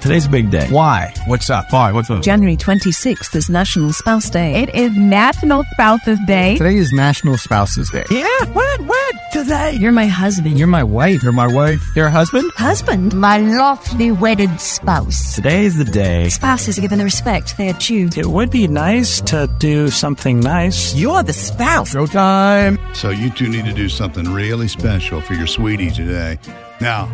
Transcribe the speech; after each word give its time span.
Today's 0.00 0.24
a 0.24 0.30
big 0.30 0.50
day. 0.50 0.66
Why? 0.70 1.12
What's 1.26 1.50
up? 1.50 1.70
Why? 1.70 1.92
What's 1.92 2.08
up? 2.08 2.22
January 2.22 2.56
26th 2.56 3.36
is 3.36 3.50
National 3.50 3.92
Spouse 3.92 4.30
Day. 4.30 4.62
It 4.62 4.74
is 4.74 4.96
National 4.96 5.62
Spouses 5.72 6.18
Day. 6.26 6.56
Today 6.56 6.76
is 6.76 6.90
National 6.90 7.36
Spouses 7.36 7.90
Day. 7.90 8.04
Yeah, 8.10 8.24
what? 8.52 8.80
What? 8.80 9.16
Today? 9.30 9.76
You're 9.78 9.92
my 9.92 10.06
husband. 10.06 10.58
You're 10.58 10.68
my 10.68 10.82
wife. 10.82 11.22
You're 11.22 11.32
my 11.32 11.46
wife. 11.46 11.82
You're 11.94 12.06
a 12.06 12.10
husband? 12.10 12.50
husband. 12.56 13.14
My 13.14 13.38
lovely 13.38 14.10
wedded 14.10 14.58
spouse. 14.58 15.34
Today 15.34 15.66
is 15.66 15.76
the 15.76 15.84
day. 15.84 16.30
Spouses 16.30 16.78
are 16.78 16.80
given 16.80 16.96
the 16.98 17.04
respect 17.04 17.58
they 17.58 17.68
are 17.68 17.78
due. 17.78 18.08
It 18.16 18.24
would 18.26 18.50
be 18.50 18.66
nice 18.68 19.20
to 19.22 19.54
do 19.58 19.90
something 19.90 20.40
nice. 20.40 20.94
You're 20.94 21.22
the 21.22 21.34
spouse. 21.34 21.92
Showtime. 21.92 22.78
So 22.96 23.10
you 23.10 23.28
two 23.28 23.48
need 23.48 23.66
to 23.66 23.74
do 23.74 23.90
something 23.90 24.32
really 24.32 24.68
special 24.68 25.20
for 25.20 25.34
your 25.34 25.46
sweetie 25.46 25.90
today. 25.90 26.38
Now, 26.80 27.10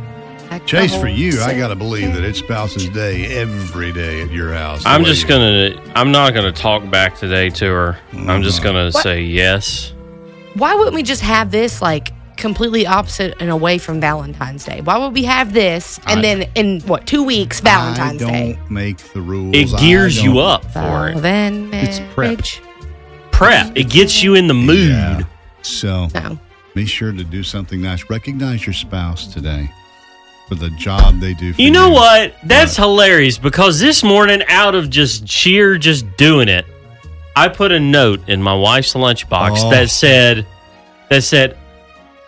Chase, 0.66 0.96
for 0.96 1.06
you, 1.06 1.40
I 1.42 1.56
got 1.56 1.68
to 1.68 1.76
believe 1.76 2.12
that 2.14 2.24
it's 2.24 2.40
Spouse's 2.40 2.88
Day 2.88 3.26
every 3.36 3.92
day 3.92 4.22
at 4.22 4.30
your 4.32 4.52
house. 4.52 4.82
I'm 4.84 5.04
just 5.04 5.28
gonna. 5.28 5.80
I'm 5.94 6.10
not 6.10 6.34
gonna 6.34 6.52
talk 6.52 6.88
back 6.90 7.16
today 7.16 7.50
to 7.50 7.66
her. 7.66 7.98
I'm 8.12 8.42
just 8.42 8.60
uh-huh. 8.60 8.68
gonna 8.72 8.90
What? 8.90 9.02
say 9.02 9.22
yes. 9.22 9.92
Why 10.54 10.74
wouldn't 10.74 10.94
we 10.94 11.02
just 11.02 11.22
have 11.22 11.50
this 11.50 11.80
like 11.82 12.12
completely 12.36 12.86
opposite 12.86 13.36
and 13.40 13.50
away 13.50 13.78
from 13.78 14.00
Valentine's 14.00 14.64
Day? 14.64 14.80
Why 14.80 14.98
would 14.98 15.12
we 15.14 15.24
have 15.24 15.52
this 15.52 15.98
and 16.06 16.20
I- 16.20 16.22
then 16.22 16.50
in 16.54 16.80
what 16.82 17.06
two 17.06 17.22
weeks 17.22 17.60
Valentine's 17.60 18.22
I 18.22 18.24
don't 18.26 18.32
Day? 18.32 18.58
make 18.70 18.98
the 18.98 19.20
rules. 19.20 19.54
It 19.54 19.78
gears 19.78 20.22
you 20.22 20.40
up 20.40 20.64
for 20.72 21.10
it. 21.10 21.20
Then 21.22 21.72
It's 21.72 22.00
prep. 22.14 22.40
Prep. 23.30 23.76
It 23.76 23.90
gets 23.90 24.22
you 24.22 24.34
in 24.34 24.46
the 24.48 24.54
mood. 24.54 24.90
Yeah. 24.90 25.22
So 25.62 26.08
No. 26.14 26.38
be 26.74 26.86
sure 26.86 27.12
to 27.12 27.22
do 27.24 27.42
something 27.42 27.80
nice. 27.82 28.08
Recognize 28.08 28.66
your 28.66 28.74
spouse 28.74 29.26
today 29.26 29.70
for 30.48 30.54
the 30.54 30.70
job 30.70 31.18
they 31.20 31.34
do 31.34 31.52
for 31.52 31.60
you. 31.60 31.66
You 31.66 31.72
know 31.72 31.90
what? 31.90 32.34
That's 32.44 32.76
hilarious 32.76 33.38
because 33.38 33.80
this 33.80 34.02
morning, 34.04 34.42
out 34.48 34.74
of 34.74 34.90
just 34.90 35.28
sheer 35.28 35.76
just 35.78 36.04
doing 36.16 36.48
it, 36.48 36.64
I 37.34 37.48
put 37.48 37.72
a 37.72 37.80
note 37.80 38.28
in 38.28 38.42
my 38.42 38.54
wife's 38.54 38.94
lunchbox 38.94 39.58
Oh. 39.64 39.70
that 39.70 39.90
said, 39.90 40.46
that 41.10 41.22
said, 41.22 41.56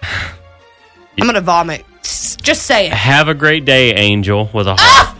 I'm 0.02 1.26
gonna 1.26 1.40
vomit. 1.40 1.84
Just 2.02 2.62
say 2.62 2.86
it. 2.86 2.92
"Have 2.92 3.28
a 3.28 3.34
great 3.34 3.64
day, 3.64 3.94
Angel," 3.94 4.48
with 4.54 4.66
a 4.66 4.76
heart. 4.76 4.80
Ah! 4.80 5.14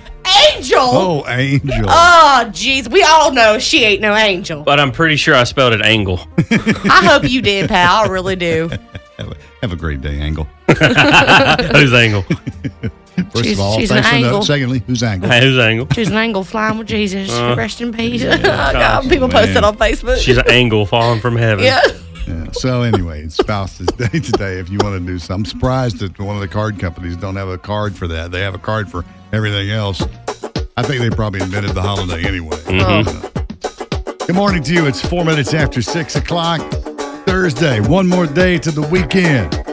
Angel. 0.54 0.78
Oh, 0.80 1.24
Angel. 1.28 1.86
Oh, 1.88 2.44
jeez. 2.48 2.88
We 2.90 3.02
all 3.02 3.32
know 3.32 3.58
she 3.58 3.84
ain't 3.84 4.00
no 4.00 4.14
angel. 4.14 4.62
But 4.62 4.78
I'm 4.78 4.92
pretty 4.92 5.16
sure 5.16 5.34
I 5.34 5.44
spelled 5.44 5.72
it 5.72 5.80
angle. 5.82 6.20
I 6.38 7.00
hope 7.10 7.28
you 7.28 7.40
did, 7.42 7.68
pal. 7.68 8.04
I 8.04 8.06
really 8.08 8.36
do. 8.36 8.70
have, 9.62 9.72
a, 9.72 9.76
great 9.76 10.00
day, 10.00 10.20
Angle. 10.20 10.44
Who's 10.68 11.92
angle? 11.94 12.22
First 13.32 13.44
She's- 13.44 13.54
of 13.54 13.60
all, 13.60 13.78
she's 13.78 13.88
thanks 13.88 14.06
an 14.06 14.10
for 14.12 14.16
Angle. 14.16 14.30
note. 14.32 14.44
Secondly, 14.44 14.82
who's 14.86 15.02
Angle? 15.02 15.28
Hey, 15.28 15.40
who's 15.40 15.58
angle? 15.58 15.88
She's 15.92 16.08
an 16.08 16.16
angle 16.16 16.44
flying 16.44 16.78
with 16.78 16.86
Jesus. 16.86 17.30
Uh, 17.32 17.54
Rest 17.58 17.80
in 17.80 17.92
peace. 17.92 18.22
yeah. 18.22 18.36
oh, 18.38 18.42
God. 18.72 19.08
People 19.08 19.28
post 19.28 19.50
it 19.50 19.54
Man. 19.54 19.64
on 19.64 19.76
Facebook. 19.76 20.18
She's 20.18 20.36
an 20.38 20.48
angle 20.48 20.86
falling 20.86 21.20
from 21.20 21.36
heaven. 21.36 21.64
yeah. 21.64 21.80
Yeah. 22.28 22.50
So 22.52 22.82
anyway, 22.82 23.22
it's 23.24 23.36
Spouse's 23.36 23.86
Day 23.88 24.20
today. 24.20 24.58
If 24.58 24.68
you 24.70 24.78
want 24.82 25.00
to 25.00 25.04
do 25.06 25.18
something, 25.18 25.40
I'm 25.40 25.44
surprised 25.46 25.98
that 26.00 26.18
one 26.18 26.36
of 26.36 26.42
the 26.42 26.48
card 26.48 26.78
companies 26.78 27.16
don't 27.16 27.36
have 27.36 27.48
a 27.48 27.56
card 27.58 27.96
for 27.96 28.06
that. 28.06 28.30
They 28.30 28.40
have 28.42 28.54
a 28.54 28.58
card 28.58 28.90
for 28.90 29.04
everything 29.32 29.70
else. 29.70 30.02
I 30.76 30.82
think 30.82 31.00
they 31.00 31.08
probably 31.10 31.40
invented 31.40 31.72
the 31.72 31.80
holiday 31.82 32.24
anyway. 32.26 32.56
Mm-hmm. 32.58 34.26
Good 34.26 34.36
morning 34.36 34.62
to 34.62 34.72
you. 34.74 34.86
It's 34.86 35.00
four 35.04 35.24
minutes 35.24 35.54
after 35.54 35.80
six 35.82 36.16
o'clock. 36.16 36.60
Thursday. 37.28 37.78
One 37.80 38.08
more 38.08 38.26
day 38.26 38.56
to 38.56 38.70
the 38.70 38.80
weekend. 38.80 39.52
Take 39.52 39.66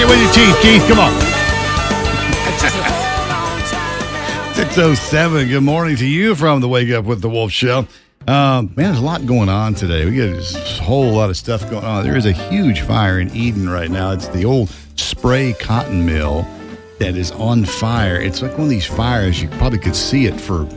it 0.00 0.08
with 0.08 0.20
your 0.20 0.32
teeth, 0.32 0.60
Keith. 0.60 0.84
Come 0.88 0.98
on. 0.98 1.12
607. 4.56 5.48
Good 5.48 5.60
morning 5.60 5.94
to 5.94 6.04
you 6.04 6.34
from 6.34 6.60
the 6.60 6.66
Wake 6.66 6.90
Up 6.90 7.04
with 7.04 7.20
the 7.20 7.28
Wolf 7.28 7.52
Show. 7.52 7.86
Um, 8.26 8.72
man, 8.74 8.86
there's 8.86 8.98
a 8.98 9.04
lot 9.04 9.24
going 9.26 9.48
on 9.48 9.74
today. 9.74 10.06
We 10.06 10.16
got 10.16 10.34
this 10.34 10.80
whole 10.80 11.12
lot 11.12 11.30
of 11.30 11.36
stuff 11.36 11.70
going 11.70 11.84
on. 11.84 12.02
There 12.02 12.16
is 12.16 12.26
a 12.26 12.32
huge 12.32 12.80
fire 12.80 13.20
in 13.20 13.30
Eden 13.30 13.68
right 13.68 13.92
now. 13.92 14.10
It's 14.10 14.26
the 14.26 14.44
old 14.44 14.70
spray 14.96 15.52
cotton 15.52 16.04
mill 16.04 16.48
that 17.00 17.16
is 17.16 17.32
on 17.32 17.64
fire. 17.64 18.20
It's 18.20 18.42
like 18.42 18.52
one 18.52 18.62
of 18.62 18.68
these 18.68 18.86
fires, 18.86 19.42
you 19.42 19.48
probably 19.48 19.78
could 19.78 19.96
see 19.96 20.26
it 20.26 20.38
for 20.40 20.68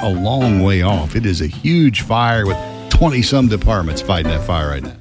a 0.00 0.08
long 0.08 0.62
way 0.62 0.82
off. 0.82 1.14
It 1.16 1.26
is 1.26 1.40
a 1.42 1.46
huge 1.46 2.02
fire 2.02 2.46
with 2.46 2.56
20 2.90 3.20
some 3.22 3.48
departments 3.48 4.00
fighting 4.00 4.30
that 4.30 4.46
fire 4.46 4.70
right 4.70 4.82
now. 4.82 4.96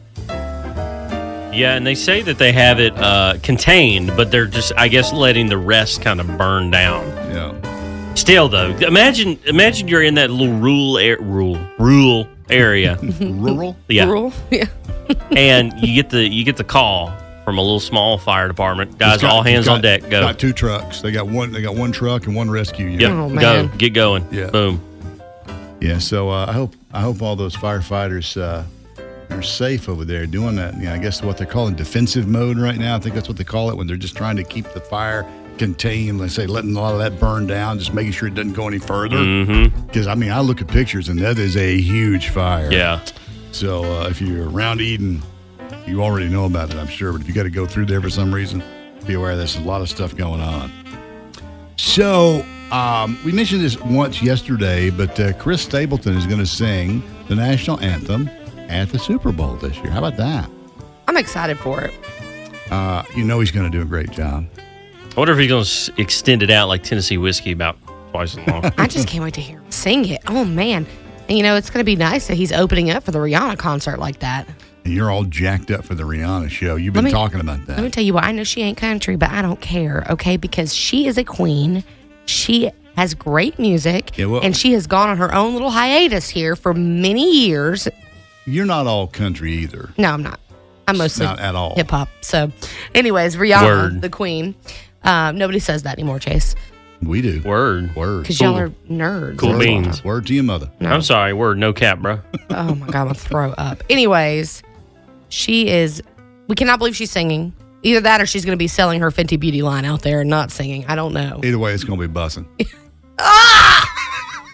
Yeah, 1.53 1.75
and 1.75 1.85
they 1.85 1.93
say 1.93 2.23
that 2.23 2.39
they 2.39 2.51
have 2.51 2.79
it 2.79 2.93
uh, 2.97 3.35
contained, 3.43 4.11
but 4.17 4.31
they're 4.31 4.47
just, 4.47 4.73
I 4.75 4.87
guess, 4.87 5.13
letting 5.13 5.47
the 5.47 5.57
rest 5.57 6.01
kind 6.01 6.19
of 6.19 6.27
burn 6.37 6.71
down. 6.71 7.05
Yeah. 7.31 8.13
Still, 8.15 8.49
though, 8.49 8.71
imagine 8.77 9.39
imagine 9.45 9.87
you're 9.87 10.01
in 10.01 10.15
that 10.15 10.31
little 10.31 10.55
rural 10.59 10.97
air, 10.97 11.17
rural 11.19 11.59
rural 11.77 12.27
area, 12.49 12.97
Rural? 13.21 13.75
yeah, 13.87 14.05
Rural. 14.05 14.33
Yeah. 14.51 14.65
and 15.31 15.73
you 15.79 15.93
get 16.01 16.09
the 16.11 16.27
you 16.27 16.43
get 16.43 16.57
the 16.57 16.63
call 16.63 17.09
from 17.45 17.57
a 17.57 17.61
little 17.61 17.79
small 17.79 18.17
fire 18.17 18.47
department. 18.47 18.97
Guys, 18.97 19.15
It's 19.15 19.21
got- 19.23 19.31
all 19.31 19.43
hands 19.43 19.65
got- 19.65 19.75
on 19.75 19.81
deck. 19.81 20.01
Go. 20.09 20.21
Got 20.21 20.39
two 20.39 20.53
trucks. 20.53 21.01
They 21.01 21.11
got 21.11 21.27
one. 21.27 21.51
They 21.51 21.61
got 21.61 21.75
one 21.75 21.91
truck 21.91 22.25
and 22.25 22.35
one 22.35 22.49
rescue 22.49 22.85
unit. 22.85 23.01
Yep, 23.01 23.11
Oh, 23.11 23.29
go. 23.35 23.67
Get 23.77 23.93
going. 23.93 24.25
Yeah. 24.31 24.47
Boom. 24.47 24.81
Yeah, 25.81 25.97
so 25.97 26.29
uh, 26.29 26.45
I 26.47 26.53
hope 26.53 26.75
I 26.93 27.01
hope 27.01 27.21
all 27.21 27.35
those 27.35 27.55
firefighters 27.55 28.39
uh, 28.41 28.63
are 29.33 29.41
safe 29.41 29.89
over 29.89 30.05
there 30.05 30.25
doing 30.25 30.55
that. 30.55 30.75
You 30.77 30.83
know, 30.85 30.93
I 30.93 30.97
guess 30.97 31.21
what 31.21 31.37
they're 31.37 31.45
calling 31.47 31.75
defensive 31.75 32.27
mode 32.27 32.57
right 32.57 32.77
now. 32.77 32.95
I 32.95 32.99
think 32.99 33.15
that's 33.15 33.27
what 33.27 33.37
they 33.37 33.43
call 33.43 33.69
it 33.69 33.75
when 33.75 33.87
they're 33.87 33.97
just 33.97 34.15
trying 34.15 34.37
to 34.37 34.43
keep 34.43 34.71
the 34.73 34.79
fire 34.79 35.25
contained. 35.57 36.19
Let's 36.21 36.33
say 36.35 36.45
letting 36.47 36.73
a 36.75 36.79
lot 36.79 36.93
of 36.93 36.99
that 36.99 37.19
burn 37.19 37.47
down, 37.47 37.79
just 37.79 37.93
making 37.93 38.13
sure 38.13 38.29
it 38.29 38.35
doesn't 38.35 38.53
go 38.53 38.67
any 38.67 38.79
further. 38.79 39.17
Mm-hmm. 39.17 39.85
Because 39.87 40.07
I 40.07 40.15
mean, 40.15 40.31
I 40.31 40.39
look 40.39 40.61
at 40.61 40.67
pictures 40.69 41.09
and 41.09 41.19
that 41.19 41.37
is 41.37 41.57
a 41.57 41.75
huge 41.81 42.29
fire. 42.29 42.71
Yeah. 42.71 43.01
So 43.51 43.83
uh, 43.83 44.07
if 44.07 44.21
you're 44.21 44.49
around 44.49 44.79
Eden, 44.79 45.21
you 45.87 46.03
already 46.03 46.27
know 46.27 46.45
about 46.45 46.71
it, 46.71 46.77
I'm 46.77 46.87
sure. 46.87 47.11
But 47.11 47.21
if 47.21 47.27
you 47.27 47.33
got 47.33 47.43
to 47.43 47.49
go 47.49 47.65
through 47.65 47.85
there 47.85 48.01
for 48.01 48.09
some 48.09 48.33
reason, 48.33 48.63
be 49.05 49.13
aware 49.13 49.35
there's 49.35 49.57
a 49.57 49.61
lot 49.61 49.81
of 49.81 49.89
stuff 49.89 50.15
going 50.15 50.41
on. 50.41 50.71
So 51.77 52.45
um, 52.71 53.17
we 53.25 53.31
mentioned 53.31 53.61
this 53.61 53.79
once 53.79 54.21
yesterday, 54.21 54.89
but 54.89 55.19
uh, 55.19 55.33
Chris 55.33 55.61
Stapleton 55.61 56.15
is 56.15 56.25
going 56.25 56.39
to 56.39 56.45
sing 56.45 57.03
the 57.27 57.35
national 57.35 57.79
anthem 57.81 58.29
at 58.69 58.89
the 58.89 58.99
Super 58.99 59.31
Bowl 59.31 59.55
this 59.55 59.75
year. 59.77 59.91
How 59.91 59.99
about 59.99 60.17
that? 60.17 60.49
I'm 61.07 61.17
excited 61.17 61.59
for 61.59 61.81
it. 61.81 61.93
Uh, 62.71 63.03
you 63.15 63.23
know 63.23 63.39
he's 63.39 63.51
going 63.51 63.69
to 63.69 63.77
do 63.77 63.81
a 63.81 63.85
great 63.85 64.11
job. 64.11 64.45
I 64.57 65.19
wonder 65.19 65.33
if 65.33 65.39
he's 65.39 65.49
going 65.49 65.65
to 65.65 66.01
extend 66.01 66.41
it 66.41 66.49
out 66.49 66.69
like 66.69 66.83
Tennessee 66.83 67.17
whiskey 67.17 67.51
about 67.51 67.77
twice 68.11 68.37
as 68.37 68.47
long. 68.47 68.65
I 68.77 68.87
just 68.87 69.07
can't 69.07 69.23
wait 69.23 69.33
to 69.33 69.41
hear 69.41 69.59
him 69.59 69.71
sing 69.71 70.05
it. 70.05 70.21
Oh 70.27 70.45
man. 70.45 70.85
And 71.27 71.37
you 71.37 71.43
know, 71.43 71.55
it's 71.55 71.69
gonna 71.69 71.83
be 71.83 71.95
nice 71.95 72.27
that 72.27 72.35
he's 72.35 72.51
opening 72.51 72.89
up 72.89 73.03
for 73.03 73.11
the 73.11 73.19
Rihanna 73.19 73.57
concert 73.57 73.99
like 73.99 74.19
that. 74.19 74.47
And 74.85 74.93
you're 74.93 75.09
all 75.09 75.23
jacked 75.23 75.71
up 75.71 75.85
for 75.85 75.95
the 75.95 76.03
Rihanna 76.03 76.49
show. 76.49 76.75
You've 76.75 76.93
been 76.93 77.05
me- 77.05 77.11
talking 77.11 77.39
about 77.39 77.65
that. 77.67 77.77
Let 77.77 77.83
me 77.83 77.89
tell 77.89 78.03
you 78.03 78.13
what, 78.13 78.23
I 78.25 78.31
know 78.31 78.43
she 78.43 78.61
ain't 78.61 78.77
country, 78.77 79.15
but 79.15 79.29
I 79.31 79.41
don't 79.41 79.61
care, 79.61 80.05
okay? 80.09 80.35
Because 80.37 80.73
she 80.73 81.07
is 81.07 81.17
a 81.17 81.23
queen. 81.23 81.83
She 82.25 82.69
has 82.97 83.13
great 83.13 83.57
music, 83.57 84.17
Yeah, 84.17 84.25
well- 84.25 84.41
and 84.43 84.55
she 84.55 84.73
has 84.73 84.85
gone 84.87 85.09
on 85.09 85.17
her 85.17 85.33
own 85.33 85.53
little 85.53 85.71
hiatus 85.71 86.29
here 86.29 86.55
for 86.55 86.73
many 86.73 87.31
years. 87.47 87.87
You're 88.45 88.65
not 88.65 88.87
all 88.87 89.07
country 89.07 89.53
either. 89.53 89.89
No, 89.97 90.11
I'm 90.11 90.21
not. 90.21 90.39
I'm 90.85 90.97
mostly 90.97 91.25
Not 91.25 91.39
at 91.39 91.55
all. 91.55 91.75
hip 91.75 91.89
hop. 91.89 92.09
So, 92.19 92.51
anyways, 92.93 93.37
Rihanna, 93.37 93.63
Word. 93.63 94.01
the 94.01 94.09
queen. 94.09 94.53
Um, 95.05 95.37
nobody 95.37 95.59
says 95.59 95.83
that 95.83 95.93
anymore, 95.97 96.19
Chase, 96.19 96.55
We 97.01 97.21
do. 97.21 97.41
Word. 97.41 97.95
Word. 97.95 98.23
because 98.23 98.41
y'all 98.41 98.57
are 98.57 98.69
nerds. 98.89 99.37
Cool 99.37 99.57
beans. 99.57 100.03
Word 100.03 100.27
to 100.27 100.33
your 100.33 100.43
mother. 100.43 100.69
I'm 100.81 101.01
sorry. 101.01 101.31
Word. 101.33 101.57
No 101.57 101.71
cap, 101.71 101.99
bro. 101.99 102.19
Oh 102.49 102.75
my 102.75 102.87
god, 102.87 102.95
I'm 102.95 103.07
gonna 103.07 103.13
throw 103.13 103.51
up. 103.53 103.81
Anyways, 103.89 104.61
she 105.33 105.67
is. 105.69 106.01
We 106.47 106.55
cannot 106.55 106.79
believe 106.79 106.95
she's 106.95 107.11
singing. 107.11 107.53
Either 107.81 107.99
that, 108.01 108.21
or 108.21 108.25
she's 108.25 108.45
gonna 108.45 108.55
be 108.55 108.67
selling 108.67 109.01
her 109.01 109.11
Fenty 109.11 109.37
Beauty 109.39 109.61
line 109.61 109.83
out 109.83 110.01
there 110.03 110.21
and 110.21 110.29
not 110.29 110.51
singing. 110.51 110.85
I 110.85 110.95
don't 110.95 111.13
know. 111.13 111.41
Either 111.43 111.59
way, 111.59 111.73
it's 111.73 111.83
going 111.83 111.99
to 111.99 112.07
be 112.07 112.13
bussing. 112.13 112.45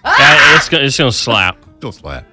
Yeah, 0.06 0.56
it's 0.56 0.70
gonna, 0.70 0.84
it's 0.86 0.98
gonna 0.98 1.12
slap. 1.12 1.58
Still 1.78 1.92
slap. 1.92 2.26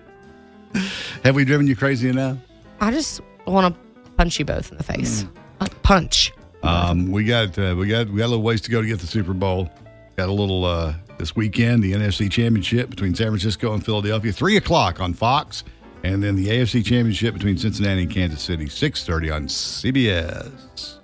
Have 1.25 1.35
we 1.35 1.45
driven 1.45 1.67
you 1.67 1.77
crazy 1.77 2.09
enough? 2.09 2.39
I 2.81 2.91
just 2.91 3.21
want 3.47 3.75
to 3.75 4.11
punch 4.13 4.39
you 4.39 4.45
both 4.45 4.71
in 4.71 4.79
the 4.79 4.85
face. 4.85 5.27
A 5.61 5.69
punch. 5.83 6.33
Um, 6.63 7.11
we 7.11 7.25
got 7.25 7.59
uh, 7.59 7.75
we 7.77 7.89
got 7.89 8.09
we 8.09 8.19
got 8.19 8.27
a 8.27 8.29
little 8.29 8.43
ways 8.43 8.61
to 8.63 8.71
go 8.71 8.81
to 8.81 8.87
get 8.87 9.01
the 9.01 9.07
Super 9.07 9.33
Bowl. 9.35 9.69
Got 10.17 10.29
a 10.29 10.33
little 10.33 10.65
uh, 10.65 10.95
this 11.19 11.37
weekend, 11.37 11.83
the 11.83 11.93
NFC 11.93 12.31
Championship 12.31 12.91
between 12.91 13.15
San 13.15 13.29
Francisco 13.29 13.73
and 13.75 13.85
Philadelphia, 13.85 14.33
three 14.33 14.57
o'clock 14.57 15.01
on 15.01 15.13
Fox, 15.13 15.65
and 16.13 16.23
then 16.23 16.37
the 16.37 16.47
AFC 16.49 16.85
Championship 16.85 17.35
between 17.35 17.57
Cincinnati 17.59 18.03
and 18.03 18.11
Kansas 18.11 18.43
City, 18.43 18.69
six 18.69 19.05
thirty 19.05 19.31
on 19.31 19.47
CBS. 19.49 20.99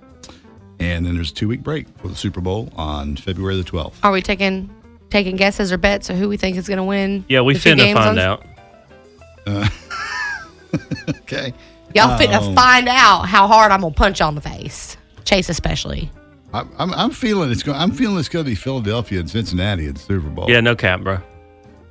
And 0.80 1.06
then 1.06 1.14
there's 1.14 1.30
a 1.30 1.34
two 1.34 1.48
week 1.48 1.62
break 1.62 1.86
for 1.98 2.08
the 2.08 2.16
Super 2.16 2.40
Bowl 2.40 2.72
on 2.76 3.16
February 3.16 3.56
the 3.56 3.64
twelfth. 3.64 3.98
Are 4.04 4.12
we 4.12 4.22
taking 4.22 4.68
taking 5.10 5.36
guesses 5.36 5.70
or 5.72 5.78
bets 5.78 6.10
of 6.10 6.16
who 6.16 6.28
we 6.28 6.36
think 6.36 6.56
is 6.56 6.68
gonna 6.68 6.84
win? 6.84 7.24
Yeah, 7.28 7.40
we 7.42 7.54
finna 7.54 7.92
find 7.92 8.18
on- 8.18 8.18
out. 8.18 8.44
Okay, 11.08 11.52
Y'all 11.94 12.18
finna 12.18 12.40
Um, 12.40 12.54
find 12.54 12.88
out 12.88 13.26
how 13.28 13.46
hard 13.46 13.70
I'm 13.72 13.82
gonna 13.82 13.92
punch 13.92 14.20
on 14.22 14.34
the 14.34 14.40
face. 14.40 14.96
Chase 15.24 15.48
especially. 15.50 16.10
I, 16.54 16.64
I'm 16.78 16.92
I'm 16.94 17.10
feeling 17.10 17.50
it's 17.50 17.62
going. 17.62 17.78
I'm 17.78 17.92
feeling 17.92 18.18
it's 18.18 18.28
going 18.30 18.44
to 18.44 18.50
be 18.50 18.54
Philadelphia 18.54 19.20
and 19.20 19.28
Cincinnati 19.30 19.86
at 19.86 19.94
the 19.96 20.00
Super 20.00 20.28
Bowl. 20.28 20.50
Yeah, 20.50 20.60
no 20.60 20.74
cap, 20.74 21.00
bro. 21.02 21.18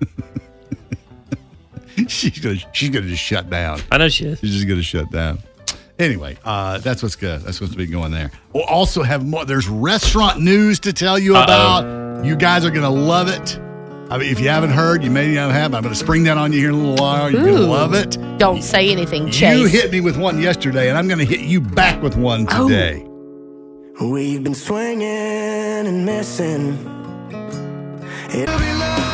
she's 2.07 2.39
gonna 2.39 2.57
she's 2.73 2.89
gonna 2.89 3.07
just 3.07 3.23
shut 3.23 3.49
down. 3.49 3.79
I 3.91 3.97
know 3.97 4.09
she 4.09 4.25
is. 4.25 4.39
She's 4.39 4.53
just 4.53 4.67
gonna 4.67 4.83
shut 4.83 5.11
down. 5.11 5.39
Anyway, 5.99 6.37
uh, 6.43 6.79
that's 6.79 7.03
what's 7.03 7.15
good. 7.15 7.41
That's 7.41 7.61
what's 7.61 7.75
been 7.75 7.91
going 7.91 8.11
there. 8.11 8.31
We'll 8.53 8.63
also 8.63 9.03
have 9.03 9.25
more. 9.25 9.45
There's 9.45 9.67
restaurant 9.67 10.39
news 10.41 10.79
to 10.81 10.93
tell 10.93 11.19
you 11.19 11.35
Uh-oh. 11.35 11.43
about. 11.43 12.25
You 12.25 12.35
guys 12.35 12.65
are 12.65 12.71
gonna 12.71 12.89
love 12.89 13.27
it. 13.27 13.59
I 14.09 14.17
mean, 14.17 14.29
if 14.31 14.39
you 14.39 14.49
haven't 14.49 14.71
heard, 14.71 15.03
you 15.03 15.09
may 15.11 15.33
not 15.33 15.51
have. 15.51 15.73
I'm 15.73 15.83
gonna 15.83 15.95
spring 15.95 16.23
that 16.23 16.37
on 16.37 16.51
you 16.51 16.59
here 16.59 16.69
in 16.69 16.75
a 16.75 16.77
little 16.77 16.95
while. 16.95 17.31
You're 17.31 17.45
gonna 17.45 17.61
love 17.61 17.93
it. 17.93 18.17
Don't 18.37 18.61
say 18.63 18.89
anything, 18.91 19.29
Chase. 19.31 19.57
You 19.59 19.67
hit 19.67 19.91
me 19.91 20.01
with 20.01 20.17
one 20.17 20.41
yesterday, 20.41 20.89
and 20.89 20.97
I'm 20.97 21.07
gonna 21.07 21.23
hit 21.23 21.41
you 21.41 21.61
back 21.61 22.01
with 22.01 22.17
one 22.17 22.45
today. 22.47 23.05
We've 24.01 24.43
been 24.43 24.55
swinging 24.55 25.07
and 25.07 26.05
missing. 26.05 26.73
It'll 28.33 28.57
be 28.57 28.73
loved 28.73 29.10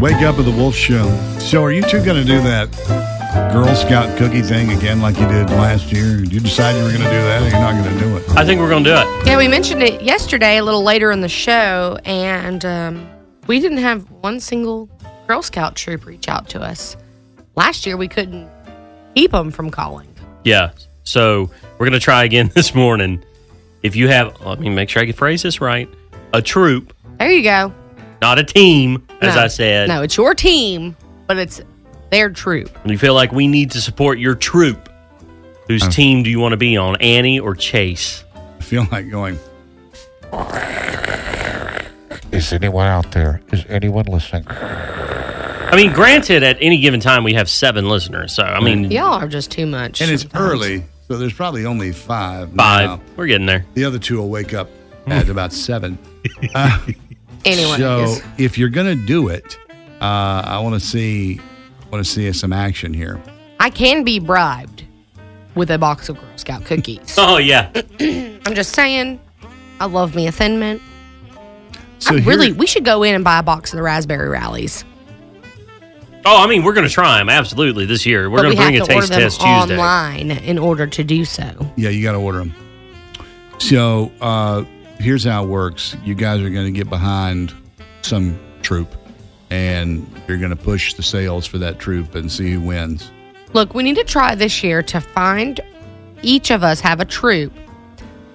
Wake 0.00 0.22
up 0.22 0.36
with 0.36 0.46
the 0.46 0.52
Wolf 0.52 0.74
Show. 0.76 1.08
So, 1.40 1.62
are 1.64 1.72
you 1.72 1.82
two 1.82 2.04
gonna 2.04 2.24
do 2.24 2.40
that 2.42 2.70
Girl 3.52 3.74
Scout 3.74 4.16
cookie 4.16 4.42
thing 4.42 4.70
again, 4.70 5.00
like 5.00 5.18
you 5.18 5.26
did 5.26 5.50
last 5.50 5.90
year? 5.92 6.18
Did 6.18 6.32
you 6.32 6.38
decide 6.40 6.76
you 6.76 6.84
were 6.84 6.92
gonna 6.92 7.04
do 7.10 7.22
that, 7.22 7.42
or 7.42 7.48
you're 7.48 7.58
not 7.58 7.72
gonna 7.84 7.98
do 7.98 8.16
it? 8.16 8.30
I 8.36 8.44
think 8.44 8.60
we're 8.60 8.68
gonna 8.70 8.84
do 8.84 8.94
it. 8.94 9.26
Yeah, 9.26 9.36
we 9.36 9.48
mentioned 9.48 9.82
it 9.82 10.00
yesterday, 10.02 10.58
a 10.58 10.64
little 10.64 10.84
later 10.84 11.10
in 11.10 11.20
the 11.20 11.28
show, 11.28 11.98
and 12.04 12.64
um, 12.64 13.08
we 13.48 13.58
didn't 13.58 13.78
have 13.78 14.08
one 14.10 14.38
single 14.38 14.88
Girl 15.26 15.42
Scout 15.42 15.74
troop 15.74 16.06
reach 16.06 16.28
out 16.28 16.48
to 16.50 16.60
us. 16.60 16.96
Last 17.56 17.84
year, 17.84 17.96
we 17.96 18.06
couldn't 18.06 18.48
keep 19.16 19.32
them 19.32 19.50
from 19.50 19.68
calling. 19.70 20.08
Yeah. 20.44 20.70
So 21.02 21.50
we're 21.78 21.86
gonna 21.86 21.98
try 21.98 22.22
again 22.22 22.48
this 22.54 22.72
morning. 22.72 23.24
If 23.82 23.96
you 23.96 24.06
have, 24.08 24.40
let 24.42 24.60
me 24.60 24.68
make 24.70 24.90
sure 24.90 25.02
I 25.02 25.06
can 25.06 25.14
phrase 25.14 25.42
this 25.42 25.60
right. 25.60 25.88
A 26.34 26.40
troop, 26.42 26.92
There 27.18 27.30
you 27.30 27.42
go. 27.42 27.72
not 28.22 28.38
a 28.38 28.44
team, 28.44 29.04
as 29.20 29.34
No. 29.34 29.40
I 29.42 29.46
said. 29.48 29.88
No, 29.88 30.02
it's 30.02 30.16
your 30.16 30.34
team, 30.34 30.96
but 31.26 31.36
it's 31.38 31.60
their 32.10 32.30
troop. 32.30 32.76
And 32.82 32.90
you 32.92 32.98
feel 32.98 33.14
like 33.14 33.32
we 33.32 33.46
need 33.46 33.70
to 33.72 33.80
support 33.80 34.18
your 34.18 34.34
troop. 34.34 34.88
Whose 35.68 35.86
team 35.88 36.22
do 36.22 36.30
you 36.30 36.40
want 36.40 36.52
to 36.52 36.56
be 36.56 36.76
on, 36.78 36.96
Annie 36.96 37.38
or 37.40 37.54
Chase? 37.54 38.24
I 38.34 38.62
feel 38.62 38.86
like 38.90 39.10
going. 39.10 39.38
Is 42.32 42.52
anyone 42.52 42.86
out 42.86 43.10
there? 43.12 43.40
Is 43.52 43.64
anyone 43.68 44.04
listening? 44.06 44.44
I 44.48 45.72
mean, 45.76 45.92
granted, 45.92 46.42
at 46.42 46.56
any 46.60 46.78
given 46.80 47.00
time 47.00 47.24
we 47.24 47.34
have 47.34 47.48
seven 47.50 47.88
listeners, 47.88 48.32
so 48.34 48.42
I 48.44 48.60
mean, 48.60 48.90
Y'all 48.90 49.14
are 49.22 49.28
just 49.28 49.50
too 49.50 49.66
much. 49.66 50.00
And 50.00 50.10
it's 50.10 50.22
sometimes. 50.22 50.52
early, 50.52 50.84
so 51.08 51.18
there's 51.18 51.32
probably 51.34 51.66
only 51.66 51.92
five. 51.92 52.52
five. 52.54 52.88
now. 52.88 53.00
We're 53.16 53.26
getting 53.26 53.46
there. 53.46 53.64
The 53.74 53.84
other 53.84 53.98
two 53.98 54.16
will 54.18 54.28
wake 54.30 54.54
up 54.54 54.70
at 55.06 55.28
about 55.28 55.52
seven. 55.52 55.98
Uh, 56.54 56.78
Anyone 57.44 57.78
so 57.78 58.00
is. 58.02 58.22
if 58.36 58.58
you're 58.58 58.68
gonna 58.68 58.94
do 58.94 59.28
it, 59.28 59.58
uh, 60.00 60.42
I 60.44 60.58
want 60.60 60.74
to 60.74 60.80
see, 60.80 61.40
want 61.90 62.04
to 62.04 62.10
see 62.10 62.30
some 62.32 62.52
action 62.52 62.92
here. 62.92 63.20
I 63.60 63.70
can 63.70 64.04
be 64.04 64.18
bribed 64.18 64.84
with 65.54 65.70
a 65.70 65.78
box 65.78 66.08
of 66.08 66.16
Girl 66.20 66.28
Scout 66.36 66.64
cookies. 66.64 67.14
Oh 67.18 67.38
yeah, 67.38 67.70
I'm 68.00 68.54
just 68.54 68.74
saying, 68.74 69.20
I 69.80 69.86
love 69.86 70.14
me 70.14 70.26
a 70.26 70.32
Thin 70.32 70.58
Mint. 70.58 70.82
So 72.00 72.14
I 72.14 72.18
here- 72.20 72.28
really, 72.28 72.52
we 72.52 72.66
should 72.66 72.84
go 72.84 73.02
in 73.02 73.14
and 73.14 73.24
buy 73.24 73.38
a 73.38 73.42
box 73.42 73.72
of 73.72 73.76
the 73.78 73.82
raspberry 73.82 74.28
rallies. 74.28 74.84
Oh, 76.24 76.42
I 76.42 76.46
mean, 76.46 76.62
we're 76.62 76.74
gonna 76.74 76.88
try 76.88 77.18
them 77.18 77.28
absolutely 77.30 77.86
this 77.86 78.04
year. 78.04 78.28
We're 78.28 78.38
but 78.38 78.42
gonna 78.42 78.56
bring 78.56 78.76
a 78.76 78.78
have 78.80 78.88
order 78.90 78.94
taste 79.00 79.08
them 79.10 79.20
test 79.20 79.40
Tuesday. 79.40 79.78
online 79.78 80.30
in 80.32 80.58
order 80.58 80.86
to 80.86 81.04
do 81.04 81.24
so. 81.24 81.72
Yeah, 81.76 81.88
you 81.88 82.02
got 82.02 82.12
to 82.12 82.18
order 82.18 82.38
them. 82.38 82.54
So 83.58 84.12
uh, 84.20 84.64
here's 84.98 85.24
how 85.24 85.44
it 85.44 85.48
works: 85.48 85.96
you 86.04 86.14
guys 86.14 86.40
are 86.40 86.50
going 86.50 86.66
to 86.72 86.76
get 86.76 86.88
behind 86.88 87.52
some 88.02 88.38
troop, 88.62 88.94
and 89.50 90.06
you're 90.26 90.38
going 90.38 90.50
to 90.50 90.56
push 90.56 90.94
the 90.94 91.02
sales 91.02 91.46
for 91.46 91.58
that 91.58 91.78
troop 91.78 92.14
and 92.14 92.30
see 92.30 92.52
who 92.52 92.60
wins. 92.60 93.10
Look, 93.54 93.74
we 93.74 93.82
need 93.82 93.96
to 93.96 94.04
try 94.04 94.34
this 94.34 94.62
year 94.62 94.82
to 94.84 95.00
find 95.00 95.60
each 96.22 96.50
of 96.50 96.62
us 96.62 96.80
have 96.80 97.00
a 97.00 97.04
troop 97.04 97.52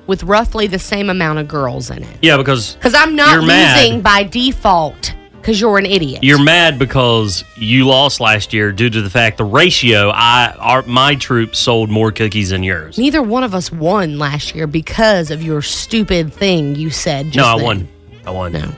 with 0.07 0.23
roughly 0.23 0.67
the 0.67 0.79
same 0.79 1.09
amount 1.09 1.39
of 1.39 1.47
girls 1.47 1.89
in 1.89 2.03
it. 2.03 2.17
Yeah, 2.21 2.37
because 2.37 2.75
Because 2.75 2.93
I'm 2.93 3.15
not 3.15 3.31
You're 3.33 3.45
mad. 3.45 3.77
losing 3.81 4.01
by 4.01 4.23
default 4.23 5.13
because 5.43 5.59
you're 5.59 5.77
an 5.77 5.85
idiot. 5.85 6.23
you're 6.23 6.41
mad 6.41 6.79
because 6.79 7.43
you 7.55 7.85
lost 7.85 8.21
last 8.21 8.53
year 8.53 8.71
due 8.71 8.89
to 8.89 9.01
the 9.01 9.09
fact 9.09 9.37
the 9.37 9.43
ratio. 9.43 10.09
I 10.09 10.55
our 10.57 10.83
my 10.83 11.15
troop 11.15 11.53
sold 11.53 11.89
more 11.89 12.13
cookies 12.13 12.51
than 12.51 12.63
yours. 12.63 12.97
Neither 12.97 13.21
one 13.21 13.43
of 13.43 13.53
us 13.53 13.69
won 13.69 14.17
last 14.17 14.55
year 14.55 14.67
because 14.67 15.31
of 15.31 15.43
your 15.43 15.61
stupid 15.61 16.33
thing 16.33 16.75
you 16.75 16.89
said. 16.89 17.25
Just 17.25 17.37
no, 17.37 17.45
I 17.45 17.57
then. 17.57 17.65
won. 17.65 17.89
I 18.25 18.31
won. 18.31 18.51
No. 18.53 18.71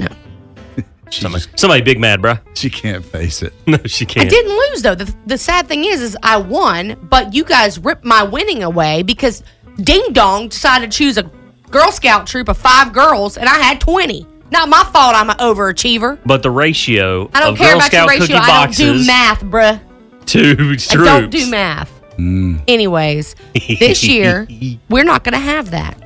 Somebody, 1.10 1.44
somebody 1.56 1.82
big 1.82 2.00
mad, 2.00 2.22
bruh. 2.22 2.40
She 2.54 2.70
can't 2.70 3.04
face 3.04 3.42
it. 3.42 3.52
No, 3.66 3.76
she 3.84 4.06
can't. 4.06 4.26
I 4.26 4.30
didn't 4.30 4.56
lose 4.56 4.80
though. 4.80 4.94
The, 4.94 5.14
the 5.26 5.36
sad 5.36 5.68
thing 5.68 5.84
is, 5.84 6.00
is 6.00 6.16
I 6.22 6.38
won, 6.38 6.96
but 7.10 7.34
you 7.34 7.44
guys 7.44 7.78
ripped 7.78 8.06
my 8.06 8.22
winning 8.22 8.62
away 8.62 9.02
because 9.02 9.42
Ding 9.76 10.12
Dong 10.12 10.48
decided 10.48 10.90
to 10.90 10.96
choose 10.96 11.18
a 11.18 11.30
Girl 11.70 11.92
Scout 11.92 12.26
troop 12.26 12.48
of 12.48 12.56
five 12.56 12.94
girls, 12.94 13.36
and 13.36 13.46
I 13.48 13.58
had 13.58 13.78
twenty. 13.80 14.26
Not 14.52 14.68
my 14.68 14.84
fault. 14.92 15.16
I'm 15.16 15.30
an 15.30 15.36
overachiever. 15.38 16.18
But 16.26 16.42
the 16.42 16.50
ratio 16.50 17.30
I 17.34 17.40
don't 17.40 17.52
of 17.54 17.58
care 17.58 17.68
Girl 17.70 17.76
about 17.78 17.86
Scout 17.90 18.00
your 18.02 18.08
ratio. 18.20 18.26
cookie 18.26 18.34
I 18.34 18.46
don't 18.46 18.66
boxes 18.68 19.00
do 19.00 19.06
math, 19.06 19.40
bruh. 19.42 19.80
to 20.26 20.54
troops. 20.54 20.92
I 20.94 20.96
don't 21.20 21.30
do 21.30 21.50
math. 21.50 22.00
Mm. 22.18 22.62
Anyways, 22.68 23.34
this 23.54 24.04
year 24.04 24.46
we're 24.90 25.04
not 25.04 25.24
going 25.24 25.32
to 25.32 25.38
have 25.38 25.70
that. 25.70 25.96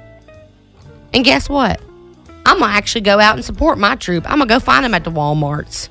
And 1.13 1.25
guess 1.25 1.49
what? 1.49 1.81
I'm 2.47 2.61
gonna 2.61 2.73
actually 2.73 3.01
go 3.01 3.19
out 3.19 3.35
and 3.35 3.45
support 3.45 3.77
my 3.79 3.97
troop. 3.97 4.25
I'm 4.31 4.39
gonna 4.39 4.47
go 4.49 4.61
find 4.61 4.85
them 4.85 4.95
at 4.95 5.03
the 5.03 5.11
WalMarts. 5.11 5.89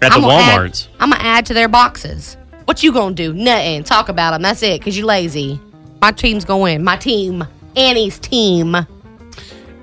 the 0.00 0.06
I'm 0.06 0.20
gonna 0.22 0.34
add- 0.34 0.60
WalMarts. 0.60 0.88
I'm 0.98 1.10
gonna 1.10 1.22
add 1.22 1.44
to 1.46 1.54
their 1.54 1.68
boxes. 1.68 2.38
What 2.64 2.82
you 2.82 2.90
gonna 2.90 3.14
do? 3.14 3.34
Nothing. 3.34 3.84
Talk 3.84 4.08
about 4.08 4.30
them. 4.30 4.40
That's 4.40 4.62
it. 4.62 4.80
Cause 4.80 4.96
you 4.96 5.04
lazy. 5.04 5.60
My 6.00 6.10
team's 6.12 6.46
gonna 6.46 6.62
win. 6.62 6.82
My 6.84 6.96
team, 6.96 7.44
Annie's 7.76 8.18
team. 8.18 8.74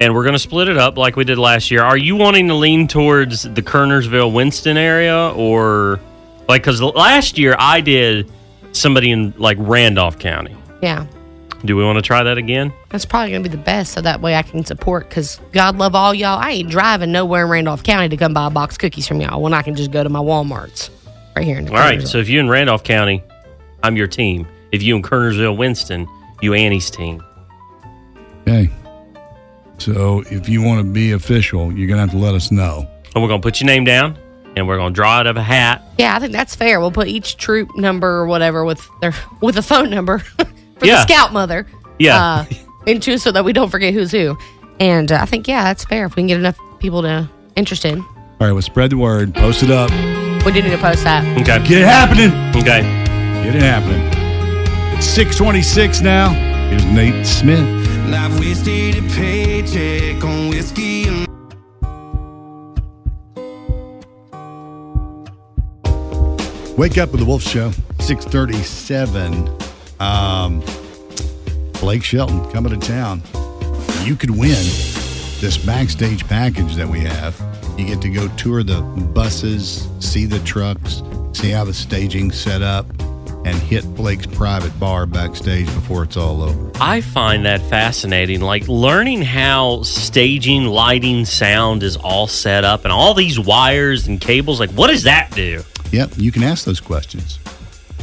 And 0.02 0.14
we're 0.14 0.24
going 0.24 0.34
to 0.34 0.40
split 0.40 0.68
it 0.68 0.78
up 0.78 0.98
like 0.98 1.16
we 1.16 1.24
did 1.24 1.38
last 1.38 1.72
year. 1.72 1.84
Are 1.84 1.98
you 1.98 2.16
wanting 2.16 2.48
to 2.50 2.54
lean 2.56 2.88
towards 2.88 3.44
the 3.44 3.62
Kernersville, 3.62 4.34
Winston 4.34 4.78
area, 4.78 5.32
or 5.36 6.00
like 6.48 6.62
because 6.62 6.82
last 6.82 7.38
year 7.38 7.56
I 7.58 7.82
did 7.82 8.32
somebody 8.74 9.12
in 9.12 9.34
like 9.38 9.58
Randolph 9.60 10.20
County, 10.20 10.56
Yeah. 10.82 11.06
Do 11.64 11.76
we 11.76 11.84
want 11.84 11.98
to 11.98 12.04
try 12.04 12.22
that 12.22 12.38
again? 12.38 12.72
That's 12.90 13.06
probably 13.06 13.32
going 13.32 13.42
to 13.42 13.50
be 13.50 13.56
the 13.56 13.62
best, 13.62 13.94
so 13.94 14.02
that 14.02 14.22
way 14.22 14.36
I 14.36 14.44
can 14.44 14.64
support. 14.64 15.10
Because 15.10 15.40
God 15.52 15.78
love 15.78 15.96
all 15.96 16.14
y'all. 16.14 16.38
I 16.38 16.52
ain't 16.52 16.70
driving 16.70 17.12
nowhere 17.12 17.46
in 17.46 17.50
Randolph 17.50 17.82
County 17.82 18.08
to 18.10 18.18
come 18.18 18.36
buy 18.36 18.48
a 18.48 18.50
box 18.52 18.76
of 18.76 18.80
cookies 18.80 19.08
from 19.08 19.20
y'all 19.20 19.42
when 19.42 19.52
I 19.52 19.64
can 19.64 19.74
just 19.74 19.90
go 19.90 20.04
to 20.04 20.10
my 20.10 20.20
WalMarts 20.20 20.92
right 21.36 21.44
here 21.44 21.58
in 21.58 21.66
the 21.66 21.72
All 21.72 21.78
right. 21.78 22.08
So 22.08 22.20
if 22.20 22.30
you 22.30 22.40
in 22.40 22.50
Randolph 22.50 22.84
County, 22.84 23.24
I'm 23.82 23.96
your 23.96 24.06
team. 24.06 24.48
If 24.72 24.84
you 24.84 24.96
in 24.96 25.02
Kernersville, 25.02 25.58
Winston, 25.58 26.08
you 26.42 26.54
Annie's 26.54 26.92
team. 26.92 27.24
Okay. 28.42 28.70
So 29.78 30.24
if 30.32 30.48
you 30.50 30.62
want 30.62 30.80
to 30.80 30.84
be 30.92 31.12
official, 31.12 31.72
you're 31.72 31.88
gonna 31.88 32.02
have 32.02 32.12
to 32.12 32.18
let 32.18 32.34
us 32.36 32.52
know. 32.52 32.88
And 33.14 33.22
we're 33.24 33.30
gonna 33.30 33.42
put 33.42 33.60
your 33.62 33.68
name 33.68 33.84
down, 33.84 34.18
and 34.56 34.68
we're 34.68 34.78
gonna 34.78 34.94
draw 34.94 35.12
out 35.20 35.28
of 35.28 35.38
a 35.38 35.44
hat. 35.44 35.82
Yeah, 35.98 36.16
I 36.16 36.20
think 36.20 36.32
that's 36.32 36.56
fair. 36.56 36.80
We'll 36.80 36.92
put 36.92 37.08
each 37.08 37.38
troop 37.38 37.76
number 37.78 38.08
or 38.08 38.26
whatever 38.28 38.64
with 38.66 38.82
their 39.02 39.14
with 39.42 39.58
a 39.58 39.62
phone 39.62 39.90
number 39.90 40.20
for 40.20 40.46
Yeah. 40.86 40.96
the 40.96 41.02
scout 41.02 41.34
mother. 41.34 41.68
Yeah. 42.00 42.18
Uh, 42.24 42.46
into 42.86 43.18
so 43.18 43.32
that 43.32 43.44
we 43.46 43.54
don't 43.54 43.70
forget 43.70 43.94
who's 43.94 44.12
who. 44.12 44.38
And 44.80 45.12
uh, 45.12 45.20
I 45.22 45.26
think 45.26 45.48
yeah, 45.48 45.64
that's 45.64 45.86
fair. 45.86 46.06
If 46.06 46.16
we 46.16 46.22
can 46.22 46.28
get 46.28 46.38
enough 46.40 46.58
people 46.80 47.02
to 47.04 47.30
interested, 47.56 47.98
All 47.98 48.06
right, 48.42 48.52
well, 48.52 48.62
spread 48.62 48.90
the 48.92 48.98
word. 48.98 49.34
Post 49.34 49.64
it 49.64 49.72
up. 49.72 49.90
we 50.46 50.52
do 50.52 50.62
need 50.62 50.72
to 50.72 50.78
post 50.78 51.04
that. 51.06 51.24
Okay. 51.42 51.60
Get 51.68 51.80
it 51.82 51.86
happening. 51.88 52.32
Okay. 52.62 52.82
Get 53.44 53.56
it 53.56 53.62
happening. 53.62 54.02
It's 54.98 55.06
626 55.08 56.02
now. 56.02 56.30
Here's 56.70 56.84
Nate 56.86 57.26
Smith. 57.26 57.85
Life 58.10 58.40
wasted 58.40 59.04
a 59.04 59.08
paycheck 59.16 60.24
on 60.24 60.50
whiskey 60.50 61.08
and 61.08 61.26
Wake 66.78 66.98
up 66.98 67.12
with 67.12 67.22
the 67.22 67.26
Wolf 67.26 67.42
Show, 67.42 67.72
637. 68.00 69.50
Um, 70.00 70.62
Blake 71.80 72.04
Shelton 72.04 72.52
coming 72.52 72.78
to 72.78 72.88
town. 72.88 73.22
You 74.04 74.16
could 74.16 74.30
win 74.30 74.64
this 75.40 75.58
backstage 75.58 76.28
package 76.28 76.76
that 76.76 76.88
we 76.88 77.00
have. 77.00 77.42
You 77.78 77.86
get 77.86 78.02
to 78.02 78.10
go 78.10 78.28
tour 78.36 78.62
the 78.62 78.82
buses, 78.82 79.88
see 80.00 80.26
the 80.26 80.40
trucks, 80.40 81.02
see 81.34 81.50
how 81.50 81.64
the 81.64 81.74
staging's 81.74 82.38
set 82.38 82.62
up, 82.62 82.86
and 83.46 83.56
hit 83.56 83.86
Blake's 83.94 84.26
private 84.26 84.78
bar 84.80 85.06
backstage 85.06 85.68
before 85.68 86.04
it's 86.04 86.18
all 86.18 86.42
over. 86.42 86.72
I 86.82 87.00
find 87.00 87.46
that 87.46 87.62
fascinating. 87.70 88.42
Like 88.42 88.68
learning 88.68 89.22
how 89.22 89.84
staging, 89.84 90.66
lighting, 90.66 91.24
sound 91.26 91.84
is 91.84 91.96
all 91.96 92.28
set 92.28 92.66
up, 92.66 92.84
and 92.84 92.92
all 92.92 93.14
these 93.14 93.40
wires 93.40 94.08
and 94.08 94.20
cables. 94.20 94.60
Like, 94.60 94.72
what 94.72 94.88
does 94.88 95.04
that 95.04 95.32
do? 95.34 95.64
Yep, 95.92 96.14
you 96.18 96.32
can 96.32 96.44
ask 96.44 96.66
those 96.66 96.82
questions. 96.82 97.40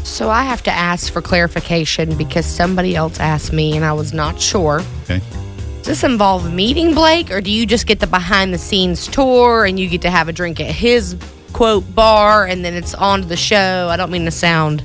So 0.05 0.31
I 0.31 0.45
have 0.45 0.63
to 0.65 0.71
ask 0.71 1.13
for 1.13 1.21
clarification 1.21 2.17
because 2.17 2.47
somebody 2.47 2.97
else 2.97 3.21
asked 3.21 3.53
me 3.53 3.77
and 3.77 3.85
I 3.85 3.93
was 3.93 4.13
not 4.13 4.41
sure. 4.41 4.83
Okay. 5.05 5.21
Does 5.79 5.87
this 5.87 6.05
involve 6.05 6.53
meeting 6.53 6.95
Blake 6.95 7.31
or 7.31 7.41
do 7.41 7.51
you 7.51 7.67
just 7.67 7.87
get 7.87 8.01
the 8.01 8.07
behind 8.07 8.55
the 8.55 8.59
scenes 8.59 9.07
tour 9.09 9.65
and 9.65 9.79
you 9.79 9.89
get 9.89 10.03
to 10.03 10.11
have 10.11 10.29
a 10.29 10.33
drink 10.33 10.61
at 10.61 10.73
his 10.73 11.17
quote 11.53 11.95
bar 11.95 12.47
and 12.47 12.65
then 12.65 12.75
it's 12.75 12.95
on 12.95 13.23
to 13.23 13.29
the 13.29 13.37
show? 13.37 13.89
I 13.91 13.97
don't 13.97 14.11
mean 14.11 14.25
to 14.25 14.31
sound, 14.31 14.83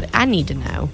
but 0.00 0.08
I 0.14 0.24
need 0.24 0.46
to 0.48 0.54
know. 0.54 0.88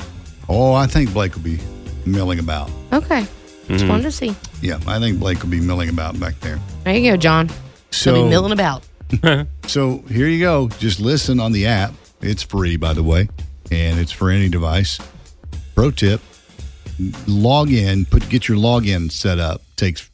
Oh, 0.48 0.72
I 0.74 0.86
think 0.86 1.12
Blake 1.12 1.34
will 1.34 1.42
be 1.42 1.58
milling 2.06 2.38
about. 2.38 2.70
Okay. 2.92 3.26
Just 3.68 3.84
Mhm. 3.84 3.88
wanted 3.88 4.02
to 4.04 4.12
see. 4.12 4.34
Yeah, 4.60 4.78
I 4.86 4.98
think 4.98 5.18
Blake 5.18 5.42
will 5.42 5.50
be 5.50 5.60
milling 5.60 5.88
about 5.88 6.18
back 6.20 6.38
there. 6.40 6.58
There 6.84 6.94
you 6.96 7.10
go, 7.12 7.16
John. 7.16 7.50
So 7.90 8.14
He'll 8.14 8.24
be 8.24 8.30
milling 8.30 8.52
about. 8.52 8.82
so 9.66 10.02
here 10.08 10.28
you 10.28 10.40
go. 10.40 10.68
Just 10.78 11.00
listen 11.00 11.40
on 11.40 11.52
the 11.52 11.66
app. 11.66 11.94
It's 12.20 12.42
free, 12.42 12.76
by 12.76 12.92
the 12.94 13.02
way, 13.02 13.28
and 13.70 13.98
it's 14.00 14.12
for 14.12 14.30
any 14.30 14.48
device. 14.48 14.98
Pro 15.74 15.90
tip: 15.90 16.20
log 17.26 17.70
in, 17.70 18.04
put 18.06 18.28
get 18.28 18.48
your 18.48 18.56
login 18.58 19.10
set 19.10 19.38
up. 19.38 19.62
Takes 19.76 20.08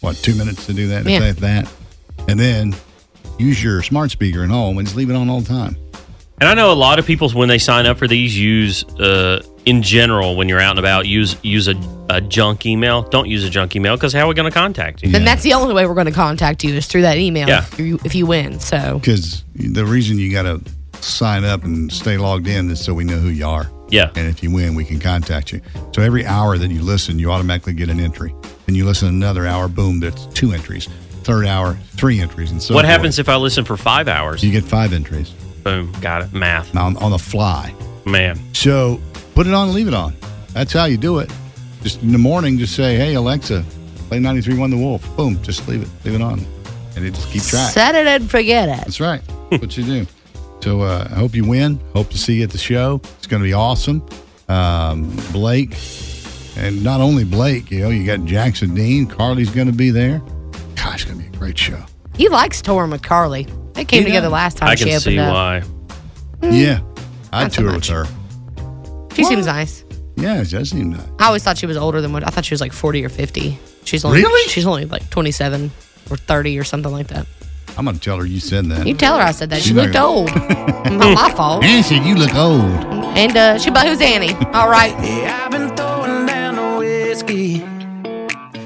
what 0.00 0.16
two 0.16 0.34
minutes 0.34 0.66
to 0.66 0.72
do 0.72 0.88
that? 0.88 1.06
Yeah. 1.06 1.22
If 1.24 1.36
that, 1.40 1.68
and 2.28 2.38
then 2.40 2.74
use 3.38 3.62
your 3.62 3.82
smart 3.82 4.10
speaker 4.10 4.42
at 4.42 4.50
home 4.50 4.78
and 4.78 4.86
just 4.86 4.96
leave 4.96 5.10
it 5.10 5.16
on 5.16 5.28
all 5.28 5.40
the 5.40 5.48
time. 5.48 5.76
And 6.40 6.48
I 6.48 6.54
know 6.54 6.72
a 6.72 6.74
lot 6.74 6.98
of 6.98 7.06
people 7.06 7.30
when 7.30 7.48
they 7.48 7.58
sign 7.58 7.86
up 7.86 7.98
for 7.98 8.08
these 8.08 8.36
use 8.36 8.84
uh, 8.98 9.42
in 9.64 9.80
general 9.82 10.34
when 10.34 10.48
you're 10.48 10.60
out 10.60 10.70
and 10.70 10.78
about 10.80 11.06
use 11.06 11.36
use 11.44 11.68
a, 11.68 11.74
a 12.10 12.20
junk 12.20 12.66
email. 12.66 13.02
Don't 13.02 13.28
use 13.28 13.44
a 13.44 13.50
junk 13.50 13.76
email 13.76 13.94
because 13.96 14.12
how 14.12 14.22
are 14.24 14.28
we 14.28 14.34
going 14.34 14.50
to 14.50 14.54
contact 14.54 15.02
you? 15.04 15.14
And 15.14 15.24
that's 15.26 15.42
the 15.44 15.52
only 15.52 15.72
way 15.72 15.86
we're 15.86 15.94
going 15.94 16.06
to 16.06 16.12
contact 16.12 16.64
you 16.64 16.74
is 16.74 16.86
through 16.88 17.02
that 17.02 17.18
email 17.18 17.46
Yeah. 17.48 17.58
if, 17.70 17.78
you, 17.78 17.98
if 18.04 18.14
you 18.16 18.26
win. 18.26 18.58
So 18.58 18.98
Because 18.98 19.44
the 19.54 19.84
reason 19.84 20.18
you 20.18 20.32
got 20.32 20.42
to 20.42 20.60
sign 21.00 21.44
up 21.44 21.62
and 21.64 21.92
stay 21.92 22.16
logged 22.16 22.48
in 22.48 22.70
is 22.70 22.82
so 22.84 22.92
we 22.92 23.04
know 23.04 23.18
who 23.18 23.28
you 23.28 23.46
are. 23.46 23.70
Yeah. 23.88 24.10
And 24.16 24.26
if 24.26 24.42
you 24.42 24.50
win, 24.50 24.74
we 24.74 24.84
can 24.84 24.98
contact 24.98 25.52
you. 25.52 25.60
So 25.94 26.02
every 26.02 26.26
hour 26.26 26.58
that 26.58 26.70
you 26.70 26.82
listen, 26.82 27.18
you 27.20 27.30
automatically 27.30 27.74
get 27.74 27.88
an 27.88 28.00
entry. 28.00 28.34
And 28.66 28.76
you 28.76 28.84
listen 28.84 29.08
another 29.08 29.46
hour, 29.46 29.68
boom, 29.68 30.00
that's 30.00 30.26
two 30.26 30.52
entries. 30.52 30.88
Third 31.24 31.46
hour, 31.46 31.74
three 31.96 32.20
entries, 32.20 32.50
and 32.50 32.60
so 32.60 32.74
what 32.74 32.84
forth. 32.84 32.90
happens 32.90 33.18
if 33.20 33.28
I 33.28 33.36
listen 33.36 33.64
for 33.64 33.76
five 33.76 34.08
hours? 34.08 34.42
You 34.42 34.50
get 34.50 34.64
five 34.64 34.92
entries 34.92 35.32
Boom, 35.64 35.92
got 36.00 36.22
it. 36.22 36.32
Math, 36.32 36.74
on, 36.76 36.96
on 36.98 37.10
the 37.12 37.18
fly. 37.18 37.74
man. 38.04 38.38
So 38.54 39.00
put 39.34 39.46
it 39.46 39.54
on 39.54 39.68
and 39.68 39.74
leave 39.74 39.88
it 39.88 39.94
on. 39.94 40.14
That's 40.52 40.72
how 40.72 40.84
you 40.86 40.96
do 40.96 41.18
it. 41.18 41.30
Just 41.82 42.02
in 42.02 42.12
the 42.12 42.18
morning, 42.18 42.58
just 42.58 42.74
say, 42.76 42.96
hey, 42.96 43.14
Alexa, 43.14 43.64
play 44.08 44.18
93 44.18 44.56
One 44.58 44.70
the 44.70 44.76
Wolf. 44.76 45.04
Boom, 45.16 45.40
just 45.42 45.66
leave 45.68 45.82
it. 45.82 45.88
Leave 46.04 46.14
it 46.14 46.22
on. 46.22 46.44
And 46.96 47.04
it 47.04 47.14
just 47.14 47.28
keep 47.30 47.42
track. 47.42 47.72
set 47.72 47.94
it 47.94 48.06
and 48.06 48.30
forget 48.30 48.68
it. 48.68 48.76
That's 48.84 49.00
right. 49.00 49.20
What 49.50 49.76
you 49.76 49.84
do. 49.84 50.06
So 50.62 50.82
uh, 50.82 51.08
I 51.10 51.14
hope 51.14 51.34
you 51.34 51.44
win. 51.44 51.80
Hope 51.94 52.10
to 52.10 52.18
see 52.18 52.34
you 52.38 52.44
at 52.44 52.50
the 52.50 52.58
show. 52.58 53.00
It's 53.18 53.26
going 53.26 53.42
to 53.42 53.46
be 53.48 53.52
awesome. 53.52 54.06
Um, 54.48 55.14
Blake, 55.32 55.76
and 56.56 56.82
not 56.84 57.00
only 57.00 57.24
Blake, 57.24 57.70
you 57.70 57.80
know, 57.80 57.88
you 57.88 58.04
got 58.06 58.24
Jackson 58.26 58.74
Dean. 58.74 59.06
Carly's 59.06 59.50
going 59.50 59.66
to 59.68 59.72
be 59.72 59.90
there. 59.90 60.20
Gosh, 60.76 61.02
it's 61.02 61.04
going 61.04 61.18
to 61.18 61.28
be 61.30 61.34
a 61.34 61.38
great 61.38 61.58
show. 61.58 61.82
He 62.16 62.28
likes 62.28 62.60
touring 62.62 62.90
with 62.90 63.02
Carly. 63.02 63.46
They 63.82 63.86
came 63.86 64.02
He 64.02 64.04
together 64.10 64.26
does. 64.26 64.32
last 64.32 64.56
time 64.58 64.68
I 64.68 64.74
she 64.76 64.84
can 64.84 64.92
opened 64.92 65.02
see 65.02 65.18
up. 65.18 65.32
why. 65.32 65.62
Yeah, 66.50 66.80
I'd 67.32 67.42
Not 67.42 67.52
so 67.52 67.62
tour 67.62 67.72
with 67.74 67.86
her. 67.88 68.06
She 69.16 69.24
seems 69.24 69.46
nice. 69.46 69.84
Yeah, 70.14 70.44
she 70.44 70.52
does 70.56 70.70
seem 70.70 70.90
nice. 70.90 71.00
I 71.18 71.26
always 71.26 71.42
thought 71.42 71.58
she 71.58 71.66
was 71.66 71.76
older 71.76 72.00
than 72.00 72.12
what 72.12 72.24
I 72.24 72.30
thought 72.30 72.44
she 72.44 72.54
was 72.54 72.60
like 72.60 72.72
40 72.72 73.04
or 73.04 73.08
50. 73.08 73.58
She's 73.84 74.04
only 74.04 74.22
Really? 74.22 74.48
she's 74.48 74.66
only 74.66 74.84
like 74.84 75.10
27 75.10 75.72
or 76.10 76.16
30 76.16 76.58
or 76.60 76.62
something 76.64 76.92
like 76.92 77.08
that. 77.08 77.26
I'm 77.76 77.84
going 77.86 77.96
to 77.96 78.00
tell 78.00 78.18
her 78.18 78.24
you 78.24 78.38
said 78.38 78.66
that. 78.66 78.86
You 78.86 78.94
tell 78.94 79.16
her 79.16 79.22
I 79.24 79.32
said 79.32 79.50
that. 79.50 79.62
She 79.62 79.68
She's 79.70 79.72
looked 79.76 79.94
not 79.94 80.04
old. 80.04 80.28
Not 80.92 81.14
my 81.16 81.32
fault. 81.34 81.64
Annie 81.64 81.82
said 81.82 82.04
you 82.06 82.14
look 82.14 82.34
old. 82.36 82.60
And 83.18 83.36
uh, 83.36 83.58
she 83.58 83.70
but 83.72 83.88
who's 83.88 84.00
Annie? 84.00 84.34
All 84.52 84.68
right. 84.68 84.92
Yeah, 85.04 85.42
I've 85.44 85.50
been 85.50 85.74
throwing 85.76 86.26
down 86.26 86.54
the 86.54 86.78
whiskey. 86.78 87.58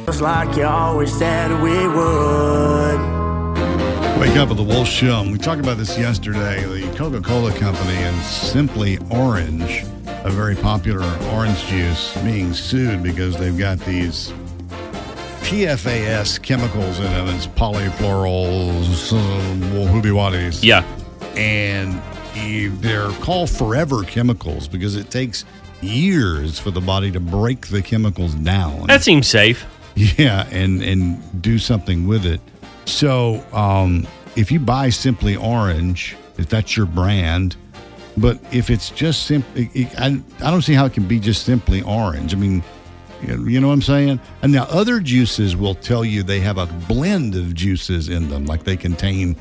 Just 0.04 0.20
like 0.20 0.54
you 0.58 0.64
always 0.64 1.16
said 1.16 1.50
we 1.62 1.70
would. 1.88 3.15
Wake 4.18 4.36
up 4.36 4.48
with 4.48 4.56
the 4.56 4.64
Wolf 4.64 4.88
Show. 4.88 5.30
We 5.30 5.36
talked 5.36 5.60
about 5.60 5.76
this 5.76 5.98
yesterday. 5.98 6.64
The 6.64 6.90
Coca 6.96 7.20
Cola 7.20 7.52
Company 7.52 7.96
and 7.96 8.22
Simply 8.22 8.98
Orange, 9.10 9.84
a 10.06 10.30
very 10.30 10.56
popular 10.56 11.06
orange 11.32 11.62
juice, 11.66 12.16
being 12.22 12.54
sued 12.54 13.02
because 13.02 13.36
they've 13.36 13.58
got 13.58 13.78
these 13.80 14.32
PFAS 15.42 16.42
chemicals 16.42 16.98
in 16.98 17.04
them. 17.04 17.28
It's 17.28 17.46
polyfluorols, 17.46 19.12
uh, 19.12 19.92
whoopie 19.92 20.64
Yeah. 20.64 20.82
And 21.36 22.00
they're 22.80 23.10
called 23.20 23.50
forever 23.50 24.02
chemicals 24.02 24.66
because 24.66 24.96
it 24.96 25.10
takes 25.10 25.44
years 25.82 26.58
for 26.58 26.70
the 26.70 26.80
body 26.80 27.10
to 27.12 27.20
break 27.20 27.66
the 27.66 27.82
chemicals 27.82 28.34
down. 28.34 28.86
That 28.86 29.02
seems 29.02 29.26
safe. 29.26 29.66
Yeah, 29.94 30.46
and 30.50 30.82
and 30.82 31.42
do 31.42 31.58
something 31.58 32.06
with 32.06 32.26
it. 32.26 32.40
So, 32.86 33.44
um, 33.52 34.06
if 34.36 34.50
you 34.50 34.58
buy 34.60 34.90
Simply 34.90 35.36
Orange, 35.36 36.16
if 36.38 36.48
that's 36.48 36.76
your 36.76 36.86
brand, 36.86 37.56
but 38.16 38.38
if 38.52 38.70
it's 38.70 38.90
just 38.90 39.26
simply, 39.26 39.88
I, 39.98 40.20
I 40.40 40.50
don't 40.50 40.62
see 40.62 40.72
how 40.74 40.86
it 40.86 40.92
can 40.94 41.06
be 41.06 41.18
just 41.20 41.44
simply 41.44 41.82
orange. 41.82 42.32
I 42.32 42.38
mean, 42.38 42.62
you 43.26 43.46
you 43.46 43.60
know 43.60 43.68
what 43.68 43.74
I'm 43.74 43.82
saying? 43.82 44.20
And 44.42 44.52
now 44.52 44.64
other 44.64 45.00
juices 45.00 45.54
will 45.56 45.74
tell 45.74 46.04
you 46.04 46.22
they 46.22 46.40
have 46.40 46.56
a 46.58 46.66
blend 46.66 47.34
of 47.34 47.54
juices 47.54 48.08
in 48.08 48.28
them, 48.30 48.46
like 48.46 48.64
they 48.64 48.76
contain 48.76 49.36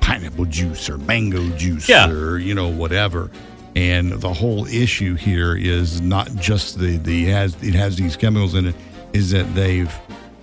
pineapple 0.00 0.46
juice 0.46 0.88
or 0.88 0.98
mango 0.98 1.48
juice 1.50 1.88
Yeah. 1.88 2.08
or 2.10 2.38
you 2.38 2.54
know 2.54 2.68
whatever. 2.68 3.30
And 3.76 4.12
the 4.12 4.32
whole 4.32 4.66
issue 4.66 5.14
here 5.14 5.56
is 5.56 6.00
not 6.00 6.34
just 6.36 6.78
the 6.78 6.96
the 6.96 7.26
has 7.26 7.56
it 7.62 7.74
has 7.74 7.96
these 7.96 8.16
chemicals 8.16 8.54
in 8.54 8.66
it, 8.66 8.74
is 9.12 9.30
that 9.30 9.52
they've 9.54 9.92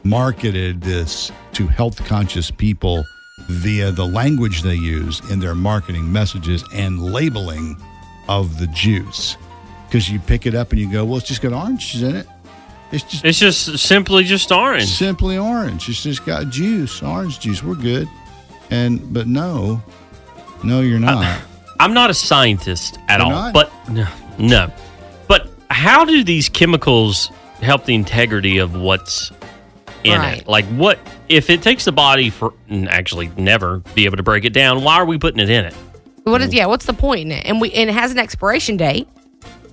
marketed 0.05 0.81
this 0.81 1.31
to 1.53 1.67
health 1.67 2.03
conscious 2.05 2.51
people 2.51 3.03
via 3.49 3.91
the 3.91 4.05
language 4.05 4.61
they 4.61 4.75
use 4.75 5.19
in 5.31 5.39
their 5.39 5.55
marketing 5.55 6.09
messages 6.11 6.63
and 6.73 7.01
labeling 7.01 7.75
of 8.29 8.59
the 8.59 8.67
juice. 8.67 9.35
Because 9.87 10.09
you 10.09 10.19
pick 10.19 10.45
it 10.45 10.55
up 10.55 10.71
and 10.71 10.79
you 10.79 10.91
go, 10.91 11.03
well, 11.05 11.17
it's 11.17 11.27
just 11.27 11.41
got 11.41 11.53
oranges 11.53 12.01
in 12.03 12.15
it. 12.15 12.27
It's 12.91 13.03
just 13.03 13.25
It's 13.25 13.39
just 13.39 13.79
simply 13.79 14.23
just 14.23 14.51
orange. 14.51 14.87
simply 14.87 15.37
orange. 15.37 15.89
It's 15.89 16.03
just 16.03 16.25
got 16.25 16.49
juice, 16.49 17.01
orange 17.01 17.39
juice. 17.39 17.63
We're 17.63 17.75
good. 17.75 18.07
And 18.71 19.13
but 19.13 19.27
no, 19.27 19.81
no, 20.63 20.81
you're 20.81 20.99
not. 20.99 21.41
I'm 21.79 21.93
not 21.93 22.09
a 22.09 22.13
scientist 22.13 22.97
at 23.09 23.17
You're 23.19 23.25
all, 23.25 23.31
not? 23.31 23.53
but 23.53 23.71
no, 23.89 24.07
no. 24.39 24.71
But 25.27 25.49
how 25.69 26.05
do 26.05 26.23
these 26.23 26.47
chemicals 26.49 27.31
help 27.61 27.85
the 27.85 27.95
integrity 27.95 28.57
of 28.59 28.75
what's 28.75 29.31
in 30.05 30.19
Right. 30.19 30.41
it? 30.41 30.47
Like, 30.47 30.65
what 30.65 30.99
if 31.29 31.49
it 31.49 31.61
takes 31.61 31.85
the 31.85 31.91
body 31.91 32.29
for 32.29 32.53
actually 32.89 33.29
never 33.37 33.79
be 33.93 34.05
able 34.05 34.17
to 34.17 34.23
break 34.23 34.45
it 34.45 34.53
down? 34.53 34.83
Why 34.83 34.95
are 34.95 35.05
we 35.05 35.17
putting 35.17 35.39
it 35.39 35.49
in 35.49 35.65
it? 35.65 35.73
What 36.23 36.41
is 36.41 36.49
mm. 36.49 36.55
yeah? 36.55 36.65
What's 36.67 36.85
the 36.85 36.93
point 36.93 37.21
in 37.21 37.31
it? 37.31 37.45
And 37.45 37.61
we 37.61 37.71
and 37.73 37.89
it 37.89 37.93
has 37.93 38.11
an 38.11 38.19
expiration 38.19 38.77
date. 38.77 39.07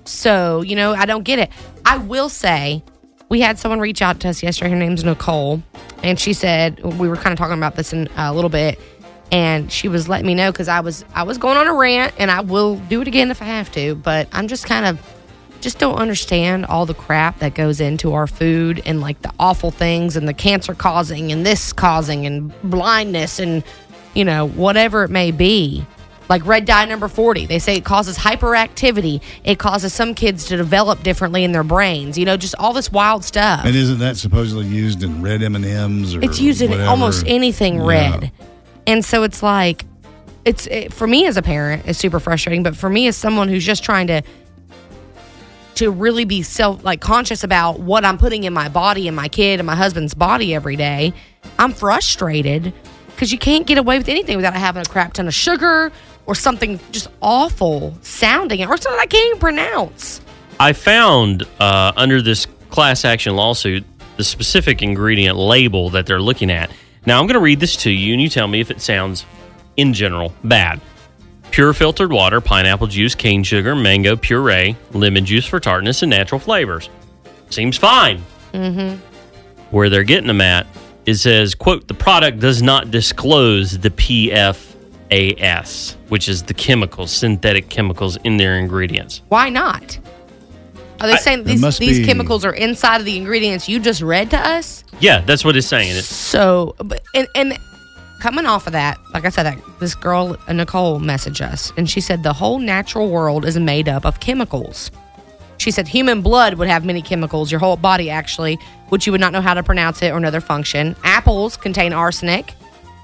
So 0.05 0.63
you 0.63 0.77
know, 0.77 0.95
I 0.95 1.07
don't 1.07 1.25
get 1.25 1.39
it. 1.39 1.51
I 1.85 1.99
will 1.99 2.29
say, 2.29 2.83
we 3.29 3.41
had 3.41 3.59
someone 3.59 3.81
reach 3.81 4.03
out 4.03 4.21
to 4.21 4.29
us 4.29 4.43
yesterday. 4.43 4.71
Her 4.71 4.77
name's 4.77 5.05
Nicole, 5.05 5.63
and 6.03 6.19
she 6.19 6.33
said 6.33 6.83
we 6.85 7.09
were 7.09 7.17
kind 7.17 7.33
of 7.33 7.39
talking 7.39 7.57
about 7.57 7.77
this 7.77 7.93
in 7.93 8.09
a 8.17 8.33
little 8.33 8.51
bit, 8.51 8.79
and 9.31 9.73
she 9.73 9.89
was 9.89 10.09
letting 10.09 10.27
me 10.27 10.35
know 10.35 10.53
because 10.53 10.69
I 10.69 10.81
was 10.81 11.05
I 11.15 11.23
was 11.23 11.39
going 11.39 11.57
on 11.57 11.67
a 11.67 11.75
rant, 11.75 12.13
and 12.19 12.31
I 12.31 12.41
will 12.41 12.77
do 12.77 13.01
it 13.01 13.09
again 13.09 13.31
if 13.31 13.41
I 13.41 13.47
have 13.47 13.73
to. 13.73 13.95
But 13.95 14.29
I'm 14.33 14.49
just 14.49 14.67
kind 14.67 14.85
of 14.87 15.01
just 15.63 15.79
don't 15.79 15.95
understand 15.97 16.67
all 16.67 16.85
the 16.87 16.95
crap 16.95 17.39
that 17.39 17.55
goes 17.55 17.81
into 17.81 18.13
our 18.13 18.27
food 18.27 18.83
and 18.85 19.01
like 19.01 19.23
the 19.23 19.33
awful 19.39 19.71
things 19.71 20.17
and 20.17 20.29
the 20.29 20.35
cancer 20.35 20.75
causing 20.75 21.33
and 21.33 21.47
this 21.47 21.73
causing 21.73 22.27
and 22.27 22.53
blindness 22.63 23.39
and 23.39 23.63
you 24.15 24.25
know 24.25 24.47
whatever 24.49 25.05
it 25.05 25.09
may 25.11 25.31
be 25.31 25.87
like 26.29 26.45
red 26.47 26.65
dye 26.65 26.85
number 26.85 27.09
40 27.09 27.47
they 27.47 27.59
say 27.59 27.77
it 27.77 27.85
causes 27.85 28.19
hyperactivity 28.19 29.23
it 29.45 29.59
causes 29.59 29.93
some 29.95 30.15
kids 30.15 30.45
to 30.47 30.57
develop 30.57 31.03
differently 31.03 31.45
in 31.45 31.53
their 31.53 31.65
brains 31.65 32.19
you 32.19 32.25
know 32.25 32.37
just 32.37 32.55
all 32.59 32.73
this 32.73 32.91
wild 32.93 33.25
stuff 33.25 33.65
And 33.65 33.75
isn't 33.75 33.99
that 34.01 34.17
supposedly 34.17 34.67
used 34.67 35.03
in 35.03 35.23
red 35.23 35.43
M 35.43 35.55
and 35.57 35.65
M's 35.65 36.15
or 36.15 36.23
it's 36.25 36.41
used 36.41 36.61
in 36.63 36.71
whatever? 36.71 36.91
almost 36.91 37.25
anything 37.27 37.77
Yeah. 37.77 37.87
red 37.87 38.33
and 38.87 39.05
so 39.05 39.23
it's 39.23 39.43
like 39.43 39.85
it's 40.45 40.67
it, 40.67 40.93
for 40.93 41.07
me 41.07 41.27
as 41.27 41.37
a 41.37 41.43
parent 41.43 41.85
it's 41.87 41.99
super 41.99 42.19
frustrating 42.21 42.63
but 42.63 42.77
for 42.77 42.91
me 42.91 43.07
as 43.07 43.17
someone 43.17 43.49
who's 43.49 43.65
just 43.65 43.85
trying 43.85 44.09
to 44.09 44.23
to 45.75 45.91
really 45.91 46.25
be 46.25 46.43
self 46.43 46.85
like 46.85 47.01
conscious 47.01 47.45
about 47.45 47.81
what 47.81 48.05
i'm 48.05 48.19
putting 48.19 48.45
in 48.45 48.53
my 48.53 48.69
body 48.69 49.09
and 49.09 49.17
my 49.17 49.29
kid 49.29 49.61
and 49.61 49.67
my 49.67 49.75
husband's 49.75 50.15
body 50.15 50.55
every 50.55 50.77
day 50.77 51.13
i'm 51.59 51.73
frustrated 51.73 52.73
because 53.09 53.33
you 53.33 53.39
can't 53.39 53.67
get 53.67 53.79
away 53.79 53.99
with 53.99 54.09
anything 54.09 54.37
without 54.37 54.55
having 54.55 54.83
a 54.83 54.85
crap 54.85 55.13
ton 55.13 55.27
of 55.27 55.35
sugar 55.35 55.93
or 56.27 56.35
something 56.35 56.79
just 56.91 57.09
awful 57.21 57.97
sounding 58.03 58.63
or 58.63 58.77
something 58.77 59.01
i 59.01 59.07
can't 59.07 59.27
even 59.29 59.41
pronounce 59.41 60.21
I 60.61 60.75
found 60.75 61.43
uh, 61.59 61.93
under 61.97 62.23
this 62.23 62.47
class 62.71 63.05
action 63.05 63.35
lawsuit 63.35 63.85
the 64.17 64.23
specific 64.23 64.81
ingredient 64.81 65.37
label 65.37 65.91
that 65.91 66.07
they're 66.07 66.21
looking 66.21 66.51
at. 66.51 66.71
Now, 67.05 67.19
I'm 67.19 67.27
going 67.27 67.35
to 67.35 67.41
read 67.41 67.59
this 67.59 67.75
to 67.79 67.91
you, 67.91 68.13
and 68.13 68.23
you 68.23 68.29
tell 68.29 68.47
me 68.47 68.61
if 68.61 68.71
it 68.71 68.81
sounds, 68.81 69.27
in 69.77 69.93
general, 69.93 70.33
bad. 70.45 70.81
Pure 71.53 71.75
filtered 71.75 72.11
water, 72.11 72.41
pineapple 72.41 72.87
juice, 72.89 73.15
cane 73.15 73.43
sugar, 73.45 73.77
mango 73.77 74.17
puree, 74.17 74.75
lemon 74.93 75.25
juice 75.25 75.45
for 75.47 75.61
tartness, 75.61 76.03
and 76.03 76.09
natural 76.11 76.39
flavors. 76.41 76.89
Seems 77.51 77.77
fine. 77.77 78.23
mm-hmm 78.53 78.99
Where 79.71 79.89
they're 79.91 80.03
getting 80.05 80.27
them 80.27 80.41
at, 80.41 80.67
it 81.05 81.17
says, 81.17 81.55
quote, 81.55 81.87
the 81.89 81.95
product 81.95 82.39
does 82.41 82.63
not 82.63 82.91
disclose 82.91 83.79
the 83.79 83.91
PFAS, 83.91 84.67
which 86.09 86.27
is 86.29 86.43
the 86.45 86.55
chemicals, 86.55 87.11
synthetic 87.13 87.69
chemicals 87.69 88.17
in 88.25 88.39
their 88.39 88.57
ingredients. 88.59 89.21
why 89.29 89.49
not 89.51 89.99
are 91.01 91.07
they 91.09 91.15
I- 91.15 91.17
saying 91.17 91.45
these, 91.45 91.61
these 91.79 91.99
be- 91.99 92.05
chemicals 92.07 92.45
are 92.45 92.53
inside 92.55 92.99
of 93.01 93.05
the 93.05 93.17
ingredients 93.17 93.69
you 93.69 93.79
just 93.81 94.01
read 94.03 94.31
to 94.31 94.39
us 94.39 94.85
Yeah, 95.01 95.21
that's 95.21 95.45
what 95.45 95.57
it's 95.57 95.67
saying. 95.67 95.97
It's, 95.97 96.07
So, 96.07 96.77
but 96.79 97.03
and, 97.15 97.27
and 97.35 97.59
coming 98.23 98.47
off 98.47 98.69
of 98.69 98.73
that, 98.73 99.01
like 99.13 99.25
I 99.25 99.31
said, 99.31 99.43
that 99.43 99.59
this 99.81 99.97
girl 99.97 100.37
uh, 100.47 100.53
Nicole 100.53 101.01
messaged 101.01 101.41
us, 101.41 101.73
and 101.77 101.91
she 101.91 102.01
said 102.01 102.23
the 102.23 102.33
whole 102.33 102.61
natural 102.61 103.11
world 103.11 103.45
is 103.45 103.59
made 103.59 103.89
up 103.89 104.07
of 104.07 104.21
chemicals. 104.21 104.93
She 105.59 105.73
said 105.73 105.89
human 105.89 106.23
blood 106.23 106.55
would 106.55 106.69
have 106.69 106.85
many 106.85 107.03
chemicals, 107.03 107.51
your 107.51 107.59
whole 107.59 107.77
body 107.77 108.11
actually, 108.11 108.61
which 108.91 109.07
you 109.07 109.13
would 109.13 109.21
not 109.21 109.33
know 109.33 109.41
how 109.41 109.55
to 109.55 109.63
pronounce 109.65 110.03
it 110.03 110.13
or 110.13 110.19
another 110.19 110.41
function. 110.41 110.95
Apples 111.03 111.57
contain 111.57 111.93
arsenic. 111.93 112.55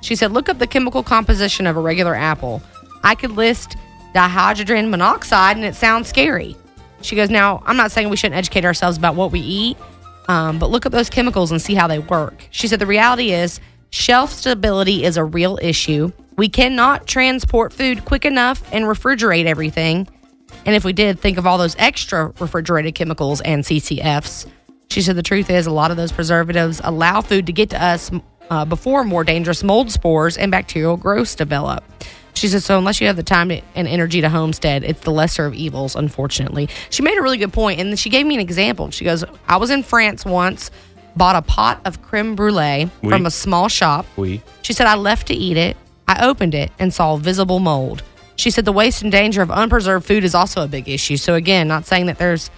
She 0.03 0.15
said, 0.15 0.31
look 0.31 0.49
up 0.49 0.61
the 0.61 0.69
chemical 0.69 1.03
composition 1.03 1.67
of 1.67 1.77
a 1.77 1.81
regular 1.81 2.15
apple. 2.15 2.63
I 3.03 3.17
could 3.17 3.33
list 3.33 3.77
dihydrogen 4.15 4.89
monoxide, 4.89 5.57
and 5.57 5.67
it 5.67 5.75
sounds 5.75 6.09
scary. 6.09 6.57
She 7.03 7.17
goes, 7.17 7.29
now 7.29 7.61
I'm 7.67 7.77
not 7.77 7.91
saying 7.91 8.09
we 8.09 8.17
shouldn't 8.17 8.39
educate 8.39 8.65
ourselves 8.65 8.97
about 8.97 9.17
what 9.17 9.33
we 9.33 9.41
eat, 9.41 9.77
um, 10.29 10.61
but 10.61 10.71
look 10.71 10.87
up 10.87 10.93
those 10.93 11.11
chemicals 11.11 11.51
and 11.51 11.61
see 11.61 11.75
how 11.75 11.89
they 11.89 11.99
work. 11.99 12.47
She 12.51 12.69
said 12.69 12.79
the 12.79 12.87
reality 12.87 13.33
is 13.33 13.59
shelf 13.91 14.33
stability 14.33 15.05
is 15.05 15.17
a 15.17 15.25
real 15.25 15.59
issue. 15.61 16.13
We 16.37 16.49
cannot 16.49 17.07
transport 17.07 17.73
food 17.73 18.05
quick 18.05 18.25
enough 18.25 18.63
and 18.73 18.85
refrigerate 18.85 19.47
everything. 19.47 20.09
And 20.65 20.75
if 20.75 20.85
we 20.85 20.93
did, 20.93 21.19
think 21.19 21.39
of 21.39 21.47
all 21.47 21.59
those 21.59 21.77
extra 21.79 22.33
refrigerated 22.39 22.95
chemicals 22.95 23.41
and 23.41 23.65
CCFs. 23.65 24.47
She 24.91 25.03
said 25.03 25.17
the 25.17 25.23
truth 25.23 25.51
is 25.51 25.67
a 25.67 25.71
lot 25.71 25.91
of 25.91 25.97
those 25.97 26.13
preservatives 26.13 26.81
allow 26.83 27.21
food 27.21 27.47
to 27.47 27.53
get 27.53 27.71
to 27.71 27.83
us 27.83 28.11
uh, 28.51 28.65
before 28.65 29.05
more 29.05 29.25
dangerous 29.25 29.63
mold 29.63 29.91
spores 29.91 30.37
and 30.37 30.51
bacterial 30.51 30.97
growths 30.97 31.35
develop. 31.35 31.85
She 32.35 32.47
said, 32.47 32.63
so 32.63 32.79
unless 32.79 33.01
you 33.01 33.09
have 33.09 33.17
the 33.17 33.25
time 33.25 33.51
and 33.51 33.89
energy 33.89 34.21
to 34.21 34.29
homestead, 34.29 34.85
it's 34.85 35.01
the 35.01 35.11
lesser 35.11 35.45
of 35.45 35.55
evils, 35.55 35.97
unfortunately. 35.97 36.69
She 36.89 37.03
made 37.03 37.19
a 37.19 37.23
really 37.23 37.37
good 37.37 37.53
point, 37.53 37.81
and 37.81 37.99
she 37.99 38.11
gave 38.11 38.27
me 38.27 38.35
an 38.37 38.41
example. 38.41 38.93
She 38.93 39.05
goes, 39.05 39.25
I 39.49 39.57
was 39.57 39.71
in 39.71 39.83
France 39.83 40.25
once, 40.25 40.71
bought 41.19 41.37
a 41.37 41.43
pot 41.43 41.81
of 41.85 42.01
creme 42.03 42.35
brulee 42.37 42.89
Oui. 43.03 43.11
from 43.11 43.27
a 43.27 43.31
small 43.31 43.69
shop. 43.69 44.07
we 44.17 44.41
She 44.63 44.73
said, 44.73 44.87
I 44.87 44.95
left 44.95 45.27
to 45.29 45.35
eat 45.35 45.57
it. 45.57 45.77
I 46.07 46.25
opened 46.27 46.55
it 46.55 46.71
and 46.79 46.95
saw 46.95 47.17
visible 47.17 47.59
mold. 47.59 48.03
She 48.37 48.51
said, 48.51 48.65
the 48.65 48.73
waste 48.73 49.03
and 49.03 49.11
danger 49.13 49.43
of 49.43 49.51
unpreserved 49.51 50.07
food 50.07 50.25
is 50.25 50.35
also 50.35 50.63
a 50.63 50.69
big 50.69 50.89
issue. 50.89 51.17
So, 51.17 51.35
again, 51.35 51.67
not 51.69 51.87
saying 51.87 52.07
that 52.07 52.19
there's, 52.19 52.51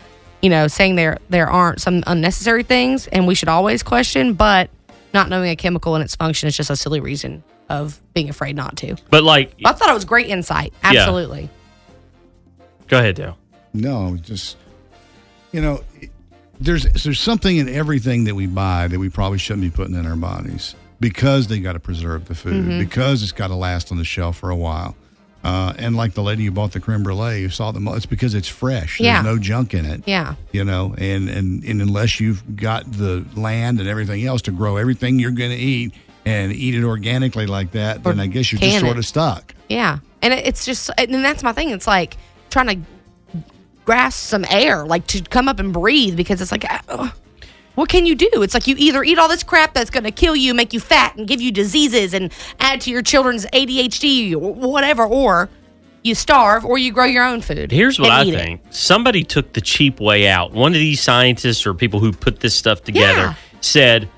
you 0.42 0.50
know, 0.50 0.68
saying 0.68 0.94
there 0.96 1.18
there 1.30 1.48
aren't 1.50 1.80
some 1.80 2.04
unnecessary 2.06 2.62
things 2.62 3.06
and 3.08 3.26
we 3.26 3.34
should 3.34 3.48
always 3.48 3.82
question, 3.82 4.34
but 4.34 4.68
not 5.14 5.28
knowing 5.28 5.50
a 5.50 5.56
chemical 5.56 5.94
and 5.96 6.04
its 6.04 6.14
function 6.14 6.46
is 6.48 6.56
just 6.56 6.70
a 6.70 6.76
silly 6.76 7.00
reason 7.00 7.42
of 7.68 8.00
being 8.14 8.28
afraid 8.28 8.54
not 8.56 8.76
to. 8.76 8.96
But 9.10 9.24
like, 9.24 9.54
I 9.64 9.72
thought 9.72 9.88
it 9.88 9.94
was 9.94 10.04
great 10.04 10.28
insight. 10.28 10.72
Yeah. 10.84 10.90
Absolutely. 11.00 11.48
go 12.88 12.98
ahead, 12.98 13.16
Dale. 13.16 13.36
No, 13.72 14.16
just 14.16 14.56
you 15.52 15.60
know, 15.60 15.82
there's 16.60 16.84
there's 17.02 17.20
something 17.20 17.56
in 17.56 17.68
everything 17.68 18.24
that 18.24 18.34
we 18.34 18.46
buy 18.46 18.86
that 18.88 18.98
we 18.98 19.08
probably 19.08 19.38
shouldn't 19.38 19.62
be 19.62 19.70
putting 19.70 19.94
in 19.94 20.06
our 20.06 20.16
bodies 20.16 20.74
because 21.00 21.46
they 21.48 21.58
got 21.60 21.72
to 21.72 21.80
preserve 21.80 22.26
the 22.26 22.34
food 22.34 22.66
Mhm. 22.66 22.78
because 22.78 23.22
it's 23.22 23.32
got 23.32 23.48
to 23.48 23.54
last 23.54 23.90
on 23.90 23.98
the 23.98 24.04
shelf 24.04 24.36
for 24.38 24.50
a 24.50 24.56
while. 24.56 24.94
Uh, 25.42 25.72
and 25.78 25.96
like 25.96 26.12
the 26.12 26.22
lady 26.22 26.44
who 26.44 26.50
bought 26.50 26.72
the 26.72 26.80
creme 26.80 27.02
brulee, 27.02 27.40
you 27.40 27.48
saw 27.48 27.72
them. 27.72 27.88
It's 27.88 28.04
because 28.04 28.34
it's 28.34 28.46
fresh. 28.48 29.00
Yeah. 29.00 29.22
There's 29.22 29.36
no 29.36 29.40
junk 29.42 29.72
in 29.72 29.86
it. 29.86 30.02
Yeah. 30.04 30.34
You 30.52 30.64
know, 30.64 30.94
and, 30.98 31.30
and 31.30 31.64
and 31.64 31.80
unless 31.80 32.20
you've 32.20 32.56
got 32.56 32.92
the 32.92 33.24
land 33.34 33.80
and 33.80 33.88
everything 33.88 34.26
else 34.26 34.42
to 34.42 34.50
grow 34.50 34.76
everything 34.76 35.18
you're 35.18 35.30
going 35.30 35.50
to 35.52 35.56
eat 35.56 35.94
and 36.26 36.52
eat 36.52 36.74
it 36.74 36.84
organically 36.84 37.46
like 37.46 37.70
that, 37.70 38.04
then 38.04 38.20
I 38.20 38.26
guess 38.26 38.52
you're 38.52 38.60
just 38.60 38.80
sort 38.80 38.98
of 38.98 39.06
stuck. 39.06 39.54
Yeah. 39.70 40.00
And 40.20 40.34
it's 40.34 40.66
just, 40.66 40.90
and 40.98 41.14
that's 41.24 41.42
my 41.42 41.52
thing. 41.54 41.70
It's 41.70 41.86
like 41.86 42.18
trying 42.50 42.66
to 42.66 42.90
grasp 43.84 44.18
some 44.26 44.44
air, 44.50 44.84
like 44.86 45.06
to 45.08 45.22
come 45.22 45.48
up 45.48 45.58
and 45.58 45.72
breathe 45.72 46.16
because 46.16 46.40
it's 46.40 46.52
like, 46.52 46.64
uh, 46.88 47.10
what 47.74 47.88
can 47.88 48.04
you 48.06 48.14
do? 48.14 48.28
It's 48.42 48.54
like 48.54 48.66
you 48.66 48.74
either 48.78 49.02
eat 49.02 49.18
all 49.18 49.28
this 49.28 49.42
crap 49.42 49.74
that's 49.74 49.90
going 49.90 50.04
to 50.04 50.10
kill 50.10 50.36
you, 50.36 50.54
make 50.54 50.72
you 50.72 50.80
fat, 50.80 51.16
and 51.16 51.26
give 51.26 51.40
you 51.40 51.50
diseases 51.50 52.14
and 52.14 52.32
add 52.58 52.80
to 52.82 52.90
your 52.90 53.02
children's 53.02 53.46
ADHD 53.46 54.34
or 54.34 54.52
whatever, 54.54 55.04
or 55.04 55.48
you 56.02 56.14
starve 56.14 56.64
or 56.64 56.78
you 56.78 56.92
grow 56.92 57.04
your 57.04 57.24
own 57.24 57.40
food. 57.40 57.70
Here's 57.70 57.98
what 57.98 58.10
I 58.10 58.24
eat 58.24 58.34
it. 58.34 58.38
think. 58.38 58.60
Somebody 58.70 59.22
took 59.24 59.52
the 59.52 59.60
cheap 59.60 60.00
way 60.00 60.28
out. 60.28 60.52
One 60.52 60.72
of 60.72 60.78
these 60.78 61.00
scientists 61.00 61.66
or 61.66 61.74
people 61.74 62.00
who 62.00 62.12
put 62.12 62.40
this 62.40 62.54
stuff 62.54 62.82
together 62.84 63.20
Yeah. 63.20 63.34
said, 63.60 64.08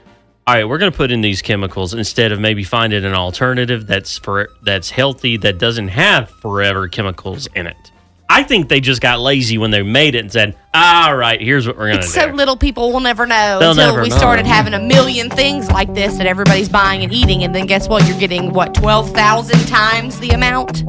"All 0.46 0.54
right, 0.54 0.64
we're 0.68 0.78
going 0.78 0.90
to 0.92 0.96
put 0.96 1.10
in 1.12 1.20
these 1.20 1.42
chemicals 1.42 1.92
instead 1.94 2.32
of 2.32 2.40
maybe 2.40 2.64
finding 2.64 3.04
an 3.04 3.14
alternative 3.14 3.86
that's 3.86 4.18
for 4.18 4.48
that's 4.62 4.90
healthy 4.90 5.36
that 5.38 5.58
doesn't 5.58 5.88
have 5.88 6.30
forever 6.30 6.88
chemicals 6.88 7.48
in 7.54 7.66
it." 7.66 7.91
I 8.34 8.42
think 8.44 8.70
they 8.70 8.80
just 8.80 9.02
got 9.02 9.20
lazy 9.20 9.58
when 9.58 9.70
they 9.70 9.82
made 9.82 10.14
it 10.14 10.20
and 10.20 10.32
said, 10.32 10.56
"All 10.72 11.14
right, 11.14 11.38
here's 11.38 11.66
what 11.66 11.76
we're 11.76 11.88
going 11.90 12.00
to 12.00 12.06
do." 12.06 12.12
so 12.12 12.26
little 12.28 12.56
people 12.56 12.90
will 12.90 13.00
never 13.00 13.26
know 13.26 13.58
They'll 13.60 13.72
until 13.72 13.88
never 13.88 14.02
we 14.02 14.08
know. 14.08 14.16
started 14.16 14.46
having 14.46 14.72
a 14.72 14.80
million 14.80 15.28
things 15.28 15.70
like 15.70 15.92
this 15.92 16.16
that 16.16 16.26
everybody's 16.26 16.70
buying 16.70 17.02
and 17.04 17.12
eating. 17.12 17.44
And 17.44 17.54
then 17.54 17.66
guess 17.66 17.90
what? 17.90 18.08
You're 18.08 18.18
getting, 18.18 18.54
what, 18.54 18.72
12,000 18.74 19.66
times 19.68 20.18
the 20.20 20.30
amount? 20.30 20.82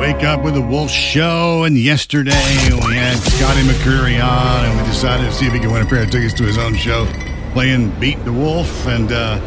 Wake 0.00 0.24
up 0.24 0.42
with 0.42 0.54
the 0.54 0.62
Wolf 0.62 0.90
Show, 0.90 1.64
and 1.64 1.76
yesterday 1.76 2.30
we 2.86 2.94
had 2.94 3.18
Scotty 3.18 3.60
McCreery 3.60 4.18
on, 4.24 4.64
and 4.64 4.80
we 4.80 4.86
decided 4.86 5.24
to 5.24 5.32
see 5.32 5.46
if 5.46 5.52
he 5.52 5.60
could 5.60 5.70
win 5.70 5.82
a 5.82 5.86
pair 5.86 6.02
of 6.02 6.10
tickets 6.10 6.32
to 6.34 6.42
his 6.42 6.56
own 6.56 6.74
show, 6.74 7.06
playing 7.52 7.90
Beat 8.00 8.24
the 8.24 8.32
Wolf, 8.32 8.86
and 8.86 9.12
uh, 9.12 9.38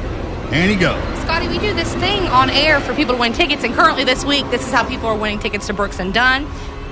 and 0.52 0.70
he 0.70 0.78
goes. 0.78 1.02
Scotty, 1.22 1.48
we 1.48 1.58
do 1.58 1.74
this 1.74 1.92
thing 1.96 2.28
on 2.28 2.52
air 2.52 2.80
for 2.80 2.94
people 2.94 3.16
to 3.16 3.20
win 3.20 3.34
tickets, 3.34 3.64
and 3.64 3.74
currently 3.74 4.04
this 4.04 4.24
week, 4.24 4.48
this 4.52 4.62
is 4.62 4.72
how 4.72 4.88
people 4.88 5.08
are 5.08 5.18
winning 5.18 5.40
tickets 5.40 5.66
to 5.68 5.74
Brooks 5.74 6.00
and 6.00 6.14
Dunn. 6.14 6.48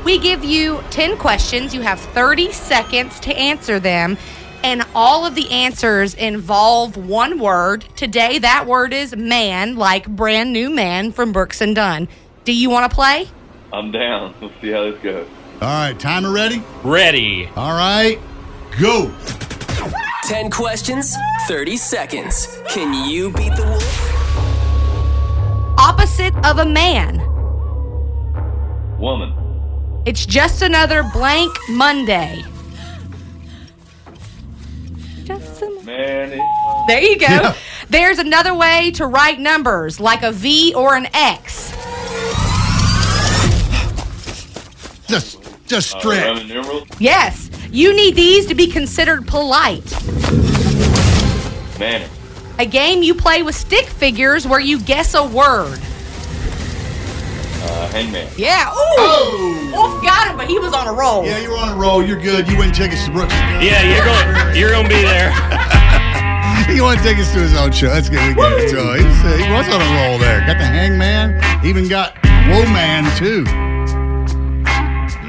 We 0.05 0.17
give 0.17 0.43
you 0.43 0.83
10 0.89 1.17
questions. 1.17 1.71
You 1.75 1.81
have 1.81 1.99
30 1.99 2.51
seconds 2.53 3.19
to 3.19 3.37
answer 3.37 3.79
them. 3.79 4.17
And 4.63 4.83
all 4.95 5.23
of 5.23 5.35
the 5.35 5.49
answers 5.51 6.15
involve 6.15 6.97
one 6.97 7.37
word. 7.37 7.85
Today, 7.95 8.39
that 8.39 8.65
word 8.65 8.91
is 8.91 9.15
man, 9.15 9.75
like 9.75 10.07
brand 10.07 10.51
new 10.51 10.71
man 10.71 11.11
from 11.11 11.31
Brooks 11.31 11.61
and 11.61 11.75
Dunn. 11.75 12.07
Do 12.43 12.53
you 12.55 12.71
want 12.71 12.89
to 12.89 12.95
play? 12.95 13.29
I'm 13.73 13.91
down. 13.91 14.33
Let's 14.41 14.53
see 14.61 14.71
how 14.71 14.91
this 14.91 15.01
goes. 15.01 15.27
All 15.61 15.67
right, 15.67 15.99
timer 15.99 16.31
ready? 16.31 16.63
Ready. 16.83 17.47
All 17.55 17.73
right, 17.73 18.19
go. 18.79 19.13
10 20.23 20.49
questions, 20.49 21.15
30 21.47 21.77
seconds. 21.77 22.59
Can 22.69 23.09
you 23.09 23.31
beat 23.31 23.55
the 23.55 23.63
wolf? 23.63 24.17
Opposite 25.77 26.33
of 26.45 26.59
a 26.59 26.65
man. 26.65 27.19
Woman. 28.99 29.33
It's 30.05 30.25
just 30.25 30.61
another 30.61 31.03
blank 31.13 31.55
Monday. 31.69 32.43
Just 35.23 35.61
Man. 35.85 36.39
There 36.87 37.01
you 37.01 37.17
go. 37.17 37.25
Yeah. 37.25 37.55
There's 37.89 38.19
another 38.19 38.53
way 38.53 38.91
to 38.91 39.05
write 39.05 39.39
numbers, 39.39 39.99
like 39.99 40.23
a 40.23 40.31
V 40.31 40.73
or 40.75 40.95
an 40.95 41.07
X. 41.13 41.71
Just, 45.11 45.39
just 45.67 45.93
Uh, 45.95 45.99
stretch. 45.99 46.25
Roman 46.25 46.47
numerals. 46.47 46.87
Yes, 46.97 47.49
you 47.69 47.93
need 47.93 48.15
these 48.15 48.45
to 48.45 48.55
be 48.55 48.65
considered 48.67 49.27
polite. 49.27 49.83
Manner. 51.77 52.07
A 52.59 52.65
game 52.65 53.03
you 53.03 53.13
play 53.13 53.43
with 53.43 53.53
stick 53.55 53.87
figures 53.87 54.47
where 54.47 54.61
you 54.61 54.79
guess 54.79 55.13
a 55.13 55.23
word. 55.25 55.79
Uh, 57.63 57.89
hangman. 57.89 58.25
Yeah. 58.37 58.71
Ooh. 58.71 58.75
Oh. 58.99 59.71
Wolf 59.73 60.01
got 60.01 60.29
him, 60.31 60.37
but 60.37 60.47
he 60.47 60.59
was 60.59 60.73
on 60.73 60.87
a 60.87 60.93
roll. 60.93 61.25
Yeah, 61.25 61.39
you're 61.39 61.57
on 61.57 61.69
a 61.73 61.75
roll. 61.75 62.01
You're 62.01 62.21
good. 62.21 62.47
You 62.47 62.57
win 62.57 62.71
tickets 62.71 63.05
to 63.05 63.11
Brooks. 63.11 63.33
Yeah, 63.33 63.83
you're 63.83 64.05
going. 64.05 64.55
You're 64.55 64.69
going 64.71 64.83
to 64.83 64.89
be 64.89 65.01
there. 65.01 65.31
he 66.73 66.79
won 66.79 66.97
tickets 66.99 67.33
to 67.33 67.39
his 67.39 67.53
own 67.57 67.73
show. 67.73 67.89
That's 67.89 68.07
good. 68.09 68.25
We 68.29 68.41
get 68.41 68.51
it. 68.53 68.69
So 68.69 68.93
he's, 68.93 69.05
uh, 69.05 69.37
he 69.37 69.51
was 69.51 69.67
on 69.67 69.81
a 69.81 70.07
roll 70.07 70.17
there. 70.19 70.39
Got 70.47 70.57
the 70.57 70.65
hangman. 70.65 71.35
Even 71.65 71.89
got 71.89 72.15
Woman 72.47 73.05
too. 73.17 73.43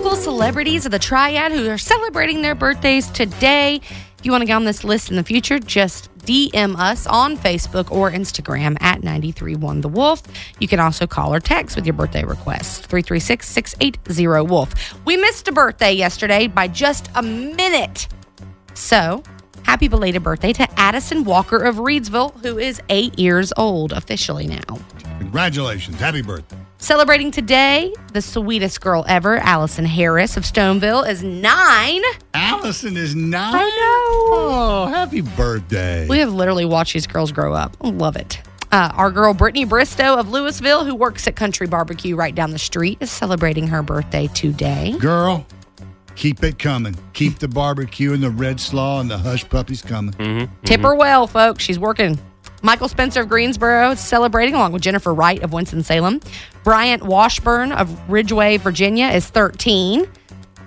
Local 0.00 0.16
celebrities 0.16 0.86
of 0.86 0.92
the 0.92 0.98
Triad 0.98 1.52
who 1.52 1.68
are 1.68 1.76
celebrating 1.76 2.40
their 2.40 2.54
birthdays 2.54 3.10
today. 3.10 3.82
If 4.18 4.24
you 4.24 4.32
want 4.32 4.40
to 4.40 4.46
get 4.46 4.54
on 4.54 4.64
this 4.64 4.82
list 4.82 5.10
in 5.10 5.16
the 5.16 5.22
future, 5.22 5.58
just 5.58 6.10
DM 6.20 6.74
us 6.78 7.06
on 7.06 7.36
Facebook 7.36 7.92
or 7.92 8.10
Instagram 8.10 8.78
at 8.80 9.02
931 9.02 9.82
The 9.82 9.90
Wolf. 9.90 10.22
You 10.58 10.68
can 10.68 10.80
also 10.80 11.06
call 11.06 11.34
or 11.34 11.38
text 11.38 11.76
with 11.76 11.84
your 11.84 11.92
birthday 11.92 12.24
request 12.24 12.86
336 12.86 13.46
680 13.46 14.48
Wolf. 14.48 14.74
We 15.04 15.18
missed 15.18 15.46
a 15.48 15.52
birthday 15.52 15.92
yesterday 15.92 16.46
by 16.46 16.66
just 16.66 17.10
a 17.14 17.20
minute. 17.20 18.08
So, 18.72 19.22
happy 19.64 19.86
belated 19.88 20.22
birthday 20.22 20.54
to 20.54 20.80
Addison 20.80 21.24
Walker 21.24 21.58
of 21.58 21.76
Reidsville, 21.76 22.40
who 22.40 22.58
is 22.58 22.80
eight 22.88 23.18
years 23.18 23.52
old 23.58 23.92
officially 23.92 24.46
now. 24.46 24.78
Congratulations. 25.18 26.00
Happy 26.00 26.22
birthday. 26.22 26.56
Celebrating 26.80 27.30
today, 27.30 27.92
the 28.14 28.22
sweetest 28.22 28.80
girl 28.80 29.04
ever, 29.06 29.36
Allison 29.36 29.84
Harris 29.84 30.38
of 30.38 30.44
Stoneville, 30.44 31.06
is 31.06 31.22
nine. 31.22 32.00
Allison 32.32 32.96
is 32.96 33.14
nine. 33.14 33.54
I 33.54 33.60
know. 33.60 34.34
Oh, 34.34 34.86
happy 34.90 35.20
birthday. 35.20 36.08
We 36.08 36.20
have 36.20 36.32
literally 36.32 36.64
watched 36.64 36.94
these 36.94 37.06
girls 37.06 37.32
grow 37.32 37.52
up. 37.52 37.76
Love 37.82 38.16
it. 38.16 38.40
Uh, 38.72 38.90
our 38.94 39.10
girl 39.10 39.34
Brittany 39.34 39.66
Bristow 39.66 40.14
of 40.16 40.28
Lewisville, 40.28 40.86
who 40.86 40.94
works 40.94 41.26
at 41.26 41.36
Country 41.36 41.66
Barbecue 41.66 42.16
right 42.16 42.34
down 42.34 42.50
the 42.50 42.58
street, 42.58 42.96
is 43.00 43.10
celebrating 43.10 43.66
her 43.66 43.82
birthday 43.82 44.26
today. 44.28 44.96
Girl, 44.98 45.46
keep 46.16 46.42
it 46.42 46.58
coming. 46.58 46.96
Keep 47.12 47.40
the 47.40 47.48
barbecue 47.48 48.14
and 48.14 48.22
the 48.22 48.30
red 48.30 48.58
slaw 48.58 49.00
and 49.00 49.10
the 49.10 49.18
hush 49.18 49.46
puppies 49.50 49.82
coming. 49.82 50.14
Mm-hmm. 50.14 50.64
Tip 50.64 50.80
her 50.80 50.94
well, 50.94 51.26
folks. 51.26 51.62
She's 51.62 51.78
working. 51.78 52.18
Michael 52.62 52.88
Spencer 52.88 53.22
of 53.22 53.28
Greensboro 53.28 53.94
celebrating 53.94 54.54
along 54.54 54.72
with 54.72 54.82
Jennifer 54.82 55.14
Wright 55.14 55.42
of 55.42 55.52
Winston-Salem. 55.52 56.20
Bryant 56.62 57.04
Washburn 57.04 57.72
of 57.72 58.10
Ridgeway, 58.10 58.58
Virginia 58.58 59.06
is 59.08 59.26
13. 59.28 60.06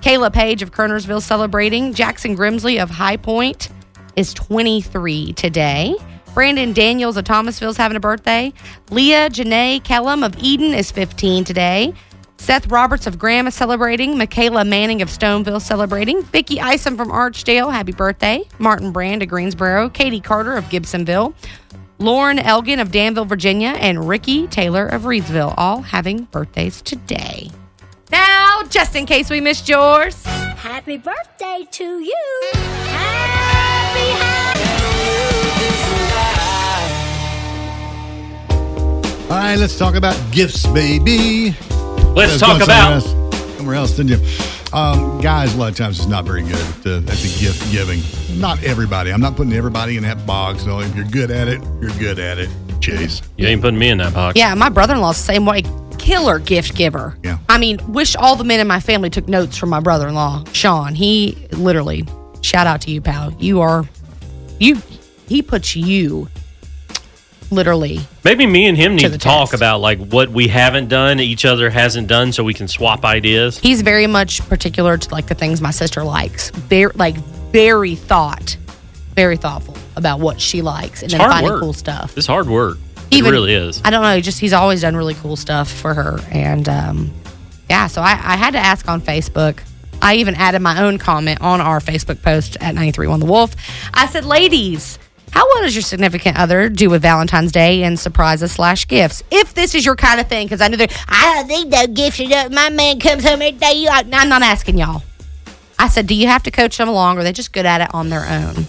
Kayla 0.02 0.34
Page 0.34 0.62
of 0.62 0.72
Kernersville 0.72 1.22
celebrating. 1.22 1.94
Jackson 1.94 2.36
Grimsley 2.36 2.82
of 2.82 2.90
High 2.90 3.18
Point 3.18 3.70
is 4.16 4.34
23 4.34 5.34
today. 5.34 5.96
Brandon 6.34 6.74
Daniels 6.74 7.16
of 7.16 7.26
Thomasville 7.26 7.70
is 7.70 7.78
having 7.78 7.96
a 7.96 8.00
birthday. 8.00 8.52
Leah 8.90 9.30
Janae 9.30 9.84
Kellum 9.84 10.24
of 10.24 10.36
Eden 10.40 10.74
is 10.74 10.92
15 10.92 11.44
today. 11.44 11.94
Seth 12.38 12.68
Roberts 12.68 13.08
of 13.08 13.18
Graham 13.18 13.48
is 13.48 13.56
celebrating. 13.56 14.18
Michaela 14.18 14.66
Manning 14.66 15.02
of 15.02 15.08
Stoneville 15.08 15.62
celebrating. 15.62 16.22
Vicky 16.24 16.60
Isom 16.60 16.98
from 16.98 17.10
Archdale, 17.10 17.72
happy 17.72 17.94
birthday. 17.94 18.44
Martin 18.60 18.92
Brand 18.92 19.24
of 19.24 19.30
Greensboro. 19.30 19.88
Katie 19.90 20.20
Carter 20.20 20.58
of 20.58 20.66
Gibsonville. 20.66 21.34
Lauren 22.04 22.38
Elgin 22.38 22.80
of 22.80 22.92
Danville, 22.92 23.24
Virginia. 23.24 23.70
And 23.70 24.08
Ricky 24.10 24.48
Taylor 24.48 24.86
of 24.86 25.04
Reidsville, 25.04 25.54
all 25.58 25.82
having 25.82 26.26
birthdays 26.26 26.82
today. 26.82 27.50
Now, 28.12 28.64
just 28.70 28.96
in 28.98 29.06
case 29.06 29.30
we 29.30 29.40
missed 29.40 29.70
yours, 29.70 30.22
Happy 30.26 30.98
birthday 30.98 31.66
to 31.72 32.00
you. 32.00 32.52
Happy, 32.54 34.10
All 39.32 39.40
right, 39.40 39.58
let's 39.58 39.78
talk 39.80 39.96
about 39.96 40.16
gifts, 40.32 40.66
baby. 40.68 41.56
Let's 42.16 42.38
talk 42.40 42.62
about- 42.62 43.02
somewhere 43.02 43.26
else, 43.32 43.58
somewhere 43.58 43.76
else, 43.76 43.92
didn't 43.94 44.12
you? 44.12 44.20
Um, 44.74 45.22
guys, 45.22 45.54
a 45.54 45.58
lot 45.58 45.70
of 45.70 45.78
times 45.78 46.00
it's 46.00 46.08
not 46.08 46.26
very 46.26 46.42
good 46.42 46.56
at, 46.56 46.88
uh, 46.88 46.98
at 46.98 47.06
the 47.06 47.38
gift 47.40 47.72
giving. 47.72 48.02
Not 48.40 48.64
everybody. 48.64 49.14
I'm 49.14 49.22
not 49.22 49.36
putting 49.36 49.54
everybody 49.54 49.98
in 49.98 50.04
that 50.04 50.26
box. 50.26 50.64
So 50.64 50.80
if 50.80 50.96
you're 50.96 51.06
good 51.06 51.30
at 51.30 51.48
it, 51.48 51.62
you're 51.80 51.92
good 52.00 52.18
at 52.18 52.40
it. 52.40 52.50
Chase. 52.82 53.22
You 53.38 53.48
ain't 53.48 53.62
putting 53.62 53.78
me 53.80 53.90
in 53.90 54.00
that 54.00 54.16
box. 54.16 54.36
Yeah, 54.36 54.54
my 54.56 54.70
brother 54.70 54.96
in 54.96 55.02
law's 55.02 55.18
the 55.18 55.24
same 55.24 55.46
way. 55.46 55.62
Killer 56.00 56.40
gift 56.40 56.76
giver. 56.76 57.16
Yeah. 57.24 57.38
I 57.48 57.60
mean, 57.60 57.78
wish 57.94 58.16
all 58.16 58.36
the 58.36 58.44
men 58.44 58.60
in 58.60 58.68
my 58.68 58.80
family 58.80 59.12
took 59.12 59.28
notes 59.28 59.58
from 59.58 59.70
my 59.70 59.80
brother 59.80 60.08
in 60.08 60.16
law, 60.16 60.44
Sean. 60.54 60.96
He 60.96 61.48
literally, 61.52 62.06
shout 62.42 62.66
out 62.66 62.82
to 62.82 62.92
you, 62.92 63.00
pal. 63.00 63.32
You 63.40 63.62
are, 63.62 63.88
you, 64.60 64.82
he 65.28 65.44
puts 65.44 65.76
you 65.76 66.28
literally. 67.54 68.00
Maybe 68.24 68.46
me 68.46 68.68
and 68.68 68.78
him 68.78 68.96
need 68.96 69.04
To 69.04 69.10
to, 69.12 69.18
talk 69.18 69.54
about 69.54 69.80
like 69.82 70.00
what 70.00 70.30
we 70.30 70.48
haven't 70.48 70.88
done, 70.90 71.20
each 71.20 71.46
other 71.46 71.70
hasn't 71.70 72.08
done, 72.08 72.32
so 72.32 72.44
we 72.44 72.54
can 72.54 72.68
swap 72.68 73.06
ideas. 73.06 73.58
He's 73.60 73.82
very 73.82 74.08
much 74.08 74.42
particular 74.50 74.98
to 74.98 75.10
like 75.12 75.28
the 75.28 75.36
things 75.36 75.62
my 75.62 75.72
sister 75.72 76.04
likes. 76.04 76.50
Very, 76.52 76.92
like, 76.96 77.16
very 77.52 77.96
thought, 77.96 78.58
very 79.16 79.38
thoughtful 79.38 79.78
about 79.96 80.20
what 80.20 80.42
she 80.42 80.62
likes 80.62 81.04
and 81.04 81.12
It's 81.12 81.20
then 81.20 81.30
finding 81.30 81.52
work. 81.52 81.62
cool 81.62 81.74
stuff. 81.74 82.18
It's 82.18 82.28
hard 82.28 82.48
work. 82.48 82.78
Even- 83.12 83.30
it 83.30 83.32
really 83.32 83.54
is. 83.54 83.82
I 83.86 83.90
don't 83.92 84.02
know. 84.02 84.20
Just 84.20 84.40
he's 84.40 84.54
always 84.54 84.82
done 84.82 84.96
really 84.96 85.14
cool 85.16 85.36
stuff 85.36 85.72
for 85.72 85.94
her, 85.94 86.20
and 86.32 86.68
um, 86.68 87.14
yeah. 87.70 87.86
So 87.88 88.02
I, 88.02 88.12
I 88.12 88.38
had 88.38 88.52
to 88.54 88.60
ask 88.60 88.88
on 88.90 89.02
Facebook. 89.02 89.60
I 90.02 90.16
even 90.16 90.36
added 90.36 90.62
my 90.62 90.82
own 90.84 90.98
comment 90.98 91.40
on 91.42 91.62
our 91.62 91.80
Facebook 91.80 92.22
post 92.24 92.56
at 92.58 92.74
931 92.74 93.20
The 93.22 93.26
Wolf. 93.26 93.56
I 93.94 94.08
said, 94.08 94.26
ladies, 94.26 94.98
how 95.34 95.48
well 95.48 95.64
does 95.64 95.74
your 95.76 95.82
significant 95.82 96.38
other 96.38 96.70
do 96.70 96.92
with 96.92 97.02
Valentine's 97.02 97.52
Day 97.52 97.82
and 97.82 98.00
surprises 98.00 98.52
slash 98.52 98.88
gifts? 98.88 99.24
If 99.32 99.56
this 99.56 99.74
is 99.74 99.84
your 99.84 99.96
kind 99.96 100.22
of 100.22 100.28
thing, 100.28 100.46
because 100.46 100.62
I 100.62 100.68
know 100.68 100.78
that 100.78 100.96
I 101.10 101.34
don't 101.34 101.48
think 101.48 101.72
no 101.72 101.88
gifts 101.88 102.20
are 102.20 102.28
done. 102.28 102.54
My 102.54 102.70
man 102.70 103.00
comes 103.00 103.24
home 103.24 103.42
every 103.42 103.54
day. 103.54 103.74
You, 103.74 103.90
I'm 103.90 104.30
not 104.30 104.44
asking 104.44 104.78
y'all. 104.78 105.02
I 105.80 105.88
said, 105.88 106.06
do 106.06 106.14
you 106.14 106.28
have 106.28 106.44
to 106.44 106.52
coach 106.52 106.78
them 106.78 106.88
along, 106.88 107.18
or 107.18 107.22
are 107.22 107.24
they 107.24 107.34
just 107.34 107.52
good 107.52 107.66
at 107.66 107.82
it 107.82 107.92
on 107.96 108.10
their 108.10 108.24
own? 108.28 108.68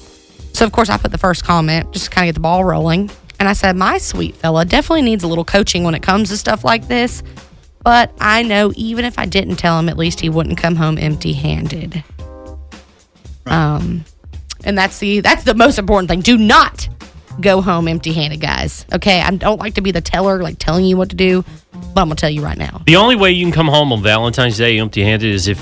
So 0.54 0.64
of 0.64 0.72
course 0.72 0.88
I 0.88 0.96
put 0.96 1.12
the 1.12 1.18
first 1.18 1.44
comment 1.44 1.92
just 1.92 2.06
to 2.06 2.10
kind 2.10 2.26
of 2.26 2.28
get 2.28 2.34
the 2.36 2.40
ball 2.40 2.64
rolling. 2.64 3.10
And 3.38 3.46
I 3.46 3.52
said, 3.52 3.76
my 3.76 3.98
sweet 3.98 4.34
fella 4.34 4.64
definitely 4.64 5.02
needs 5.02 5.22
a 5.22 5.26
little 5.26 5.44
coaching 5.44 5.84
when 5.84 5.94
it 5.94 6.02
comes 6.02 6.30
to 6.30 6.38
stuff 6.38 6.64
like 6.64 6.88
this. 6.88 7.22
But 7.82 8.10
I 8.20 8.42
know 8.42 8.72
even 8.74 9.04
if 9.04 9.18
I 9.18 9.26
didn't 9.26 9.56
tell 9.56 9.78
him, 9.78 9.90
at 9.90 9.98
least 9.98 10.20
he 10.20 10.30
wouldn't 10.30 10.56
come 10.56 10.76
home 10.76 10.96
empty 10.96 11.34
handed. 11.34 12.02
Um, 13.44 14.06
and 14.64 14.76
that's 14.76 14.98
the 14.98 15.20
that's 15.20 15.44
the 15.44 15.54
most 15.54 15.78
important 15.78 16.08
thing. 16.08 16.20
Do 16.20 16.36
not 16.36 16.88
go 17.40 17.60
home 17.60 17.88
empty 17.88 18.12
handed, 18.12 18.40
guys. 18.40 18.86
Okay. 18.92 19.20
I 19.20 19.30
don't 19.30 19.58
like 19.58 19.74
to 19.74 19.80
be 19.80 19.90
the 19.90 20.00
teller, 20.00 20.42
like 20.42 20.58
telling 20.58 20.84
you 20.84 20.96
what 20.96 21.10
to 21.10 21.16
do, 21.16 21.44
but 21.72 22.02
I'm 22.02 22.08
gonna 22.08 22.14
tell 22.14 22.30
you 22.30 22.42
right 22.42 22.56
now. 22.58 22.82
The 22.86 22.96
only 22.96 23.16
way 23.16 23.32
you 23.32 23.44
can 23.44 23.52
come 23.52 23.68
home 23.68 23.92
on 23.92 24.02
Valentine's 24.02 24.56
Day 24.56 24.78
empty-handed 24.78 25.28
is 25.28 25.48
if, 25.48 25.58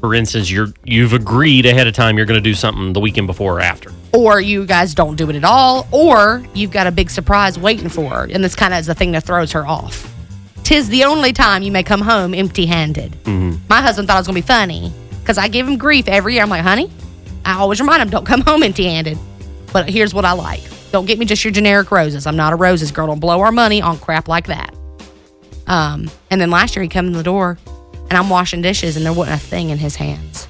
for 0.00 0.14
instance, 0.14 0.50
you're 0.50 0.68
you've 0.84 1.14
agreed 1.14 1.64
ahead 1.66 1.86
of 1.86 1.94
time 1.94 2.16
you're 2.18 2.26
to 2.26 2.40
do 2.40 2.54
something 2.54 2.92
the 2.92 3.00
weekend 3.00 3.26
before 3.26 3.54
or 3.56 3.60
after. 3.60 3.90
or 4.12 4.40
you 4.40 4.64
guys 4.66 4.94
don't 4.94 5.16
do 5.16 5.28
it 5.30 5.36
at 5.36 5.44
all, 5.44 5.86
or 5.92 6.42
you've 6.54 6.70
got 6.70 6.86
a 6.86 6.90
big 6.90 7.10
surprise 7.10 7.58
waiting 7.58 7.88
for 7.88 8.08
her, 8.10 8.28
and 8.30 8.42
this 8.44 8.54
kind 8.54 8.72
of 8.74 8.80
is 8.80 8.86
the 8.86 8.94
thing 8.94 9.12
that 9.12 9.24
throws 9.24 9.52
her 9.52 9.66
off. 9.66 10.14
Tis 10.62 10.88
the 10.88 11.04
only 11.04 11.32
time 11.32 11.62
you 11.62 11.72
may 11.72 11.82
come 11.82 12.00
home 12.02 12.34
empty 12.34 12.66
handed. 12.66 13.12
Mm-hmm. 13.24 13.56
My 13.68 13.80
husband 13.80 14.08
thought 14.08 14.16
it 14.16 14.20
was 14.20 14.26
to 14.26 14.32
be 14.34 14.40
funny 14.42 14.92
because 15.20 15.38
I 15.38 15.48
give 15.48 15.66
him 15.66 15.78
grief 15.78 16.06
every 16.08 16.34
year. 16.34 16.42
I'm 16.42 16.50
like, 16.50 16.62
honey, 16.62 16.90
I 17.44 17.54
always 17.54 17.80
remind 17.80 18.02
him, 18.02 18.10
don't 18.10 18.26
come 18.26 18.40
home 18.42 18.62
empty 18.62 18.84
handed. 18.84 19.18
But 19.72 19.88
here's 19.90 20.14
what 20.14 20.24
I 20.24 20.32
like 20.32 20.60
don't 20.90 21.04
get 21.04 21.18
me 21.18 21.26
just 21.26 21.44
your 21.44 21.52
generic 21.52 21.90
roses. 21.90 22.26
I'm 22.26 22.36
not 22.36 22.52
a 22.54 22.56
roses 22.56 22.90
girl. 22.90 23.08
Don't 23.08 23.20
blow 23.20 23.40
our 23.42 23.52
money 23.52 23.82
on 23.82 23.98
crap 23.98 24.26
like 24.28 24.46
that. 24.46 24.74
Um, 25.66 26.10
and 26.30 26.40
then 26.40 26.50
last 26.50 26.74
year 26.76 26.82
he 26.82 26.88
come 26.88 27.06
in 27.06 27.12
the 27.12 27.22
door 27.22 27.58
and 28.08 28.14
I'm 28.14 28.30
washing 28.30 28.62
dishes 28.62 28.96
and 28.96 29.04
there 29.04 29.12
wasn't 29.12 29.36
a 29.36 29.44
thing 29.44 29.68
in 29.68 29.76
his 29.76 29.96
hands. 29.96 30.48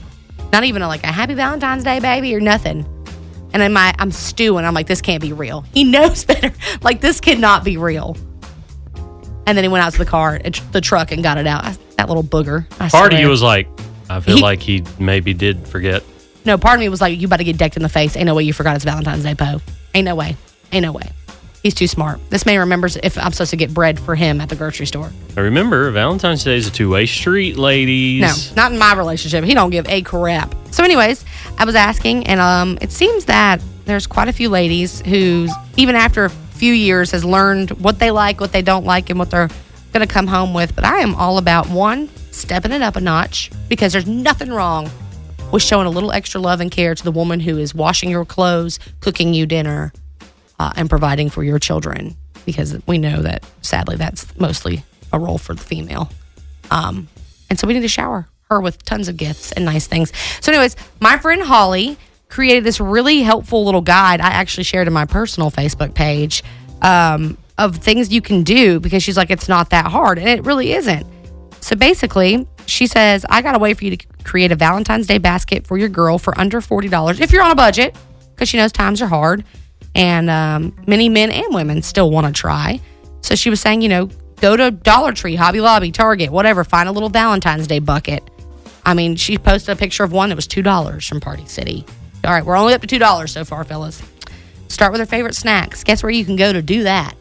Not 0.53 0.63
even 0.63 0.81
a, 0.83 0.87
like 0.89 1.03
a 1.03 1.09
happy 1.09 1.35
Valentine's 1.35 1.83
Day, 1.83 1.99
baby, 1.99 2.35
or 2.37 2.41
nothing. 2.41 2.87
And 3.53 3.61
then 3.61 3.73
my 3.73 3.93
I'm 3.99 4.13
stewing. 4.13 4.65
I'm 4.65 4.75
like, 4.75 4.87
this 4.87 5.01
can't 5.01 5.21
be 5.21 5.33
real. 5.33 5.63
He 5.75 5.83
knows 5.91 6.25
better. 6.25 6.53
like 6.83 7.01
this 7.01 7.21
cannot 7.21 7.65
be 7.65 7.77
real. 7.77 8.17
And 9.47 9.57
then 9.57 9.65
he 9.65 9.69
went 9.69 9.85
out 9.85 9.93
to 9.93 9.99
the 9.99 10.05
car, 10.07 10.39
the 10.73 10.81
truck, 10.81 11.11
and 11.11 11.23
got 11.23 11.39
it 11.39 11.47
out. 11.47 11.77
That 11.97 12.07
little 12.09 12.23
booger. 12.23 12.67
I 12.79 12.89
Part 12.91 13.13
of 13.15 13.19
you 13.19 13.29
was 13.29 13.43
like, 13.43 13.67
I 14.09 14.21
feel 14.21 14.37
He- 14.37 14.43
like 14.43 14.61
he 14.61 14.85
maybe 15.01 15.35
did 15.35 15.67
forget. 15.67 16.05
No. 16.49 16.59
Part 16.59 16.75
of 16.75 16.81
me 16.81 16.89
was 16.89 17.01
like, 17.01 17.19
you 17.19 17.27
about 17.27 17.37
to 17.37 17.45
get 17.45 17.57
decked 17.57 17.77
in 17.77 17.83
the 17.83 17.89
face. 17.89 18.17
Ain't 18.17 18.27
no 18.27 18.35
way 18.35 18.43
you 18.43 18.53
forgot 18.53 18.75
it's 18.75 18.85
Valentine's 18.85 19.23
Day, 19.23 19.35
Poe. 19.35 19.61
Ain't 19.95 20.05
no 20.05 20.15
way. 20.15 20.37
Ain't 20.73 20.83
no 20.83 20.93
way. 20.93 21.11
He's 21.63 21.75
too 21.75 21.89
smart. 21.89 22.21
This 22.31 22.47
man 22.47 22.61
remembers 22.61 22.97
if 22.97 23.19
I'm 23.19 23.33
supposed 23.33 23.51
to 23.51 23.57
get 23.57 23.75
bread 23.75 23.99
for 23.99 24.15
him 24.15 24.41
at 24.41 24.49
the 24.49 24.57
grocery 24.57 24.87
store. 24.87 25.11
I 25.37 25.41
remember 25.41 25.91
Valentine's 25.91 26.45
Day 26.45 26.57
is 26.57 26.69
a 26.69 26.71
two-way 26.71 27.07
street, 27.07 27.57
ladies. 27.57 28.21
No, 28.21 28.63
not 28.63 28.73
in 28.73 28.79
my 28.79 28.95
relationship. 28.95 29.45
He 29.45 29.55
don't 29.55 29.71
give 29.71 29.89
a 29.89 30.03
crap. 30.03 30.55
So, 30.71 30.85
anyways, 30.85 31.25
I 31.59 31.65
was 31.65 31.75
asking, 31.75 32.27
and 32.27 32.41
um, 32.41 32.79
it 32.81 32.93
seems 32.93 33.25
that 33.25 33.61
there's 33.87 34.07
quite 34.07 34.29
a 34.29 34.33
few 34.33 34.51
ladies 34.51 35.01
who, 35.01 35.49
even 35.77 35.97
after 35.97 36.27
a 36.27 36.31
few 36.31 36.73
years, 36.73 37.11
has 37.11 37.25
learned 37.25 37.71
what 37.73 37.99
they 37.99 38.13
like, 38.13 38.41
what 38.41 38.53
they 38.53 38.63
don't 38.63 38.85
like, 38.85 39.11
and 39.11 39.19
what 39.19 39.31
they're 39.31 39.49
going 39.93 40.07
to 40.07 40.13
come 40.13 40.29
home 40.29 40.55
with. 40.55 40.77
But 40.77 40.85
I 40.85 40.99
am 40.99 41.15
all 41.17 41.39
about 41.39 41.69
one 41.69 42.09
stepping 42.31 42.71
it 42.71 42.83
up 42.83 42.95
a 42.95 43.01
notch 43.01 43.51
because 43.69 43.93
there's 43.93 44.07
nothing 44.07 44.51
wrong 44.51 44.91
with 45.51 45.63
showing 45.63 45.87
a 45.87 45.91
little 45.91 46.13
extra 46.13 46.41
love 46.41 46.61
and 46.61 46.71
care 46.71 46.95
to 46.95 47.05
the 47.05 47.13
woman 47.13 47.41
who 47.41 47.59
is 47.59 47.75
washing 47.75 48.11
your 48.11 48.25
clothes, 48.25 48.79
cooking 49.01 49.35
you 49.35 49.47
dinner, 49.47 49.93
uh, 50.59 50.73
and 50.77 50.91
providing 50.91 51.31
for 51.31 51.43
your 51.43 51.59
children. 51.59 52.17
Because 52.45 52.79
we 52.87 52.99
know 52.99 53.23
that 53.23 53.45
sadly 53.63 53.97
that's 53.97 54.39
mostly 54.39 54.83
a 55.13 55.19
role 55.19 55.39
for 55.39 55.55
the 55.55 55.63
female. 55.63 56.11
Um, 56.71 57.09
and 57.51 57.59
so 57.59 57.67
we 57.67 57.75
need 57.75 57.81
to 57.81 57.89
shower 57.89 58.29
her 58.51 58.61
with 58.61 58.83
tons 58.85 59.09
of 59.09 59.17
gifts 59.17 59.53
and 59.53 59.65
nice 59.65 59.87
things. 59.87 60.13
So, 60.41 60.53
anyways, 60.53 60.77
my 61.01 61.19
friend 61.19 61.43
Holly 61.43 61.99
created 62.29 62.65
this 62.65 62.81
really 62.81 63.23
helpful 63.23 63.65
little 63.65 63.81
guide. 63.81 64.21
I 64.21 64.29
actually 64.29 64.65
shared 64.65 64.87
in 64.87 64.93
my 64.93 65.05
personal 65.05 65.51
Facebook 65.51 65.95
page 65.95 66.43
um, 66.83 67.37
of 67.57 67.77
things 67.77 68.13
you 68.13 68.21
can 68.21 68.43
do 68.43 68.81
because 68.81 69.03
she's 69.03 69.17
like, 69.17 69.31
it's 69.31 69.49
not 69.49 69.71
that 69.71 69.87
hard. 69.87 70.19
And 70.19 70.29
it 70.29 70.45
really 70.45 70.73
isn't. 70.73 71.07
So 71.61 71.75
basically, 71.77 72.47
she 72.69 72.87
says, 72.87 73.25
I 73.29 73.43
got 73.43 73.57
a 73.57 73.59
way 73.59 73.75
for 73.75 73.85
you 73.85 73.97
to 73.97 74.07
create 74.25 74.53
a 74.53 74.57
Valentine's 74.57 75.07
Day 75.07 75.19
basket 75.19 75.67
for 75.67 75.79
your 75.79 75.89
girl 75.89 76.19
for 76.19 76.39
under 76.39 76.61
$40 76.61 77.21
if 77.21 77.33
you're 77.33 77.43
on 77.43 77.51
a 77.51 77.57
budget, 77.57 77.97
because 78.35 78.49
she 78.49 78.57
knows 78.57 78.73
times 78.73 79.01
are 79.01 79.07
hard. 79.07 79.45
And 79.95 80.29
um, 80.31 80.77
many 80.87 81.09
men 81.09 81.31
and 81.31 81.55
women 81.55 81.83
still 81.83 82.11
want 82.11 82.27
to 82.27 82.33
try. 82.33 82.81
So 83.23 83.35
she 83.35 83.51
was 83.51 83.61
saying, 83.61 83.83
you 83.83 83.89
know, 83.89 84.11
go 84.41 84.57
to 84.57 84.71
Dollar 84.71 85.13
Tree, 85.13 85.35
Hobby 85.35 85.61
Lobby, 85.61 85.91
Target, 85.91 86.31
whatever, 86.31 86.63
find 86.63 86.89
a 86.89 86.93
little 86.93 87.09
Valentine's 87.09 87.67
Day 87.67 87.79
bucket. 87.79 88.23
I 88.85 88.95
mean, 88.95 89.17
she 89.17 89.39
posted 89.39 89.71
a 89.71 89.77
picture 89.77 90.05
of 90.05 90.13
one 90.13 90.29
that 90.29 90.37
was 90.37 90.47
$2 90.47 91.09
from 91.09 91.21
Party 91.21 91.47
City. 91.47 91.85
All 92.25 92.33
right, 92.33 92.45
we're 92.45 92.57
only 92.57 92.75
up 92.75 92.83
to 92.83 92.87
$2 92.87 93.29
so 93.29 93.45
far, 93.45 93.65
fellas. 93.65 94.03
Start 94.69 94.93
with 94.93 95.01
her 95.01 95.07
favorite 95.07 95.35
snacks. 95.35 95.83
Guess 95.85 96.03
where 96.03 96.11
you 96.11 96.25
can 96.25 96.37
go 96.37 96.53
to 96.53 96.63
do 96.63 96.83
that? 96.85 97.15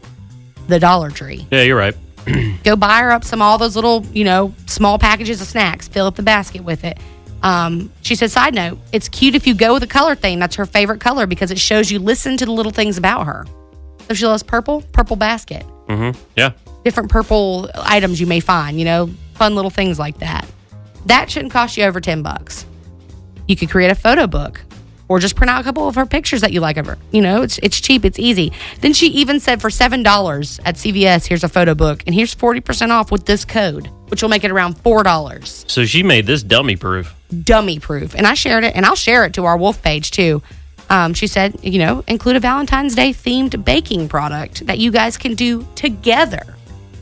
The 0.68 0.78
Dollar 0.78 1.10
Tree 1.10 1.46
Yeah, 1.50 1.62
you're 1.62 1.78
right. 1.78 1.96
go 2.64 2.76
buy 2.76 3.00
her 3.00 3.10
up 3.10 3.24
some 3.24 3.40
all 3.42 3.58
those 3.58 3.74
little 3.76 4.04
you 4.12 4.24
know 4.24 4.54
small 4.66 4.98
packages 4.98 5.40
of 5.40 5.46
snacks 5.46 5.88
fill 5.88 6.06
up 6.06 6.16
the 6.16 6.22
basket 6.22 6.62
with 6.62 6.84
it. 6.84 6.98
Um, 7.42 7.92
she 8.02 8.14
said 8.16 8.30
side 8.30 8.54
note 8.54 8.78
it's 8.92 9.08
cute 9.08 9.34
if 9.34 9.46
you 9.46 9.54
go 9.54 9.74
with 9.74 9.82
a 9.82 9.86
color 9.86 10.14
theme. 10.14 10.38
That's 10.40 10.56
her 10.56 10.66
favorite 10.66 11.00
color 11.00 11.26
because 11.26 11.50
it 11.50 11.58
shows 11.58 11.90
you 11.90 11.98
listen 11.98 12.36
to 12.36 12.44
the 12.44 12.52
little 12.52 12.72
things 12.72 12.98
about 12.98 13.24
her. 13.26 13.46
So 14.08 14.14
she 14.14 14.26
loves 14.26 14.42
purple 14.42 14.82
purple 14.92 15.16
basket. 15.16 15.64
Mm-hmm. 15.88 16.20
Yeah. 16.36 16.52
different 16.84 17.10
purple 17.10 17.70
items 17.74 18.20
you 18.20 18.26
may 18.26 18.40
find 18.40 18.78
you 18.78 18.84
know 18.84 19.08
fun 19.34 19.54
little 19.54 19.70
things 19.70 19.98
like 19.98 20.18
that. 20.18 20.46
That 21.06 21.30
shouldn't 21.30 21.52
cost 21.52 21.76
you 21.76 21.84
over 21.84 22.00
10 22.00 22.22
bucks. 22.22 22.66
You 23.46 23.56
could 23.56 23.70
create 23.70 23.90
a 23.90 23.94
photo 23.94 24.26
book 24.26 24.60
or 25.08 25.18
just 25.18 25.36
print 25.36 25.50
out 25.50 25.60
a 25.60 25.64
couple 25.64 25.88
of 25.88 25.94
her 25.94 26.06
pictures 26.06 26.42
that 26.42 26.52
you 26.52 26.60
like 26.60 26.76
of 26.76 26.86
her. 26.86 26.98
You 27.10 27.22
know, 27.22 27.42
it's 27.42 27.58
it's 27.58 27.80
cheap, 27.80 28.04
it's 28.04 28.18
easy. 28.18 28.52
Then 28.80 28.92
she 28.92 29.06
even 29.08 29.40
said 29.40 29.60
for 29.60 29.70
seven 29.70 30.02
dollars 30.02 30.60
at 30.64 30.76
CVS, 30.76 31.26
here's 31.26 31.44
a 31.44 31.48
photo 31.48 31.74
book, 31.74 32.02
and 32.06 32.14
here's 32.14 32.34
forty 32.34 32.60
percent 32.60 32.92
off 32.92 33.10
with 33.10 33.26
this 33.26 33.44
code, 33.44 33.90
which 34.08 34.22
will 34.22 34.28
make 34.28 34.44
it 34.44 34.50
around 34.50 34.78
four 34.78 35.02
dollars. 35.02 35.64
So 35.68 35.84
she 35.84 36.02
made 36.02 36.26
this 36.26 36.42
dummy 36.42 36.76
proof. 36.76 37.14
Dummy 37.44 37.78
proof. 37.78 38.14
And 38.14 38.26
I 38.26 38.34
shared 38.34 38.64
it, 38.64 38.74
and 38.76 38.86
I'll 38.86 38.94
share 38.94 39.24
it 39.24 39.34
to 39.34 39.44
our 39.44 39.56
Wolf 39.56 39.82
page 39.82 40.10
too. 40.10 40.42
Um, 40.90 41.12
she 41.12 41.26
said, 41.26 41.58
you 41.62 41.78
know, 41.78 42.02
include 42.06 42.36
a 42.36 42.40
Valentine's 42.40 42.94
Day 42.94 43.10
themed 43.10 43.62
baking 43.64 44.08
product 44.08 44.66
that 44.66 44.78
you 44.78 44.90
guys 44.90 45.18
can 45.18 45.34
do 45.34 45.66
together. 45.74 46.42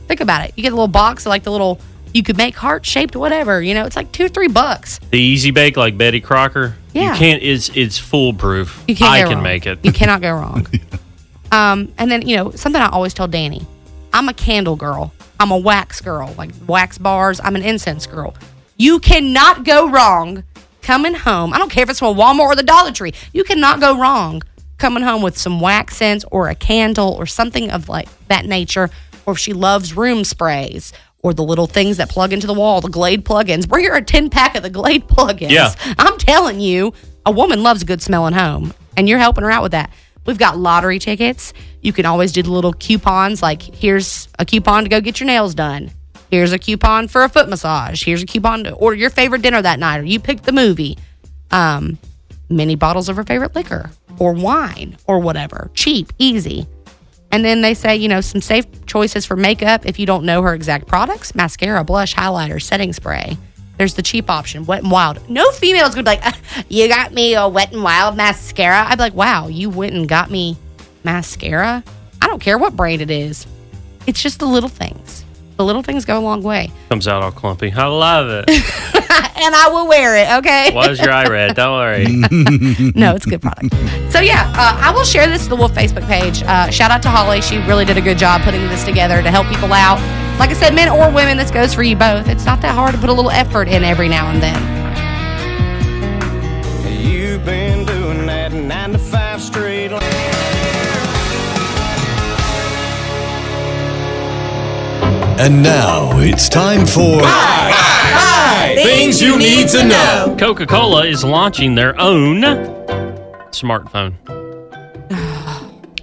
Think 0.07 0.19
about 0.19 0.45
it. 0.45 0.53
You 0.55 0.63
get 0.63 0.73
a 0.73 0.75
little 0.75 0.87
box 0.87 1.25
of 1.25 1.29
like 1.29 1.43
the 1.43 1.51
little 1.51 1.79
you 2.13 2.23
could 2.23 2.37
make 2.37 2.55
heart 2.55 2.85
shaped 2.85 3.15
whatever. 3.15 3.61
You 3.61 3.73
know, 3.73 3.85
it's 3.85 3.95
like 3.95 4.11
two 4.11 4.25
or 4.25 4.29
three 4.29 4.47
bucks. 4.47 4.99
The 5.11 5.19
easy 5.19 5.51
bake 5.51 5.77
like 5.77 5.97
Betty 5.97 6.21
Crocker. 6.21 6.75
Yeah. 6.93 7.13
You 7.13 7.17
can't. 7.19 7.43
It's 7.43 7.69
it's 7.75 7.97
foolproof. 7.97 8.83
You 8.87 8.95
can't 8.95 9.11
I 9.11 9.21
can 9.23 9.33
wrong. 9.35 9.43
make 9.43 9.65
it. 9.65 9.79
You 9.83 9.91
cannot 9.91 10.21
go 10.21 10.31
wrong. 10.33 10.67
um, 11.51 11.93
and 11.97 12.09
then 12.11 12.27
you 12.27 12.35
know 12.37 12.51
something 12.51 12.81
I 12.81 12.89
always 12.89 13.13
tell 13.13 13.27
Danny, 13.27 13.65
I'm 14.13 14.29
a 14.29 14.33
candle 14.33 14.75
girl. 14.75 15.13
I'm 15.39 15.51
a 15.51 15.57
wax 15.57 16.01
girl, 16.01 16.33
like 16.37 16.49
wax 16.67 16.97
bars. 16.97 17.39
I'm 17.43 17.55
an 17.55 17.63
incense 17.63 18.07
girl. 18.07 18.35
You 18.77 18.99
cannot 18.99 19.63
go 19.65 19.89
wrong 19.89 20.43
coming 20.81 21.13
home. 21.13 21.53
I 21.53 21.57
don't 21.57 21.69
care 21.69 21.83
if 21.83 21.89
it's 21.89 21.99
from 21.99 22.15
Walmart 22.15 22.47
or 22.47 22.55
the 22.55 22.63
Dollar 22.63 22.91
Tree. 22.91 23.13
You 23.33 23.43
cannot 23.43 23.79
go 23.79 23.99
wrong 23.99 24.41
coming 24.77 25.03
home 25.03 25.21
with 25.21 25.37
some 25.37 25.59
wax 25.59 25.97
scents 25.97 26.23
or 26.31 26.47
a 26.49 26.55
candle 26.55 27.13
or 27.13 27.25
something 27.25 27.69
of 27.71 27.89
like 27.89 28.07
that 28.27 28.45
nature. 28.45 28.89
Or 29.25 29.33
if 29.33 29.39
she 29.39 29.51
loves 29.53 29.95
room 29.95 30.23
sprays 30.23 30.93
or 31.27 31.33
the 31.33 31.43
little 31.43 31.67
things 31.67 31.97
that 31.97 32.09
plug 32.09 32.31
into 32.31 32.47
the 32.47 32.53
wall, 32.53 32.79
the 32.79 32.87
Glade 32.89 33.25
plugins. 33.25 33.67
Bring 33.67 33.85
her 33.85 33.95
a 33.95 34.01
10 34.01 34.29
pack 34.29 34.55
of 34.55 34.63
the 34.63 34.69
Glade 34.69 35.07
plugins. 35.07 35.51
Yeah. 35.51 35.73
I'm 35.99 36.17
telling 36.17 36.61
you, 36.61 36.93
a 37.25 37.31
woman 37.31 37.63
loves 37.63 37.81
a 37.81 37.85
good 37.85 38.01
smelling 38.01 38.33
home, 38.33 38.73
and 38.95 39.09
you're 39.09 39.19
helping 39.19 39.43
her 39.43 39.51
out 39.51 39.61
with 39.61 39.73
that. 39.73 39.91
We've 40.25 40.37
got 40.37 40.57
lottery 40.57 40.99
tickets. 40.99 41.51
You 41.81 41.91
can 41.91 42.05
always 42.05 42.31
do 42.31 42.41
the 42.43 42.51
little 42.51 42.73
coupons 42.73 43.41
like 43.41 43.61
here's 43.61 44.29
a 44.39 44.45
coupon 44.45 44.83
to 44.83 44.89
go 44.89 45.01
get 45.01 45.19
your 45.19 45.27
nails 45.27 45.53
done. 45.53 45.91
Here's 46.31 46.53
a 46.53 46.59
coupon 46.59 47.07
for 47.09 47.23
a 47.23 47.29
foot 47.29 47.49
massage. 47.49 48.03
Here's 48.03 48.23
a 48.23 48.25
coupon 48.25 48.63
to 48.63 48.73
order 48.73 48.95
your 48.95 49.09
favorite 49.09 49.41
dinner 49.41 49.61
that 49.61 49.79
night, 49.79 49.99
or 49.99 50.03
you 50.03 50.19
pick 50.19 50.43
the 50.43 50.51
movie. 50.53 50.97
Um, 51.51 51.97
mini 52.49 52.75
bottles 52.75 53.09
of 53.09 53.17
her 53.17 53.23
favorite 53.23 53.55
liquor 53.55 53.91
or 54.19 54.33
wine 54.33 54.97
or 55.05 55.19
whatever. 55.19 55.71
Cheap, 55.73 56.13
easy. 56.17 56.67
And 57.31 57.43
then 57.43 57.61
they 57.61 57.73
say, 57.73 57.95
you 57.95 58.07
know, 58.07 58.21
some 58.21 58.41
safe 58.41 58.65
choices 58.85 59.25
for 59.25 59.35
makeup 59.35 59.85
if 59.85 59.99
you 59.99 60.05
don't 60.05 60.23
know 60.23 60.41
her 60.41 60.53
exact 60.53 60.87
products 60.87 61.35
mascara, 61.35 61.83
blush, 61.83 62.15
highlighter, 62.15 62.61
setting 62.61 62.93
spray. 62.93 63.37
There's 63.77 63.93
the 63.93 64.01
cheap 64.01 64.29
option, 64.29 64.65
wet 64.65 64.81
and 64.81 64.91
wild. 64.91 65.29
No 65.29 65.51
female's 65.51 65.93
gonna 65.93 66.03
be 66.03 66.09
like, 66.11 66.25
"Uh, 66.25 66.31
you 66.67 66.87
got 66.87 67.13
me 67.13 67.35
a 67.35 67.47
wet 67.47 67.71
and 67.73 67.83
wild 67.83 68.15
mascara. 68.17 68.85
I'd 68.87 68.97
be 68.97 69.03
like, 69.03 69.13
wow, 69.13 69.47
you 69.47 69.69
went 69.69 69.93
and 69.93 70.07
got 70.09 70.31
me 70.31 70.57
mascara. 71.03 71.83
I 72.21 72.27
don't 72.27 72.41
care 72.41 72.57
what 72.57 72.75
brand 72.75 73.01
it 73.01 73.11
is. 73.11 73.45
It's 74.07 74.21
just 74.21 74.39
the 74.39 74.47
little 74.47 74.69
things. 74.69 75.23
The 75.57 75.65
little 75.65 75.81
things 75.81 76.05
go 76.05 76.19
a 76.19 76.21
long 76.21 76.43
way. 76.43 76.71
Comes 76.89 77.07
out 77.07 77.23
all 77.23 77.31
clumpy. 77.31 77.71
I 77.71 77.87
love 77.87 78.29
it. 78.29 78.47
and 78.47 79.55
I 79.55 79.69
will 79.71 79.87
wear 79.87 80.15
it, 80.15 80.29
okay? 80.37 80.69
Why 80.71 80.89
is 80.89 80.99
your 80.99 81.11
eye 81.11 81.25
red? 81.25 81.55
Don't 81.55 81.75
worry. 81.75 82.05
no, 82.95 83.15
it's 83.15 83.25
a 83.25 83.29
good 83.29 83.41
product. 83.41 83.73
So 84.11 84.19
yeah, 84.19 84.53
uh, 84.55 84.79
I 84.79 84.91
will 84.91 85.03
share 85.03 85.27
this 85.27 85.45
to 85.45 85.49
the 85.49 85.55
Wolf 85.55 85.71
Facebook 85.71 86.07
page. 86.07 86.43
Uh, 86.43 86.69
shout 86.69 86.91
out 86.91 87.01
to 87.03 87.09
Holly; 87.09 87.41
she 87.41 87.57
really 87.59 87.85
did 87.85 87.97
a 87.97 88.01
good 88.01 88.19
job 88.19 88.41
putting 88.41 88.61
this 88.67 88.83
together 88.85 89.23
to 89.23 89.31
help 89.31 89.47
people 89.47 89.73
out. 89.73 89.99
Like 90.37 90.51
I 90.51 90.53
said, 90.53 90.75
men 90.75 90.89
or 90.89 91.11
women, 91.11 91.37
this 91.37 91.49
goes 91.49 91.73
for 91.73 91.81
you 91.81 91.95
both. 91.95 92.27
It's 92.27 92.45
not 92.45 92.61
that 92.61 92.75
hard 92.75 92.93
to 92.93 92.99
put 92.99 93.09
a 93.09 93.13
little 93.13 93.31
effort 93.31 93.67
in 93.67 93.83
every 93.83 94.09
now 94.09 94.29
and 94.29 94.39
then. 94.39 94.77
You've 97.01 97.43
been 97.43 97.83
doing 97.83 98.27
that 98.27 98.53
nine 98.53 98.91
to 98.91 98.99
five 98.99 99.41
straight. 99.41 99.91
And 105.39 105.61
now 105.61 106.19
it's 106.19 106.49
time 106.49 106.87
for 106.87 107.21
Things 108.83 109.21
you 109.21 109.37
need 109.37 109.67
to 109.69 109.83
know. 109.83 110.35
Coca 110.39 110.65
Cola 110.65 111.05
is 111.05 111.23
launching 111.23 111.75
their 111.75 111.99
own 112.01 112.41
smartphone. 113.51 114.15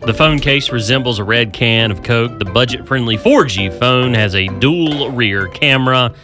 The 0.02 0.14
phone 0.14 0.38
case 0.38 0.70
resembles 0.70 1.18
a 1.18 1.24
red 1.24 1.52
can 1.52 1.90
of 1.90 2.04
Coke. 2.04 2.38
The 2.38 2.44
budget 2.44 2.86
friendly 2.86 3.16
4G 3.16 3.76
phone 3.78 4.14
has 4.14 4.36
a 4.36 4.46
dual 4.60 5.10
rear 5.10 5.48
camera. 5.48 6.14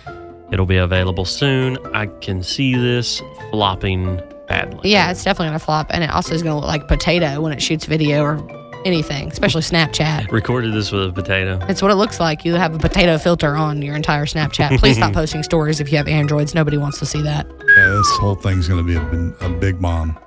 It'll 0.52 0.66
be 0.66 0.76
available 0.76 1.24
soon. 1.24 1.78
I 1.94 2.06
can 2.06 2.42
see 2.42 2.74
this 2.76 3.20
flopping 3.50 4.20
badly. 4.48 4.90
Yeah, 4.90 5.10
it's 5.10 5.24
definitely 5.24 5.48
gonna 5.48 5.58
flop, 5.58 5.88
and 5.90 6.04
it 6.04 6.10
also 6.10 6.34
is 6.34 6.42
gonna 6.42 6.56
look 6.56 6.66
like 6.66 6.86
potato 6.88 7.40
when 7.40 7.52
it 7.52 7.60
shoots 7.60 7.86
video 7.86 8.22
or 8.22 8.59
anything, 8.84 9.30
especially 9.30 9.62
Snapchat. 9.62 10.30
Recorded 10.30 10.72
this 10.74 10.90
with 10.92 11.08
a 11.08 11.12
potato. 11.12 11.58
It's 11.68 11.82
what 11.82 11.90
it 11.90 11.96
looks 11.96 12.20
like. 12.20 12.44
You 12.44 12.54
have 12.54 12.74
a 12.74 12.78
potato 12.78 13.18
filter 13.18 13.56
on 13.56 13.82
your 13.82 13.94
entire 13.96 14.26
Snapchat. 14.26 14.78
Please 14.78 14.96
stop 14.96 15.12
posting 15.14 15.42
stories 15.42 15.80
if 15.80 15.90
you 15.90 15.98
have 15.98 16.08
Androids. 16.08 16.54
Nobody 16.54 16.76
wants 16.76 16.98
to 16.98 17.06
see 17.06 17.22
that. 17.22 17.46
Yeah, 17.76 17.88
this 17.88 18.08
whole 18.18 18.34
thing's 18.34 18.68
going 18.68 18.84
to 18.84 18.86
be 18.86 18.96
a, 18.96 19.46
a 19.46 19.50
big 19.50 19.80
bomb. 19.80 20.18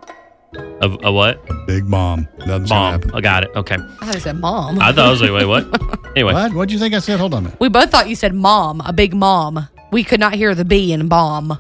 A, 0.56 0.98
a 1.04 1.12
what? 1.12 1.44
A 1.50 1.54
big 1.66 1.89
bomb. 1.89 2.28
Nothing's 2.39 2.70
Bomb. 2.70 2.92
Gonna 2.92 2.92
happen. 2.92 3.12
I 3.13 3.22
got 3.22 3.44
it. 3.44 3.52
Okay. 3.56 3.76
I 3.76 4.06
thought 4.06 4.16
I 4.16 4.20
said 4.20 4.39
mom. 4.39 4.80
I 4.80 4.92
thought 4.92 5.08
I 5.08 5.10
was 5.10 5.22
like, 5.22 5.32
wait, 5.32 5.46
what? 5.46 6.00
Anyway. 6.16 6.34
What? 6.34 6.54
What'd 6.54 6.72
you 6.72 6.78
think 6.78 6.94
I 6.94 7.00
said? 7.00 7.20
Hold 7.20 7.34
on 7.34 7.39
a 7.39 7.42
minute. 7.46 7.60
We 7.60 7.70
both 7.70 7.89
thought 7.89 8.08
you 8.08 8.16
said 8.16 8.36
mom, 8.36 8.82
a 8.82 8.94
big 8.94 9.16
mom. 9.16 9.68
We 9.92 10.04
could 10.04 10.20
not 10.20 10.36
hear 10.36 10.54
the 10.54 10.63
B 10.63 10.94
in 10.94 11.08
bomb. 11.08 11.58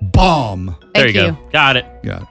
Bomb. 0.00 0.74
There 0.92 1.06
you, 1.06 1.20
you. 1.20 1.30
go. 1.30 1.48
Got 1.52 1.76
it. 1.76 1.86
Got 2.02 2.22
it. 2.22 2.28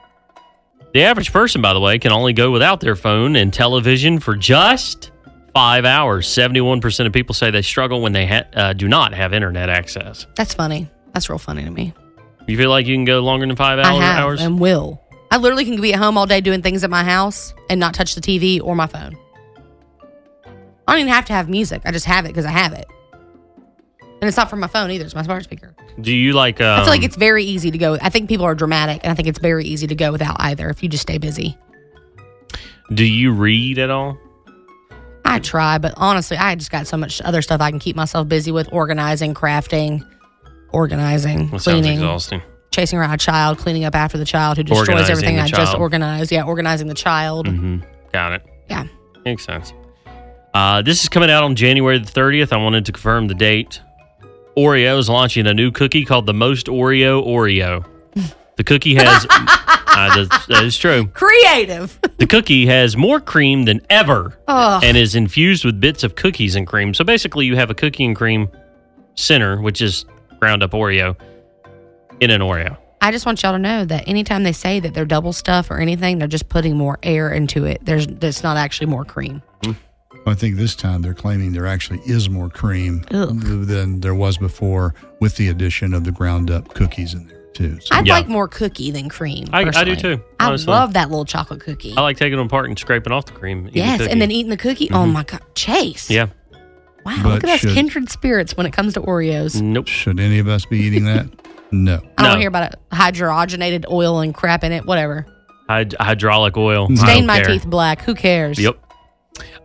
The 0.94 1.02
average 1.02 1.32
person, 1.32 1.62
by 1.62 1.72
the 1.72 1.80
way, 1.80 1.98
can 1.98 2.12
only 2.12 2.32
go 2.32 2.50
without 2.50 2.80
their 2.80 2.96
phone 2.96 3.36
and 3.36 3.52
television 3.52 4.20
for 4.20 4.36
just 4.36 5.10
five 5.54 5.84
hours. 5.84 6.28
71% 6.28 7.06
of 7.06 7.12
people 7.12 7.34
say 7.34 7.50
they 7.50 7.62
struggle 7.62 8.02
when 8.02 8.12
they 8.12 8.26
ha- 8.26 8.44
uh, 8.54 8.72
do 8.74 8.88
not 8.88 9.14
have 9.14 9.32
internet 9.32 9.68
access. 9.70 10.26
That's 10.36 10.52
funny. 10.54 10.90
That's 11.14 11.28
real 11.30 11.38
funny 11.38 11.64
to 11.64 11.70
me. 11.70 11.94
You 12.46 12.56
feel 12.56 12.70
like 12.70 12.86
you 12.86 12.94
can 12.94 13.04
go 13.04 13.20
longer 13.20 13.46
than 13.46 13.56
five 13.56 13.78
hours? 13.78 13.86
I 13.86 13.94
have 13.94 14.22
hours? 14.24 14.42
and 14.42 14.58
will. 14.60 15.00
I 15.30 15.38
literally 15.38 15.64
can 15.64 15.80
be 15.80 15.94
at 15.94 15.98
home 15.98 16.18
all 16.18 16.26
day 16.26 16.40
doing 16.42 16.60
things 16.60 16.84
at 16.84 16.90
my 16.90 17.04
house 17.04 17.54
and 17.70 17.80
not 17.80 17.94
touch 17.94 18.14
the 18.14 18.20
TV 18.20 18.60
or 18.62 18.74
my 18.76 18.86
phone. 18.86 19.16
I 20.86 20.92
don't 20.92 21.00
even 21.00 21.12
have 21.12 21.24
to 21.26 21.32
have 21.32 21.48
music. 21.48 21.82
I 21.86 21.90
just 21.92 22.04
have 22.04 22.26
it 22.26 22.28
because 22.28 22.44
I 22.44 22.50
have 22.50 22.72
it. 22.74 22.84
And 24.00 24.28
it's 24.28 24.36
not 24.36 24.50
from 24.50 24.60
my 24.60 24.66
phone 24.66 24.90
either. 24.90 25.04
It's 25.04 25.14
my 25.14 25.22
smart 25.22 25.44
speaker. 25.44 25.71
Do 26.00 26.12
you 26.12 26.32
like? 26.32 26.60
Um, 26.60 26.80
I 26.80 26.84
feel 26.84 26.90
like 26.92 27.02
it's 27.02 27.16
very 27.16 27.44
easy 27.44 27.70
to 27.70 27.78
go. 27.78 27.98
I 28.00 28.08
think 28.08 28.28
people 28.28 28.46
are 28.46 28.54
dramatic, 28.54 29.00
and 29.02 29.10
I 29.10 29.14
think 29.14 29.28
it's 29.28 29.38
very 29.38 29.64
easy 29.64 29.86
to 29.86 29.94
go 29.94 30.10
without 30.12 30.36
either 30.40 30.68
if 30.70 30.82
you 30.82 30.88
just 30.88 31.02
stay 31.02 31.18
busy. 31.18 31.56
Do 32.92 33.04
you 33.04 33.32
read 33.32 33.78
at 33.78 33.90
all? 33.90 34.18
I 35.24 35.38
try, 35.38 35.78
but 35.78 35.94
honestly, 35.96 36.36
I 36.36 36.54
just 36.56 36.70
got 36.70 36.86
so 36.86 36.96
much 36.96 37.22
other 37.22 37.40
stuff 37.42 37.60
I 37.60 37.70
can 37.70 37.78
keep 37.78 37.96
myself 37.96 38.28
busy 38.28 38.52
with 38.52 38.68
organizing, 38.72 39.34
crafting, 39.34 40.06
organizing, 40.72 41.48
That 41.50 41.60
cleaning, 41.60 41.94
exhausting. 41.94 42.42
chasing 42.70 42.98
around 42.98 43.12
a 43.14 43.18
child, 43.18 43.58
cleaning 43.58 43.84
up 43.84 43.94
after 43.94 44.18
the 44.18 44.24
child 44.24 44.56
who 44.58 44.62
destroys 44.64 44.88
Organizing 44.88 45.12
everything 45.12 45.38
I 45.40 45.46
just 45.46 45.74
organized. 45.76 46.32
Yeah, 46.32 46.44
organizing 46.44 46.88
the 46.88 46.94
child. 46.94 47.46
hmm 47.48 47.78
Got 48.12 48.32
it. 48.32 48.42
Yeah. 48.68 48.84
Makes 49.24 49.44
sense. 49.44 49.72
Uh, 50.52 50.82
this 50.82 51.02
is 51.02 51.08
coming 51.08 51.30
out 51.30 51.44
on 51.44 51.54
January 51.56 51.98
the 51.98 52.10
30th. 52.10 52.52
I 52.52 52.58
wanted 52.58 52.84
to 52.86 52.92
confirm 52.92 53.28
the 53.28 53.34
date. 53.34 53.80
Oreo 54.56 54.98
is 54.98 55.08
launching 55.08 55.46
a 55.46 55.54
new 55.54 55.70
cookie 55.70 56.04
called 56.04 56.26
the 56.26 56.34
Most 56.34 56.66
Oreo 56.66 57.24
Oreo. 57.26 57.84
The 58.56 58.64
cookie 58.64 58.94
has, 58.96 59.26
uh, 59.30 59.46
that- 60.26 60.44
that 60.48 60.64
is 60.64 60.76
true. 60.76 61.06
Creative. 61.08 61.98
The 62.18 62.26
cookie 62.26 62.66
has 62.66 62.96
more 62.96 63.18
cream 63.20 63.64
than 63.64 63.80
ever 63.88 64.38
Ugh. 64.48 64.84
and 64.84 64.96
is 64.96 65.14
infused 65.14 65.64
with 65.64 65.80
bits 65.80 66.04
of 66.04 66.14
cookies 66.16 66.54
and 66.54 66.66
cream. 66.66 66.92
So 66.94 67.02
basically, 67.04 67.46
you 67.46 67.56
have 67.56 67.70
a 67.70 67.74
cookie 67.74 68.04
and 68.04 68.14
cream 68.14 68.48
center, 69.14 69.60
which 69.60 69.80
is 69.80 70.04
ground 70.38 70.62
up 70.62 70.72
Oreo, 70.72 71.16
in 72.20 72.30
an 72.30 72.40
Oreo. 72.42 72.76
I 73.00 73.10
just 73.10 73.26
want 73.26 73.42
y'all 73.42 73.52
to 73.52 73.58
know 73.58 73.84
that 73.86 74.06
anytime 74.06 74.44
they 74.44 74.52
say 74.52 74.78
that 74.80 74.94
they're 74.94 75.04
double 75.06 75.32
stuff 75.32 75.70
or 75.70 75.78
anything, 75.80 76.18
they're 76.18 76.28
just 76.28 76.48
putting 76.48 76.76
more 76.76 76.98
air 77.02 77.32
into 77.32 77.64
it. 77.64 77.84
There's 77.84 78.06
there's 78.06 78.42
not 78.44 78.56
actually 78.56 78.86
more 78.88 79.04
cream. 79.04 79.42
I 80.26 80.34
think 80.34 80.56
this 80.56 80.74
time 80.76 81.02
they're 81.02 81.14
claiming 81.14 81.52
there 81.52 81.66
actually 81.66 82.00
is 82.06 82.28
more 82.30 82.48
cream 82.48 83.04
Ugh. 83.10 83.38
than 83.40 84.00
there 84.00 84.14
was 84.14 84.38
before 84.38 84.94
with 85.20 85.36
the 85.36 85.48
addition 85.48 85.94
of 85.94 86.04
the 86.04 86.12
ground 86.12 86.50
up 86.50 86.74
cookies 86.74 87.14
in 87.14 87.26
there 87.28 87.42
too. 87.54 87.78
So 87.80 87.94
I'd 87.94 88.06
like 88.08 88.28
more 88.28 88.48
cookie 88.48 88.90
than 88.90 89.08
cream. 89.08 89.46
I, 89.52 89.60
I 89.60 89.64
do 89.64 89.70
personally. 89.72 90.16
too. 90.16 90.22
I 90.40 90.50
love 90.54 90.92
that 90.94 91.10
little 91.10 91.24
chocolate 91.24 91.60
cookie. 91.60 91.94
I 91.96 92.00
like 92.02 92.16
taking 92.16 92.36
them 92.38 92.46
apart 92.46 92.66
and 92.68 92.78
scraping 92.78 93.12
off 93.12 93.26
the 93.26 93.32
cream. 93.32 93.68
eating 93.68 93.72
the 93.72 93.78
yes, 93.78 94.00
and 94.02 94.20
then 94.22 94.30
eating 94.30 94.50
the 94.50 94.56
cookie. 94.56 94.88
Oh 94.90 95.04
Mhm. 95.04 95.12
my 95.12 95.24
god, 95.24 95.42
Chase! 95.54 96.08
Yeah. 96.10 96.26
Wow, 97.04 97.18
But 97.24 97.28
look 97.42 97.44
at 97.44 97.64
us 97.64 97.74
kindred 97.74 98.08
spirits 98.10 98.56
when 98.56 98.64
it 98.64 98.72
comes 98.72 98.94
to 98.94 99.00
Oreos. 99.00 99.60
Nope. 99.60 99.88
Should 99.88 100.20
any 100.20 100.38
of 100.38 100.46
us 100.48 100.64
be 100.64 100.78
eating 100.78 101.04
that? 101.04 101.26
No. 101.74 102.02
I 102.18 102.28
don't 102.28 102.38
hear 102.38 102.48
about 102.48 102.70
it. 102.74 102.78
Hydrogenated 102.92 103.86
oil 103.90 104.20
and 104.20 104.34
crap 104.34 104.62
in 104.62 104.72
it. 104.72 104.84
Whatever. 104.84 105.26
Hyd- 105.70 105.94
hydraulic 105.98 106.54
oil. 106.58 106.86
I 106.90 106.94
Stain 106.96 107.24
my 107.24 107.36
care. 107.40 107.46
teeth 107.46 107.64
black. 107.66 108.02
Who 108.02 108.14
cares? 108.14 108.58
Yep. 108.58 108.78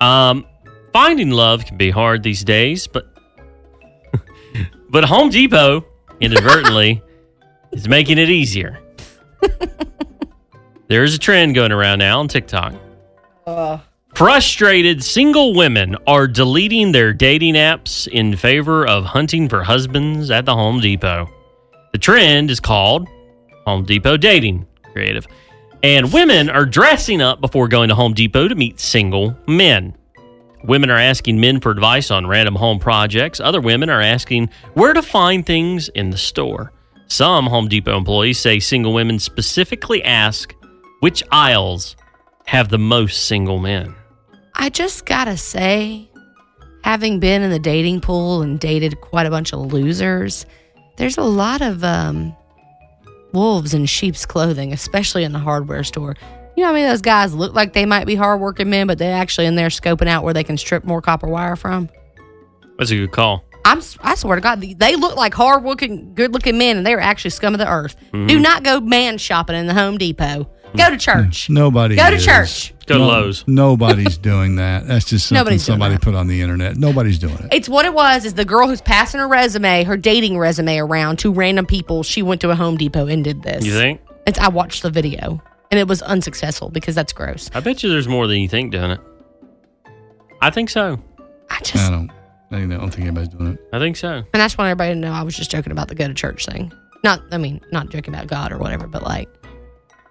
Um, 0.01 0.45
finding 0.93 1.32
love 1.32 1.65
can 1.65 1.77
be 1.77 1.89
hard 1.89 2.23
these 2.23 2.43
days, 2.43 2.88
but 2.88 3.08
but 4.89 5.03
Home 5.06 5.30
Depot 5.30 5.86
inadvertently 6.19 7.01
is 7.71 7.88
making 7.88 8.17
it 8.17 8.30
easier. 8.30 8.80
there 10.88 11.03
is 11.03 11.15
a 11.15 11.19
trend 11.19 11.56
going 11.56 11.71
around 11.71 11.99
now 11.99 12.19
on 12.19 12.27
TikTok. 12.27 12.73
Frustrated 14.17 15.03
single 15.03 15.53
women 15.53 15.95
are 16.08 16.27
deleting 16.27 16.91
their 16.91 17.13
dating 17.13 17.53
apps 17.53 18.08
in 18.08 18.36
favor 18.36 18.84
of 18.88 19.06
hunting 19.06 19.47
for 19.47 19.63
husbands 19.63 20.32
at 20.32 20.45
the 20.45 20.56
Home 20.56 20.80
Depot. 20.80 21.30
The 21.91 21.99
trend 21.99 22.49
is 22.49 22.60
called 22.60 23.08
Home 23.67 23.86
Depot 23.86 24.17
Dating 24.17 24.65
Creative. 24.91 25.27
And 25.84 26.12
women 26.12 26.50
are 26.50 26.66
dressing 26.66 27.22
up 27.22 27.40
before 27.40 27.68
going 27.68 27.90
to 27.90 27.96
Home 27.96 28.13
Depot 28.13 28.48
to 28.48 28.56
meet 28.56 28.80
single 28.80 29.38
men. 29.48 29.96
Women 30.63 30.90
are 30.90 30.98
asking 30.98 31.40
men 31.40 31.60
for 31.60 31.72
advice 31.72 32.10
on 32.10 32.26
random 32.26 32.56
home 32.56 32.80
projects. 32.80 33.40
Other 33.40 33.62
women 33.62 33.90
are 33.90 34.02
asking 34.02 34.50
where 34.74 34.94
to 34.94 35.02
find 35.02 35.46
things 35.46 35.90
in 35.90 36.10
the 36.10 36.18
store. 36.18 36.74
Some 37.08 37.46
Home 37.46 37.68
Depot 37.68 37.96
employees 37.96 38.39
say 38.39 38.60
single 38.60 38.93
women 38.93 39.20
specifically 39.20 40.04
ask 40.04 40.54
which 40.99 41.24
aisles 41.32 41.95
have 42.47 42.70
the 42.70 42.80
most 42.80 43.28
single 43.28 43.60
men. 43.60 43.95
I 44.56 44.70
just 44.70 45.06
gotta 45.06 45.38
say, 45.38 46.10
having 46.84 47.20
been 47.20 47.43
in 47.43 47.51
the 47.51 47.60
dating 47.60 48.01
pool 48.01 48.41
and 48.41 48.60
dated 48.60 48.99
quite 49.01 49.28
a 49.28 49.30
bunch 49.30 49.54
of 49.54 49.72
losers, 49.72 50.45
there's 50.97 51.18
a 51.18 51.24
lot 51.24 51.62
of 51.62 51.84
um, 51.84 52.36
wolves 53.34 53.73
in 53.73 53.86
sheep's 53.86 54.25
clothing, 54.25 54.73
especially 54.73 55.23
in 55.23 55.32
the 55.32 55.39
hardware 55.39 55.84
store. 55.84 56.15
You 56.55 56.63
know, 56.63 56.71
I 56.71 56.73
mean, 56.73 56.88
those 56.88 57.01
guys 57.01 57.34
look 57.36 57.53
like 57.53 57.73
they 57.73 57.86
might 57.86 58.05
be 58.05 58.15
hardworking 58.15 58.69
men, 58.69 58.88
but 58.88 58.97
they're 58.97 59.13
actually 59.15 59.45
in 59.45 59.55
there 59.55 59.69
scoping 59.69 60.07
out 60.07 60.23
where 60.23 60.34
they 60.34 60.43
can 60.43 60.57
strip 60.57 60.84
more 60.84 61.01
copper 61.01 61.28
wire 61.28 61.55
from. 61.55 61.89
That's 62.80 62.91
a 62.91 62.95
good 62.95 63.11
call. 63.11 63.43
I'm, 63.65 63.82
I 64.01 64.15
swear 64.15 64.36
to 64.36 64.41
God, 64.41 64.61
they 64.61 64.95
look 64.95 65.17
like 65.17 65.34
hard 65.34 65.63
looking, 65.63 66.13
good 66.15 66.34
looking 66.34 66.57
men, 66.57 66.78
and 66.78 66.88
they're 66.88 67.01
actually 67.01 67.32
scum 67.32 67.53
of 67.53 67.59
the 67.59 67.69
earth. 67.69 67.95
Mhm. 68.13 68.28
Do 68.28 68.39
not 68.39 68.63
go 68.63 68.80
man 68.80 69.17
shopping 69.17 69.55
in 69.57 69.67
the 69.67 69.73
Home 69.73 69.97
Depot. 69.97 70.49
Go 70.76 70.89
to 70.89 70.97
church. 70.97 71.49
Nobody 71.51 71.95
Go 71.95 72.09
to 72.09 72.15
is. 72.15 72.26
church. 72.26 72.74
Go 72.86 72.97
to 72.97 73.03
Lowe's. 73.05 73.43
Nobody's 73.47 74.18
doing 74.18 74.57
that. 74.57 74.86
That's 74.88 75.05
just 75.05 75.28
something 75.28 75.39
Nobody's 75.39 75.63
somebody 75.63 75.97
put 75.97 76.15
on 76.15 76.28
the 76.28 76.41
internet. 76.41 76.78
Nobody's 76.78 77.20
doing 77.20 77.36
it. 77.36 77.47
It's 77.51 77.68
what 77.70 77.86
it 77.86 77.93
was. 77.93 78.26
Is 78.26 78.34
the 78.36 78.45
girl 78.45 78.68
who's 78.68 78.82
passing 78.82 79.20
her 79.20 79.28
resume, 79.28 79.84
her 79.84 79.97
dating 79.97 80.38
resume 80.38 80.78
around 80.78 81.20
to 81.20 81.32
random 81.32 81.65
people. 81.65 82.03
She 82.03 82.22
went 82.22 82.41
to 82.41 82.49
a 82.51 82.55
Home 82.55 82.78
Depot 82.78 83.07
and 83.07 83.24
did 83.24 83.43
this. 83.43 83.65
You 83.65 83.74
think? 83.74 84.01
It's, 84.26 84.39
I 84.39 84.49
watched 84.49 84.84
the 84.84 84.89
video, 84.89 85.41
and 85.72 85.80
it 85.80 85.88
was 85.88 86.01
unsuccessful 86.01 86.70
because 86.70 86.95
that's 86.95 87.13
gross. 87.13 87.49
I 87.53 87.59
bet 87.61 87.82
you 87.84 87.89
there's 87.89 88.07
more 88.07 88.28
than 88.28 88.39
you 88.39 88.47
think 88.49 88.72
doing 88.72 88.91
it. 88.91 88.99
I 90.41 90.49
think 90.49 90.70
so. 90.70 90.99
I 91.49 91.59
just, 91.61 91.78
I 91.78 91.89
don't. 91.89 92.11
I 92.51 92.59
don't 92.65 92.89
think 92.91 93.07
anybody's 93.07 93.30
doing 93.30 93.53
it. 93.53 93.59
I 93.74 93.80
think 93.80 93.97
so. 93.97 94.09
and 94.34 94.41
I 94.41 94.45
just 94.45 94.57
want 94.57 94.70
everybody 94.70 94.93
to 94.93 94.99
know 94.99 95.11
I 95.11 95.24
was 95.24 95.36
just 95.36 95.51
joking 95.51 95.72
about 95.72 95.88
the 95.89 95.95
go 95.95 96.07
to 96.07 96.13
church 96.13 96.45
thing. 96.45 96.72
Not, 97.03 97.22
I 97.32 97.38
mean, 97.38 97.61
not 97.72 97.89
joking 97.89 98.13
about 98.13 98.28
God 98.28 98.51
or 98.51 98.57
whatever, 98.57 98.88
but 98.88 99.03
like, 99.03 99.30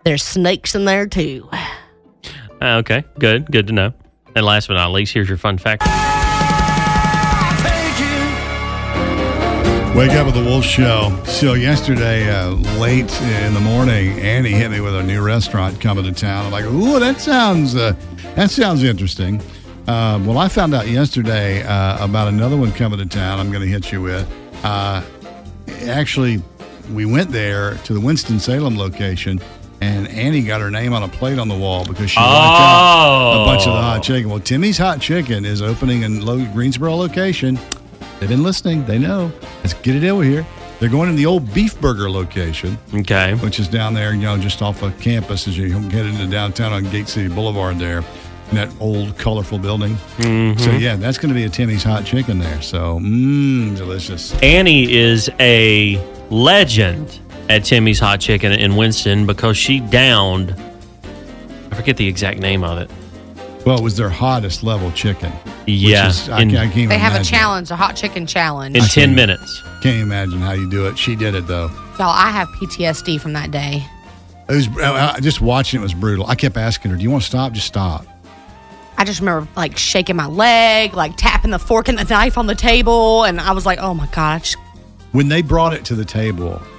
there's 0.07 0.22
snakes 0.22 0.76
in 0.76 0.84
there 0.84 1.04
too. 1.04 1.48
Uh, 2.62 2.76
okay, 2.76 3.04
good, 3.18 3.50
good 3.50 3.66
to 3.66 3.72
know. 3.72 3.92
And 4.36 4.46
last 4.46 4.68
but 4.68 4.74
not 4.74 4.92
least, 4.92 5.12
here's 5.12 5.28
your 5.28 5.36
fun 5.36 5.59
fact. 5.59 5.82
Wake 9.96 10.12
up 10.12 10.26
with 10.26 10.36
the 10.36 10.44
Wolf 10.44 10.64
Show. 10.64 11.20
So 11.24 11.54
yesterday, 11.54 12.30
uh, 12.30 12.50
late 12.78 13.11
in 13.20 13.52
the 13.52 13.61
morning, 13.61 14.20
Annie 14.20 14.52
hit 14.52 14.70
me 14.70 14.80
with 14.80 14.94
a 14.94 15.02
new 15.02 15.22
restaurant 15.22 15.80
coming 15.80 16.04
to 16.04 16.12
town. 16.12 16.46
I'm 16.46 16.52
like, 16.52 16.66
"Ooh, 16.66 17.00
that 17.00 17.20
sounds 17.20 17.74
uh, 17.74 17.94
that 18.36 18.50
sounds 18.50 18.84
interesting." 18.84 19.40
Uh, 19.88 20.22
well, 20.24 20.38
I 20.38 20.48
found 20.48 20.72
out 20.72 20.86
yesterday 20.86 21.64
uh, 21.64 22.04
about 22.04 22.28
another 22.28 22.57
one 22.57 22.70
coming 22.72 23.00
to 23.00 23.07
town. 23.07 23.40
I'm 23.40 23.50
going 23.50 23.62
to 23.62 23.68
hit 23.68 23.90
you 23.90 24.02
with. 24.02 24.30
Uh, 24.62 25.02
actually, 25.86 26.42
we 26.92 27.07
went 27.07 27.30
there 27.30 27.74
to 27.84 27.94
the 27.94 28.00
Winston 28.00 28.38
Salem 28.38 28.76
location, 28.76 29.40
and 29.81 30.09
Annie 30.09 30.43
got 30.43 30.61
her 30.61 30.70
name 30.70 30.93
on 30.93 31.03
a 31.03 31.09
plate 31.09 31.39
on 31.39 31.49
the 31.49 31.57
wall 31.57 31.85
because 31.85 32.11
she 32.11 32.18
liked 32.20 32.31
out 32.31 33.43
a 33.43 33.45
bunch 33.47 33.66
of 33.66 33.74
the 33.74 33.81
hot 33.83 34.03
chicken. 34.03 34.31
Well, 34.31 34.41
Timmy's 34.41 34.79
Hot 34.79 35.01
Chicken 35.01 35.45
is 35.45 35.61
opening 35.62 36.03
in 36.03 36.24
Lo- 36.24 36.45
Greensboro 36.53 36.95
location. 36.95 37.59
They've 38.18 38.29
been 38.29 38.43
listening. 38.43 38.85
They 38.87 38.99
know. 38.99 39.31
Let's 39.62 39.74
get 39.74 39.95
it 40.03 40.09
over 40.09 40.22
here. 40.22 40.47
They're 40.81 40.89
going 40.91 41.09
in 41.09 41.16
the 41.16 41.27
old 41.27 41.53
Beef 41.55 41.79
Burger 41.81 42.11
location. 42.11 42.79
Okay. 42.95 43.35
Which 43.37 43.59
is 43.59 43.68
down 43.68 43.95
there, 43.95 44.12
you 44.14 44.22
know, 44.22 44.37
just 44.39 44.61
off 44.62 44.83
of 44.83 44.99
campus 45.01 45.49
as 45.49 45.57
you 45.57 45.68
get 45.89 46.05
into 46.07 46.27
downtown 46.27 46.72
on 46.72 46.85
Gate 46.91 47.09
City 47.09 47.29
Boulevard 47.29 47.79
there. 47.79 48.03
In 48.51 48.57
that 48.57 48.68
old, 48.79 49.18
colorful 49.18 49.59
building. 49.59 49.97
Mhm. 50.18 50.61
So, 50.61 50.70
yeah, 50.70 50.95
that's 50.97 51.18
going 51.18 51.31
to 51.31 51.35
be 51.35 51.45
a 51.45 51.49
Timmy's 51.49 51.83
Hot 51.83 52.05
Chicken 52.05 52.39
there. 52.39 52.62
So, 52.62 53.01
mmm, 53.01 53.77
delicious. 53.77 54.35
Annie 54.41 54.93
is 54.93 55.29
a 55.41 55.97
legend 56.31 57.18
at 57.49 57.64
Timmy's 57.64 57.99
Hot 58.01 58.20
Chicken 58.20 58.53
in 58.53 58.76
Winston 58.76 59.26
because 59.26 59.57
she 59.57 59.80
downed, 59.80 60.55
I 61.70 61.74
forget 61.76 61.97
the 61.97 62.07
exact 62.07 62.40
name 62.40 62.64
of 62.64 62.78
it. 62.78 62.90
Well, 63.64 63.78
it 63.78 63.82
was 63.82 63.97
their 63.97 64.09
hottest 64.11 64.62
level 64.62 64.90
chicken. 64.92 65.30
which 65.32 65.74
Yeah, 65.74 66.09
is- 66.09 66.28
I, 66.28 66.42
in- 66.42 66.51
can't- 66.51 66.70
I 66.70 66.72
can't 66.72 66.88
They 66.88 66.99
have 66.99 67.20
a 67.20 67.24
challenge, 67.24 67.70
a 67.70 67.76
hot 67.76 67.97
chicken 67.97 68.26
challenge. 68.26 68.76
In 68.76 68.82
10 68.84 69.14
minutes. 69.14 69.62
Can't 69.82 70.01
imagine 70.03 70.38
how 70.40 70.53
you 70.53 70.70
do 70.70 70.86
it. 70.86 70.97
She 70.99 71.16
did 71.16 71.34
it, 71.34 71.47
though. 71.49 71.68
Y'all, 71.99 72.09
I 72.11 72.30
have 72.30 72.49
PTSD 72.49 73.20
from 73.20 73.32
that 73.32 73.51
day. 73.51 73.84
It 74.49 74.55
was 74.55 74.68
uh, 74.78 75.18
just 75.20 75.40
watching 75.40 75.80
it 75.80 75.82
was 75.82 75.94
brutal. 75.94 76.26
I 76.26 76.36
kept 76.36 76.57
asking 76.57 76.92
her, 76.92 76.97
"Do 76.97 77.03
you 77.03 77.11
want 77.11 77.24
to 77.24 77.28
stop? 77.28 77.53
Just 77.53 77.66
stop." 77.66 78.07
I 78.97 79.05
just 79.05 79.18
remember 79.18 79.49
like 79.57 79.76
shaking 79.76 80.14
my 80.14 80.26
leg, 80.28 80.94
like 80.94 81.16
tapping 81.16 81.51
the 81.51 81.59
fork 81.59 81.88
and 81.88 81.99
the 81.99 82.05
knife 82.05 82.38
on 82.38 82.47
the 82.47 82.55
table, 82.55 83.24
and 83.24 83.40
I 83.40 83.51
was 83.53 83.66
like, 83.66 83.80
"Oh 83.80 83.92
my 83.92 84.07
god!" 84.12 84.36
I 84.36 84.38
just, 84.38 84.57
When 85.11 85.28
they 85.28 85.42
brought 85.42 85.74
it 85.74 85.84
to 85.86 85.97
the 85.97 86.05
table, 86.05 86.62
you- 86.62 86.76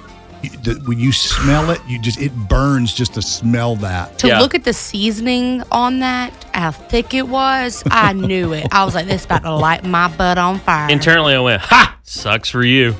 the- 0.62 0.80
when 0.86 0.98
you 0.98 1.12
smell 1.12 1.70
it, 1.70 1.80
you 1.86 1.98
just 1.98 2.20
it 2.20 2.32
burns 2.48 2.92
just 2.94 3.14
to 3.14 3.22
smell 3.22 3.76
that. 3.76 4.18
to 4.18 4.28
look 4.38 4.54
at 4.54 4.64
the 4.64 4.72
seasoning 4.72 5.62
on 5.72 6.00
that, 6.00 6.32
how 6.54 6.70
thick 6.70 7.14
it 7.14 7.28
was, 7.28 7.82
I 7.90 8.12
knew 8.14 8.52
it. 8.52 8.66
I 8.72 8.84
was 8.84 8.94
like, 8.94 9.06
"This 9.06 9.24
about 9.24 9.42
to 9.42 9.54
light 9.54 9.84
my 9.84 10.08
butt 10.08 10.38
on 10.38 10.58
fire." 10.60 10.90
Internally, 10.90 11.34
I 11.34 11.40
went, 11.40 11.62
ha! 11.62 11.96
Sucks 12.02 12.48
for 12.48 12.64
you. 12.64 12.94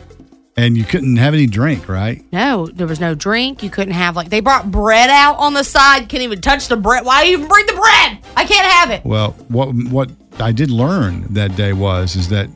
And 0.57 0.77
you 0.77 0.83
couldn't 0.83 1.17
have 1.19 1.35
any 1.35 1.47
drink, 1.47 1.89
right? 1.89 2.25
No, 2.33 2.67
there 2.67 2.89
was 2.89 2.99
no 2.99 3.15
drink. 3.15 3.63
You 3.63 3.71
couldn't 3.71 3.95
have 3.95 4.17
like 4.17 4.29
they 4.29 4.41
brought 4.41 4.71
bread 4.73 5.09
out 5.09 5.37
on 5.39 5.55
the 5.55 5.63
side. 5.63 6.09
Can't 6.09 6.25
even 6.25 6.41
touch 6.41 6.67
the 6.67 6.77
bread. 6.77 7.05
Why 7.05 7.27
even 7.27 7.47
bring 7.47 7.65
the 7.67 7.75
bread? 7.75 8.19
I 8.37 8.45
can't 8.45 8.67
have 8.67 8.91
it. 8.91 9.05
Well, 9.05 9.37
what 9.47 9.69
what 9.73 10.11
I 10.41 10.51
did 10.51 10.71
learn 10.73 11.33
that 11.35 11.55
day 11.55 11.73
was 11.73 12.17
is 12.17 12.29
that 12.31 12.49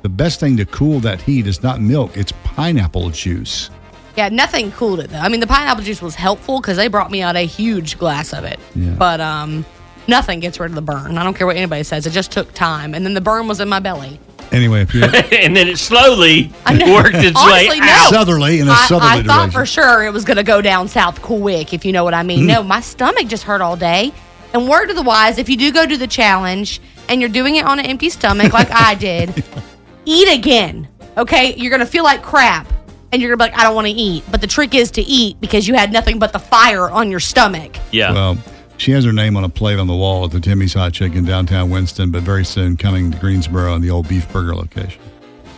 the 0.00 0.08
best 0.08 0.40
thing 0.40 0.56
to 0.56 0.64
cool 0.64 1.00
that 1.00 1.20
heat 1.20 1.46
is 1.46 1.62
not 1.62 1.82
milk; 1.82 2.16
it's 2.16 2.32
pineapple 2.44 3.10
juice. 3.10 3.68
Yeah, 4.16 4.28
nothing 4.28 4.70
cooled 4.72 5.00
it 5.00 5.10
though. 5.10 5.18
I 5.18 5.28
mean, 5.28 5.40
the 5.40 5.46
pineapple 5.46 5.82
juice 5.82 6.00
was 6.00 6.14
helpful 6.14 6.60
because 6.60 6.76
they 6.76 6.88
brought 6.88 7.10
me 7.10 7.22
out 7.22 7.36
a 7.36 7.40
huge 7.46 7.98
glass 7.98 8.32
of 8.32 8.44
it. 8.44 8.60
Yeah. 8.74 8.94
But 8.96 9.20
um, 9.20 9.64
nothing 10.06 10.40
gets 10.40 10.60
rid 10.60 10.70
of 10.70 10.74
the 10.74 10.82
burn. 10.82 11.18
I 11.18 11.24
don't 11.24 11.34
care 11.34 11.46
what 11.46 11.56
anybody 11.56 11.82
says. 11.82 12.06
It 12.06 12.10
just 12.10 12.30
took 12.30 12.52
time, 12.54 12.94
and 12.94 13.04
then 13.04 13.14
the 13.14 13.20
burn 13.20 13.48
was 13.48 13.60
in 13.60 13.68
my 13.68 13.80
belly. 13.80 14.20
Anyway, 14.52 14.82
if 14.82 14.94
you 14.94 15.02
and 15.04 15.56
then 15.56 15.66
it 15.66 15.78
slowly 15.78 16.52
worked 16.66 17.16
its 17.16 17.36
Honestly, 17.36 17.68
way 17.70 17.78
no. 17.80 17.86
out. 17.86 18.10
Southerly 18.10 18.60
in 18.60 18.68
a 18.68 18.72
I, 18.72 18.86
southerly 18.86 19.10
I 19.10 19.22
thought 19.22 19.50
direction. 19.50 19.50
for 19.50 19.66
sure 19.66 20.04
it 20.04 20.12
was 20.12 20.24
going 20.24 20.36
to 20.36 20.42
go 20.44 20.60
down 20.60 20.86
south 20.86 21.20
quick, 21.22 21.74
if 21.74 21.84
you 21.84 21.92
know 21.92 22.04
what 22.04 22.14
I 22.14 22.22
mean. 22.22 22.44
Mm. 22.44 22.48
No, 22.48 22.62
my 22.62 22.80
stomach 22.80 23.26
just 23.26 23.42
hurt 23.42 23.60
all 23.60 23.76
day. 23.76 24.12
And 24.52 24.68
word 24.68 24.86
to 24.86 24.94
the 24.94 25.02
wise, 25.02 25.38
if 25.38 25.48
you 25.48 25.56
do 25.56 25.72
go 25.72 25.86
do 25.86 25.96
the 25.96 26.06
challenge 26.06 26.80
and 27.08 27.20
you're 27.20 27.30
doing 27.30 27.56
it 27.56 27.64
on 27.64 27.80
an 27.80 27.86
empty 27.86 28.08
stomach 28.10 28.52
like 28.52 28.70
I 28.70 28.94
did, 28.94 29.42
eat 30.04 30.28
again. 30.32 30.86
Okay, 31.16 31.54
you're 31.56 31.70
going 31.70 31.80
to 31.80 31.86
feel 31.86 32.04
like 32.04 32.22
crap. 32.22 32.68
And 33.14 33.22
you're 33.22 33.30
gonna 33.36 33.48
be 33.48 33.52
like, 33.52 33.60
I 33.60 33.62
don't 33.62 33.76
want 33.76 33.86
to 33.86 33.92
eat. 33.92 34.24
But 34.28 34.40
the 34.40 34.48
trick 34.48 34.74
is 34.74 34.90
to 34.90 35.00
eat 35.02 35.40
because 35.40 35.68
you 35.68 35.74
had 35.74 35.92
nothing 35.92 36.18
but 36.18 36.32
the 36.32 36.40
fire 36.40 36.90
on 36.90 37.12
your 37.12 37.20
stomach. 37.20 37.76
Yeah. 37.92 38.12
Well, 38.12 38.38
she 38.76 38.90
has 38.90 39.04
her 39.04 39.12
name 39.12 39.36
on 39.36 39.44
a 39.44 39.48
plate 39.48 39.78
on 39.78 39.86
the 39.86 39.94
wall 39.94 40.24
at 40.24 40.32
the 40.32 40.40
Timmy's 40.40 40.74
Hot 40.74 40.92
Chicken 40.92 41.24
downtown 41.24 41.70
Winston, 41.70 42.10
but 42.10 42.22
very 42.24 42.44
soon 42.44 42.76
coming 42.76 43.12
to 43.12 43.18
Greensboro 43.18 43.72
in 43.76 43.82
the 43.82 43.90
old 43.90 44.08
Beef 44.08 44.28
Burger 44.32 44.56
location. 44.56 45.00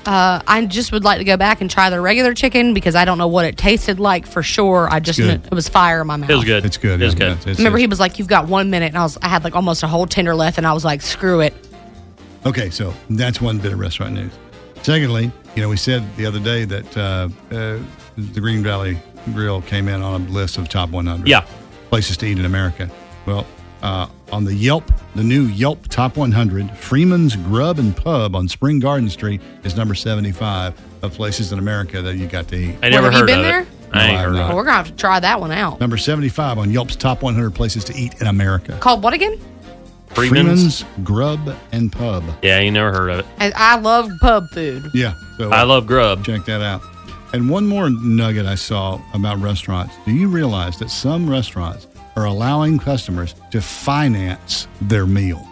Uh, 0.05 0.43
I 0.47 0.67
just 0.67 0.93
would 0.93 1.03
like 1.03 1.17
to 1.17 1.25
go 1.25 1.39
back 1.39 1.63
and 1.63 1.71
try 1.71 1.89
the 1.89 1.99
regular 1.99 2.35
chicken 2.35 2.75
because 2.75 2.95
I 2.95 3.07
don't 3.07 3.17
know 3.17 3.27
what 3.27 3.47
it 3.47 3.57
tasted 3.57 3.99
like 3.99 4.27
for 4.27 4.43
sure. 4.43 4.87
I 4.91 5.01
just 5.01 5.19
knew 5.19 5.31
it 5.31 5.51
was 5.51 5.67
fire 5.67 6.03
in 6.03 6.07
my 6.09 6.17
mouth. 6.17 6.29
It 6.29 6.35
was 6.35 6.45
good. 6.45 6.67
It's 6.67 6.77
good. 6.77 7.01
It 7.01 7.07
was 7.07 7.15
yeah, 7.15 7.19
good. 7.19 7.27
it's- 7.29 7.43
it's- 7.47 7.59
Remember, 7.59 7.79
he 7.79 7.87
was 7.87 7.99
like, 7.99 8.19
"You've 8.19 8.29
got 8.29 8.49
one 8.49 8.69
minute," 8.69 8.89
and 8.89 8.99
I 8.99 9.03
was, 9.03 9.17
I 9.23 9.29
had 9.29 9.45
like 9.45 9.57
almost 9.57 9.83
a 9.83 9.87
whole 9.87 10.07
tender 10.07 10.35
left, 10.35 10.59
and 10.59 10.67
I 10.67 10.75
was 10.75 10.85
like, 10.85 11.01
"Screw 11.01 11.41
it." 11.41 11.55
Okay, 12.45 12.69
so 12.69 12.93
that's 13.09 13.41
one 13.41 13.59
bit 13.59 13.73
of 13.73 13.79
restaurant 13.81 14.13
news. 14.13 14.33
Secondly, 14.91 15.33
you 15.57 15.63
know, 15.63 15.69
we 15.69 15.77
said 15.77 16.05
the 16.17 16.25
other 16.25 16.39
day 16.39 16.65
that 16.65 16.97
uh, 16.97 17.29
uh, 17.51 17.79
the 18.17 18.41
Green 18.41 18.63
Valley 18.63 18.97
Grill 19.35 19.61
came 19.63 19.89
in 19.89 20.01
on 20.01 20.27
a 20.27 20.31
list 20.31 20.59
of 20.59 20.69
top 20.69 20.91
100 20.91 21.27
Yeah. 21.27 21.45
places 21.91 22.17
to 22.19 22.27
eat 22.27 22.39
in 22.39 22.45
America. 22.45 22.89
Well, 23.27 23.49
uh, 23.83 24.07
on 24.31 24.45
the 24.45 24.55
Yelp, 24.55 24.85
the 25.17 25.25
new 25.25 25.47
Yelp 25.47 25.89
Top 25.89 26.17
100, 26.17 26.71
Freeman's 26.79 27.35
Grub 27.35 27.81
and 27.81 27.97
Pub 27.97 28.37
on 28.37 28.47
Spring 28.47 28.79
Garden 28.79 29.11
Street 29.11 29.41
is 29.65 29.77
number 29.77 29.97
75 29.97 30.81
of 31.03 31.13
places 31.15 31.51
in 31.51 31.59
America 31.59 32.01
that 32.01 32.15
you 32.15 32.29
got 32.29 32.47
to 32.47 32.57
eat. 32.57 32.77
I 32.81 32.89
never 32.91 33.11
have 33.11 33.13
you 33.15 33.19
heard 33.19 33.27
been 33.27 33.39
of 33.41 33.45
there? 33.45 33.61
it. 33.63 33.69
I 33.93 34.05
ain't 34.05 34.13
No, 34.13 34.19
I 34.19 34.21
have 34.21 34.21
heard 34.21 34.35
not. 34.35 34.43
of 34.45 34.51
it. 34.51 34.55
we're 34.55 34.63
gonna 34.67 34.77
have 34.77 34.87
to 34.87 34.93
try 34.95 35.19
that 35.19 35.41
one 35.41 35.51
out. 35.51 35.81
Number 35.81 35.97
75 35.97 36.59
on 36.59 36.71
Yelp's 36.71 36.95
Top 36.95 37.23
100 37.25 37.51
places 37.57 37.83
to 37.87 37.97
eat 37.97 38.21
in 38.21 38.29
America. 38.29 38.79
Called 38.79 39.03
what 39.03 39.15
again? 39.15 39.37
Freeman's? 40.17 40.85
Grub 41.05 41.57
and 41.73 41.93
Pub. 41.93 42.25
Yeah, 42.43 42.61
you 42.61 42.71
never 42.71 42.93
heard 42.93 43.11
of 43.11 43.19
it. 43.21 43.27
And 43.39 43.53
I 43.55 43.77
love 43.77 44.11
pub 44.21 44.49
food. 44.51 44.91
Yeah. 44.95 45.15
So 45.37 45.51
I 45.51 45.63
love 45.65 45.87
grub. 45.87 46.25
Check 46.25 46.45
that 46.47 46.63
out. 46.63 46.81
And 47.33 47.51
one 47.51 47.67
more 47.67 47.91
nugget 47.91 48.47
I 48.47 48.55
saw 48.55 49.01
about 49.13 49.39
restaurants. 49.41 49.95
Do 50.07 50.13
you 50.13 50.29
realize 50.29 50.79
that 50.79 50.91
some 50.91 51.29
restaurants 51.29 51.87
are 52.17 52.25
allowing 52.25 52.79
customers 52.79 53.35
to 53.51 53.61
finance 53.61 54.69
their 54.81 55.07
meal? 55.07 55.47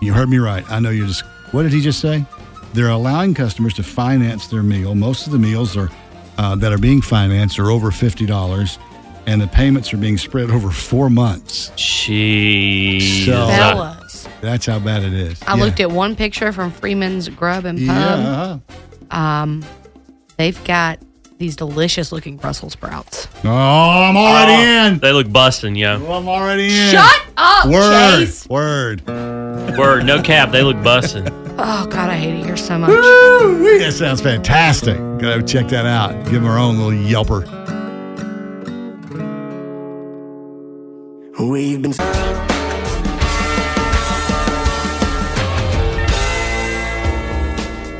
You 0.00 0.12
heard 0.12 0.28
me 0.28 0.38
right. 0.38 0.68
I 0.70 0.80
know 0.80 0.90
you're 0.90 1.06
just, 1.06 1.24
what 1.52 1.62
did 1.62 1.72
he 1.72 1.80
just 1.80 2.00
say? 2.00 2.24
They're 2.72 2.90
allowing 2.90 3.34
customers 3.34 3.74
to 3.74 3.82
finance 3.82 4.48
their 4.48 4.62
meal. 4.62 4.94
Most 4.94 5.26
of 5.26 5.32
the 5.32 5.38
meals 5.38 5.76
are 5.76 5.90
uh, 6.38 6.54
that 6.56 6.72
are 6.72 6.78
being 6.78 7.00
financed 7.00 7.58
are 7.58 7.70
over 7.70 7.90
$50, 7.90 8.78
and 9.26 9.40
the 9.40 9.46
payments 9.48 9.92
are 9.92 9.96
being 9.96 10.18
spread 10.18 10.50
over 10.50 10.70
four 10.70 11.10
months. 11.10 11.70
Jeez. 11.76 13.26
So- 13.26 13.46
Fellas. 13.48 14.28
That's 14.40 14.66
how 14.66 14.78
bad 14.78 15.02
it 15.02 15.12
is. 15.12 15.40
I 15.46 15.56
looked 15.56 15.80
at 15.80 15.90
one 15.90 16.14
picture 16.14 16.52
from 16.52 16.70
Freeman's 16.70 17.28
Grub 17.28 17.64
and 17.64 17.78
Pub. 17.78 18.62
Yeah. 19.10 19.42
Um, 19.42 19.64
they've 20.36 20.62
got 20.64 20.98
these 21.38 21.56
delicious 21.56 22.12
looking 22.12 22.36
Brussels 22.36 22.74
sprouts. 22.74 23.28
Oh, 23.44 23.48
I'm 23.50 24.16
already 24.16 24.62
in. 24.94 24.98
They 25.00 25.12
look 25.12 25.32
busting, 25.32 25.74
yo. 25.74 25.94
I'm 25.96 26.28
already 26.28 26.66
in. 26.66 26.92
Shut 26.92 27.26
up, 27.36 27.66
Word. 27.66 28.18
Chase. 28.20 28.48
Word. 28.48 29.06
Word, 29.06 30.04
no 30.04 30.22
cap. 30.22 30.52
They 30.52 30.62
look 30.62 30.80
busting. 30.82 31.26
Oh 31.58 31.86
God, 31.86 32.10
I 32.10 32.14
hate 32.14 32.34
it 32.34 32.44
here 32.44 32.56
so 32.56 32.78
much. 32.78 32.90
Woo! 32.90 33.78
That 33.78 33.92
sounds 33.94 34.20
fantastic. 34.20 34.96
Gotta 35.18 35.42
check 35.42 35.68
that 35.68 35.86
out. 35.86 36.12
Give 36.24 36.34
them 36.34 36.46
our 36.46 36.58
own 36.58 36.76
little 36.78 36.92
yelper. 36.92 37.44
We've 41.38 41.82
been. 41.82 41.90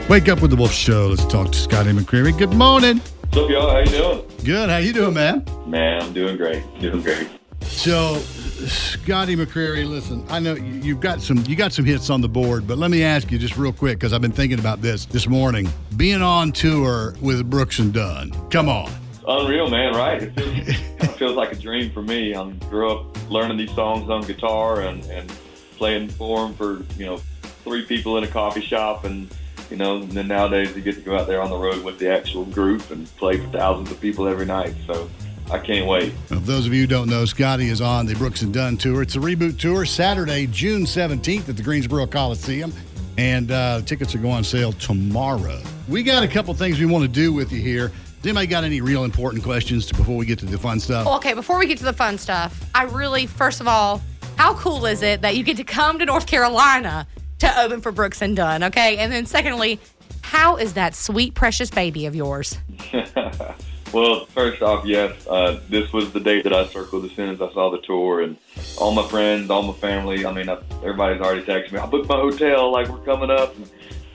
Wake 0.08 0.28
up 0.28 0.40
with 0.40 0.50
the 0.50 0.56
Wolf 0.56 0.72
Show. 0.72 1.08
Let's 1.08 1.26
talk 1.26 1.52
to 1.52 1.58
Scotty 1.58 1.90
McCreery. 1.90 2.36
Good 2.38 2.54
morning. 2.54 2.98
What's 2.98 3.36
up, 3.36 3.50
y'all? 3.50 3.70
How 3.70 3.78
you 3.80 3.86
doing? 3.86 4.24
Good. 4.42 4.70
How 4.70 4.78
you 4.78 4.94
doing, 4.94 5.12
man? 5.12 5.44
Man, 5.66 6.00
I'm 6.00 6.14
doing 6.14 6.38
great. 6.38 6.62
Doing 6.80 7.02
great. 7.02 7.28
So, 7.60 8.16
Scotty 8.16 9.36
McCreery, 9.36 9.86
listen, 9.86 10.24
I 10.30 10.38
know 10.38 10.54
you've 10.54 11.00
got 11.00 11.20
some 11.20 11.44
you 11.46 11.56
got 11.56 11.74
some 11.74 11.84
hits 11.84 12.08
on 12.08 12.22
the 12.22 12.28
board, 12.28 12.66
but 12.66 12.78
let 12.78 12.90
me 12.90 13.02
ask 13.02 13.30
you 13.30 13.38
just 13.38 13.58
real 13.58 13.72
quick 13.72 13.98
because 13.98 14.14
I've 14.14 14.22
been 14.22 14.32
thinking 14.32 14.58
about 14.58 14.80
this 14.80 15.04
this 15.04 15.28
morning. 15.28 15.68
Being 15.98 16.22
on 16.22 16.52
tour 16.52 17.14
with 17.20 17.50
Brooks 17.50 17.80
and 17.80 17.92
Dunn, 17.92 18.30
come 18.48 18.70
on. 18.70 18.90
Unreal, 19.26 19.68
man. 19.68 19.94
Right? 19.94 20.22
It 20.22 20.34
feels, 20.34 20.78
kind 20.98 21.10
of 21.10 21.16
feels 21.16 21.36
like 21.36 21.52
a 21.52 21.56
dream 21.56 21.90
for 21.90 22.02
me. 22.02 22.34
I 22.34 22.50
grew 22.68 22.90
up 22.90 23.30
learning 23.30 23.56
these 23.56 23.74
songs 23.74 24.08
on 24.10 24.22
guitar 24.22 24.82
and 24.82 25.04
and 25.06 25.32
playing 25.76 26.08
for 26.10 26.46
them 26.46 26.54
for 26.54 26.84
you 26.98 27.06
know 27.06 27.16
three 27.64 27.84
people 27.84 28.18
in 28.18 28.24
a 28.24 28.28
coffee 28.28 28.62
shop 28.62 29.04
and. 29.04 29.28
You 29.68 29.76
know, 29.76 29.96
and 29.96 30.12
then 30.12 30.28
nowadays 30.28 30.76
you 30.76 30.80
get 30.80 30.94
to 30.94 31.00
go 31.00 31.18
out 31.18 31.26
there 31.26 31.42
on 31.42 31.50
the 31.50 31.56
road 31.56 31.82
with 31.82 31.98
the 31.98 32.08
actual 32.08 32.44
group 32.44 32.88
and 32.92 33.04
play 33.16 33.38
for 33.38 33.48
thousands 33.48 33.90
of 33.90 34.00
people 34.00 34.28
every 34.28 34.46
night. 34.46 34.72
So 34.86 35.10
I 35.50 35.58
can't 35.58 35.86
wait. 35.86 36.12
Well, 36.30 36.40
those 36.40 36.66
of 36.66 36.74
you 36.74 36.82
who 36.82 36.86
don't 36.86 37.08
know, 37.08 37.24
Scotty 37.24 37.68
is 37.68 37.80
on 37.80 38.06
the 38.06 38.14
Brooks 38.14 38.42
and 38.42 38.52
Dunn 38.52 38.76
tour. 38.76 39.02
It's 39.02 39.16
a 39.16 39.18
reboot 39.18 39.58
tour 39.58 39.84
Saturday, 39.84 40.46
June 40.46 40.82
17th 40.82 41.48
at 41.48 41.56
the 41.56 41.62
Greensboro 41.62 42.06
Coliseum. 42.06 42.72
And 43.18 43.50
uh, 43.50 43.80
tickets 43.82 44.14
are 44.14 44.18
going 44.18 44.34
on 44.34 44.44
sale 44.44 44.72
tomorrow. 44.72 45.60
We 45.88 46.02
got 46.02 46.22
a 46.22 46.28
couple 46.28 46.52
things 46.54 46.78
we 46.78 46.86
want 46.86 47.02
to 47.02 47.08
do 47.08 47.32
with 47.32 47.50
you 47.50 47.60
here. 47.60 47.92
Does 48.26 48.30
anybody 48.32 48.48
got 48.48 48.64
any 48.64 48.80
real 48.80 49.04
important 49.04 49.44
questions 49.44 49.86
to, 49.86 49.94
before 49.94 50.16
we 50.16 50.26
get 50.26 50.40
to 50.40 50.46
the 50.46 50.58
fun 50.58 50.80
stuff? 50.80 51.06
Okay, 51.06 51.32
before 51.32 51.60
we 51.60 51.68
get 51.68 51.78
to 51.78 51.84
the 51.84 51.92
fun 51.92 52.18
stuff, 52.18 52.68
I 52.74 52.82
really, 52.82 53.24
first 53.24 53.60
of 53.60 53.68
all, 53.68 54.02
how 54.34 54.54
cool 54.54 54.84
is 54.84 55.02
it 55.02 55.22
that 55.22 55.36
you 55.36 55.44
get 55.44 55.58
to 55.58 55.62
come 55.62 56.00
to 56.00 56.04
North 56.04 56.26
Carolina 56.26 57.06
to 57.38 57.60
open 57.60 57.80
for 57.80 57.92
Brooks 57.92 58.22
and 58.22 58.34
Dunn? 58.34 58.64
Okay, 58.64 58.96
and 58.96 59.12
then 59.12 59.26
secondly, 59.26 59.78
how 60.22 60.56
is 60.56 60.74
that 60.74 60.96
sweet, 60.96 61.34
precious 61.34 61.70
baby 61.70 62.06
of 62.06 62.16
yours? 62.16 62.58
well, 63.92 64.26
first 64.26 64.60
off, 64.60 64.84
yes, 64.84 65.24
uh, 65.28 65.60
this 65.68 65.92
was 65.92 66.12
the 66.12 66.18
date 66.18 66.42
that 66.42 66.52
I 66.52 66.66
circled 66.66 67.04
as 67.04 67.12
soon 67.12 67.30
as 67.30 67.40
I 67.40 67.52
saw 67.52 67.70
the 67.70 67.80
tour, 67.82 68.22
and 68.22 68.36
all 68.76 68.90
my 68.90 69.06
friends, 69.06 69.50
all 69.50 69.62
my 69.62 69.74
family. 69.74 70.26
I 70.26 70.32
mean, 70.32 70.48
I, 70.48 70.60
everybody's 70.78 71.20
already 71.20 71.42
texted 71.42 71.70
me. 71.70 71.78
I 71.78 71.86
booked 71.86 72.08
my 72.08 72.16
hotel, 72.16 72.72
like 72.72 72.88
we're 72.88 73.04
coming 73.04 73.30
up. 73.30 73.54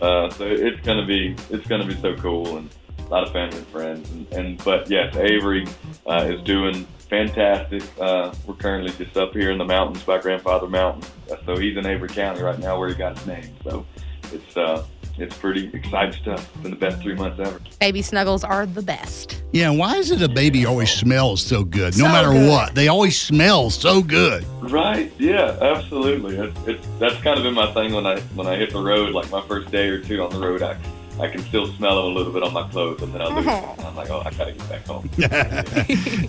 Uh, 0.01 0.29
so 0.31 0.47
it's 0.47 0.81
gonna 0.81 1.05
be 1.05 1.35
it's 1.51 1.67
gonna 1.67 1.85
be 1.85 1.95
so 2.01 2.15
cool, 2.15 2.57
and 2.57 2.67
a 2.69 2.73
lot 3.11 3.23
of 3.23 3.31
family 3.33 3.57
and 3.57 3.67
friends. 3.67 4.09
And, 4.11 4.31
and 4.33 4.63
but 4.63 4.89
yes, 4.89 5.15
Avery 5.15 5.67
uh, 6.07 6.27
is 6.29 6.41
doing 6.43 6.85
fantastic. 7.09 7.83
Uh, 7.99 8.33
we're 8.47 8.55
currently 8.55 8.91
just 9.03 9.17
up 9.17 9.33
here 9.33 9.51
in 9.51 9.57
the 9.57 9.65
mountains 9.65 10.03
by 10.03 10.17
Grandfather 10.19 10.67
Mountain, 10.67 11.03
Uh, 11.31 11.35
so 11.45 11.57
he's 11.57 11.75
in 11.77 11.85
Avery 11.85 12.07
County 12.09 12.41
right 12.41 12.57
now, 12.59 12.79
where 12.79 12.87
he 12.89 12.95
got 12.95 13.17
his 13.17 13.27
name. 13.27 13.53
So 13.63 13.85
it's 14.31 14.55
uh, 14.57 14.85
it's 15.17 15.35
pretty 15.37 15.69
exciting 15.73 16.13
stuff. 16.21 16.49
It's 16.53 16.61
been 16.63 16.71
the 16.71 16.77
best 16.77 17.01
three 17.01 17.13
months 17.15 17.37
ever. 17.39 17.59
Baby 17.81 18.01
snuggles 18.01 18.45
are 18.45 18.65
the 18.65 18.81
best. 18.81 19.43
Yeah, 19.51 19.69
why 19.71 19.97
is 19.97 20.09
it 20.11 20.21
a 20.21 20.29
baby 20.29 20.65
always 20.65 20.89
smells 20.89 21.43
so 21.45 21.65
good? 21.65 21.97
No 21.97 22.05
So 22.05 22.11
matter 22.13 22.29
good. 22.31 22.49
what, 22.49 22.73
they 22.75 22.87
always 22.87 23.19
smell 23.19 23.69
so 23.69 24.01
good. 24.01 24.45
Right? 24.61 25.11
Yeah, 25.19 25.57
absolutely. 25.61 26.37
It's, 26.37 26.57
it's 26.65 26.87
that's 26.97 27.21
kind 27.21 27.37
of 27.37 27.43
been 27.43 27.53
my 27.53 27.71
thing 27.73 27.91
when 27.91 28.07
I 28.07 28.21
when 28.35 28.47
I 28.47 28.55
hit 28.55 28.71
the 28.71 28.81
road. 28.81 29.11
Like 29.13 29.29
my 29.29 29.41
first 29.47 29.69
day 29.69 29.89
or 29.89 29.99
two 29.99 30.23
on 30.23 30.29
the 30.31 30.39
road, 30.39 30.61
I 30.63 30.77
I 31.19 31.27
can 31.27 31.41
still 31.43 31.67
smell 31.73 31.95
them 32.03 32.11
a 32.11 32.15
little 32.15 32.31
bit 32.33 32.41
on 32.43 32.53
my 32.53 32.67
clothes, 32.69 33.01
and 33.01 33.13
then 33.13 33.21
I 33.21 33.27
lose 33.35 33.45
them. 33.45 33.63
I'm 33.85 33.95
like, 33.95 34.09
oh, 34.09 34.21
I 34.25 34.31
gotta 34.31 34.53
get 34.53 34.69
back 34.69 34.85
home. 34.85 35.09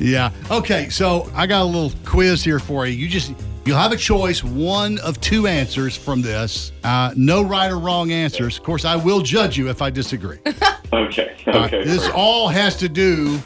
yeah. 0.00 0.30
Okay, 0.50 0.88
so 0.90 1.30
I 1.34 1.46
got 1.46 1.62
a 1.62 1.64
little 1.64 1.92
quiz 2.04 2.42
here 2.42 2.58
for 2.58 2.86
you. 2.86 2.94
You 2.94 3.08
just 3.08 3.32
you'll 3.64 3.78
have 3.78 3.92
a 3.92 3.96
choice, 3.96 4.42
one 4.42 4.98
of 5.00 5.20
two 5.20 5.46
answers 5.46 5.96
from 5.96 6.20
this. 6.20 6.72
Uh, 6.84 7.12
no 7.16 7.42
right 7.42 7.70
or 7.70 7.78
wrong 7.78 8.10
answers. 8.12 8.58
Of 8.58 8.64
course, 8.64 8.84
I 8.84 8.96
will 8.96 9.20
judge 9.22 9.56
you 9.56 9.70
if 9.70 9.80
I 9.82 9.88
disagree. 9.90 10.38
okay. 10.92 11.36
All 11.46 11.52
right, 11.52 11.72
Okay. 11.72 11.84
this 11.84 12.08
all 12.10 12.48
has 12.48 12.76
to 12.78 12.88
do 12.88 13.38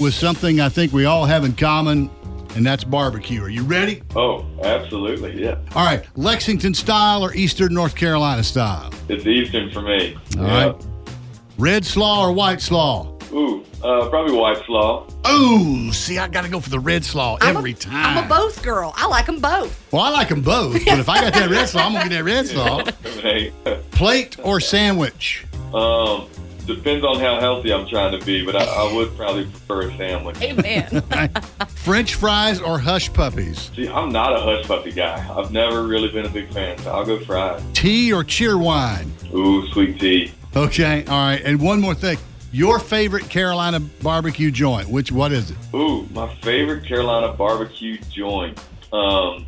with 0.00 0.14
something 0.14 0.60
I 0.60 0.68
think 0.68 0.92
we 0.92 1.04
all 1.06 1.24
have 1.24 1.44
in 1.44 1.54
common, 1.54 2.10
and 2.56 2.64
that's 2.64 2.84
barbecue. 2.84 3.42
Are 3.42 3.48
you 3.48 3.62
ready? 3.64 4.02
Oh, 4.16 4.44
absolutely. 4.62 5.42
Yeah. 5.42 5.56
All 5.74 5.84
right, 5.84 6.04
Lexington 6.16 6.74
style 6.74 7.24
or 7.24 7.34
Eastern 7.34 7.74
North 7.74 7.94
Carolina 7.96 8.42
style? 8.44 8.92
It's 9.08 9.26
Eastern 9.26 9.70
for 9.70 9.82
me. 9.82 10.16
All 10.38 10.44
right. 10.44 10.74
Red 11.58 11.84
slaw 11.84 12.26
or 12.26 12.32
white 12.32 12.60
slaw? 12.60 13.10
Ooh, 13.32 13.64
uh, 13.82 14.08
probably 14.10 14.36
white 14.36 14.64
slaw. 14.66 15.06
Ooh, 15.28 15.92
see, 15.92 16.18
I 16.18 16.28
got 16.28 16.42
to 16.42 16.48
go 16.48 16.60
for 16.60 16.70
the 16.70 16.78
red 16.78 17.04
slaw 17.04 17.36
I'm 17.40 17.56
a- 17.56 17.58
every 17.58 17.74
time. 17.74 18.18
I'm 18.18 18.24
a 18.24 18.28
both 18.28 18.62
girl. 18.62 18.92
I 18.96 19.06
like 19.06 19.26
them 19.26 19.40
both. 19.40 19.92
well, 19.92 20.02
I 20.02 20.10
like 20.10 20.28
them 20.28 20.40
both, 20.42 20.74
but 20.84 20.98
if 21.00 21.08
I 21.08 21.20
got 21.20 21.32
that 21.32 21.50
red 21.50 21.68
slaw, 21.68 21.82
I'm 21.86 21.92
going 21.92 22.04
to 22.04 22.10
get 22.10 22.16
that 22.16 22.24
red 22.24 22.46
slaw. 23.76 23.80
Plate 23.90 24.36
or 24.42 24.60
sandwich? 24.60 25.44
um, 25.72 26.28
depends 26.66 27.04
on 27.04 27.20
how 27.20 27.40
healthy 27.40 27.72
I'm 27.72 27.86
trying 27.86 28.18
to 28.18 28.24
be, 28.24 28.44
but 28.44 28.56
I, 28.56 28.64
I 28.64 28.92
would 28.94 29.16
probably 29.16 29.44
prefer 29.44 29.88
a 29.88 29.96
sandwich. 29.96 30.40
Amen. 30.42 31.02
French 31.68 32.14
fries 32.14 32.60
or 32.60 32.78
hush 32.78 33.12
puppies? 33.12 33.70
See, 33.74 33.88
I'm 33.88 34.10
not 34.10 34.34
a 34.34 34.40
hush 34.40 34.66
puppy 34.66 34.92
guy. 34.92 35.26
I've 35.36 35.52
never 35.52 35.84
really 35.84 36.08
been 36.08 36.26
a 36.26 36.30
big 36.30 36.52
fan, 36.52 36.78
so 36.78 36.92
I'll 36.92 37.04
go 37.04 37.18
fries. 37.24 37.62
Tea 37.72 38.12
or 38.12 38.24
Cheerwine? 38.24 39.10
Ooh, 39.34 39.66
sweet 39.72 40.00
tea. 40.00 40.32
Okay, 40.56 41.04
all 41.06 41.26
right. 41.26 41.42
And 41.44 41.60
one 41.60 41.80
more 41.80 41.94
thing. 41.94 42.18
Your 42.52 42.78
favorite 42.78 43.28
Carolina 43.28 43.80
barbecue 43.80 44.52
joint, 44.52 44.88
which 44.88 45.10
what 45.10 45.32
is 45.32 45.50
it? 45.50 45.56
Ooh, 45.74 46.06
my 46.12 46.32
favorite 46.36 46.84
Carolina 46.86 47.32
barbecue 47.32 47.98
joint. 48.12 48.60
Um, 48.92 49.44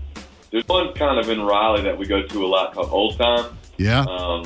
there's 0.50 0.66
one 0.66 0.92
kind 0.94 1.20
of 1.20 1.28
in 1.30 1.40
Raleigh 1.40 1.82
that 1.82 1.96
we 1.96 2.06
go 2.06 2.22
to 2.22 2.44
a 2.44 2.48
lot 2.48 2.74
called 2.74 2.90
Old 2.90 3.16
Time. 3.16 3.56
Yeah. 3.76 4.00
Um, 4.00 4.44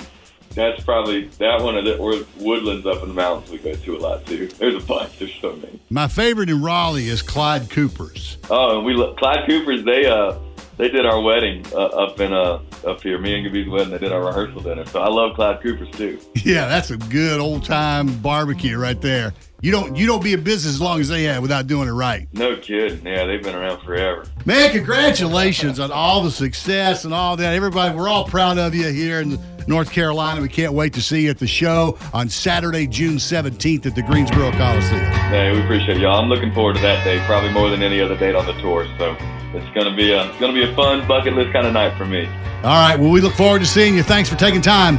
that's 0.55 0.83
probably 0.85 1.27
that 1.39 1.63
one, 1.63 1.77
or, 1.77 1.83
the, 1.83 1.97
or 1.99 2.15
Woodlands 2.39 2.87
up 2.87 3.03
in 3.03 3.09
the 3.09 3.15
mountains 3.15 3.51
we 3.51 3.59
go 3.59 3.73
to 3.75 3.97
a 3.97 3.99
lot 3.99 4.27
too. 4.27 4.49
There's 4.49 4.83
a 4.83 4.87
bunch. 4.87 5.19
There's 5.19 5.35
so 5.41 5.53
many. 5.57 5.81
My 5.91 6.09
favorite 6.09 6.51
in 6.51 6.63
Raleigh 6.63 7.09
is 7.09 7.23
Clyde 7.23 7.71
Cooper's. 7.71 8.39
Oh, 8.51 8.79
and 8.79 8.87
we 8.87 8.95
Clyde 9.17 9.47
Cooper's. 9.47 9.85
They 9.85 10.07
uh 10.07 10.39
they 10.77 10.89
did 10.89 11.05
our 11.05 11.21
wedding 11.21 11.65
uh, 11.73 11.87
up 11.87 12.21
in 12.21 12.33
uh 12.33 12.61
up 12.87 13.03
here. 13.03 13.19
Me 13.19 13.35
and 13.35 13.47
Gabi's 13.47 13.69
wedding. 13.69 13.91
They 13.91 13.99
did 13.99 14.13
our 14.13 14.25
rehearsal 14.25 14.63
dinner. 14.63 14.87
So 14.87 15.01
I 15.01 15.09
love 15.09 15.37
Clyde 15.37 15.61
Cooper's 15.63 15.91
too. 15.93 16.19
Yeah, 16.43 16.67
that's 16.67 16.91
a 16.91 16.97
good 16.97 17.39
old 17.39 17.65
time 17.65 18.13
barbecue 18.21 18.79
right 18.79 19.01
there. 19.01 19.35
You 19.63 19.73
don't 19.73 19.95
you 19.95 20.07
don't 20.07 20.23
be 20.23 20.33
in 20.33 20.43
business 20.43 20.75
as 20.75 20.81
long 20.81 21.01
as 21.01 21.09
they 21.09 21.25
have 21.25 21.43
without 21.43 21.67
doing 21.67 21.87
it 21.87 21.93
right. 21.93 22.29
No 22.33 22.57
kidding. 22.57 23.05
Yeah, 23.05 23.27
they've 23.27 23.43
been 23.43 23.55
around 23.55 23.83
forever. 23.83 24.25
Man, 24.47 24.71
congratulations 24.73 25.79
on 25.79 25.93
all 25.93 26.23
the 26.23 26.31
success 26.31 27.05
and 27.05 27.13
all 27.13 27.37
that. 27.37 27.55
Everybody, 27.55 27.95
we're 27.95 28.09
all 28.09 28.25
proud 28.25 28.59
of 28.59 28.75
you 28.75 28.89
here 28.89 29.21
in 29.21 29.39
North 29.67 29.93
Carolina. 29.93 30.41
We 30.41 30.49
can't 30.49 30.73
wait 30.73 30.95
to 30.95 31.03
see 31.03 31.25
you 31.25 31.31
at 31.31 31.39
the 31.39 31.47
show 31.47 31.99
on 32.15 32.31
Saturday, 32.31 32.87
June 32.87 33.17
17th 33.17 33.85
at 33.85 33.95
the 33.95 34.03
Greensboro 34.03 34.51
Coliseum. 34.53 35.05
Hey, 35.29 35.53
we 35.53 35.63
appreciate 35.63 35.99
y'all. 35.99 36.19
I'm 36.19 36.31
looking 36.31 36.55
forward 36.55 36.77
to 36.77 36.83
that 36.83 37.05
day, 37.05 37.23
probably 37.27 37.53
more 37.53 37.69
than 37.69 37.83
any 37.83 38.01
other 38.01 38.17
date 38.17 38.35
on 38.35 38.47
the 38.47 38.55
tour. 38.63 38.87
So 38.99 39.15
it's 39.53 39.75
gonna 39.75 39.95
be 39.95 40.13
a 40.13 40.27
it's 40.31 40.41
gonna 40.41 40.55
be 40.55 40.63
a 40.65 40.75
fun 40.75 41.07
bucket 41.07 41.35
list 41.35 41.53
kind 41.53 41.67
of 41.67 41.75
night 41.75 41.99
for 41.99 42.07
me. 42.07 42.27
All 42.63 42.77
right, 42.77 42.99
well, 42.99 43.11
we 43.11 43.21
look 43.21 43.35
forward 43.35 43.61
to 43.61 43.67
seeing 43.67 43.95
you. 43.95 44.03
Thanks 44.03 44.31
for 44.31 44.37
taking 44.37 44.63
time. 44.63 44.99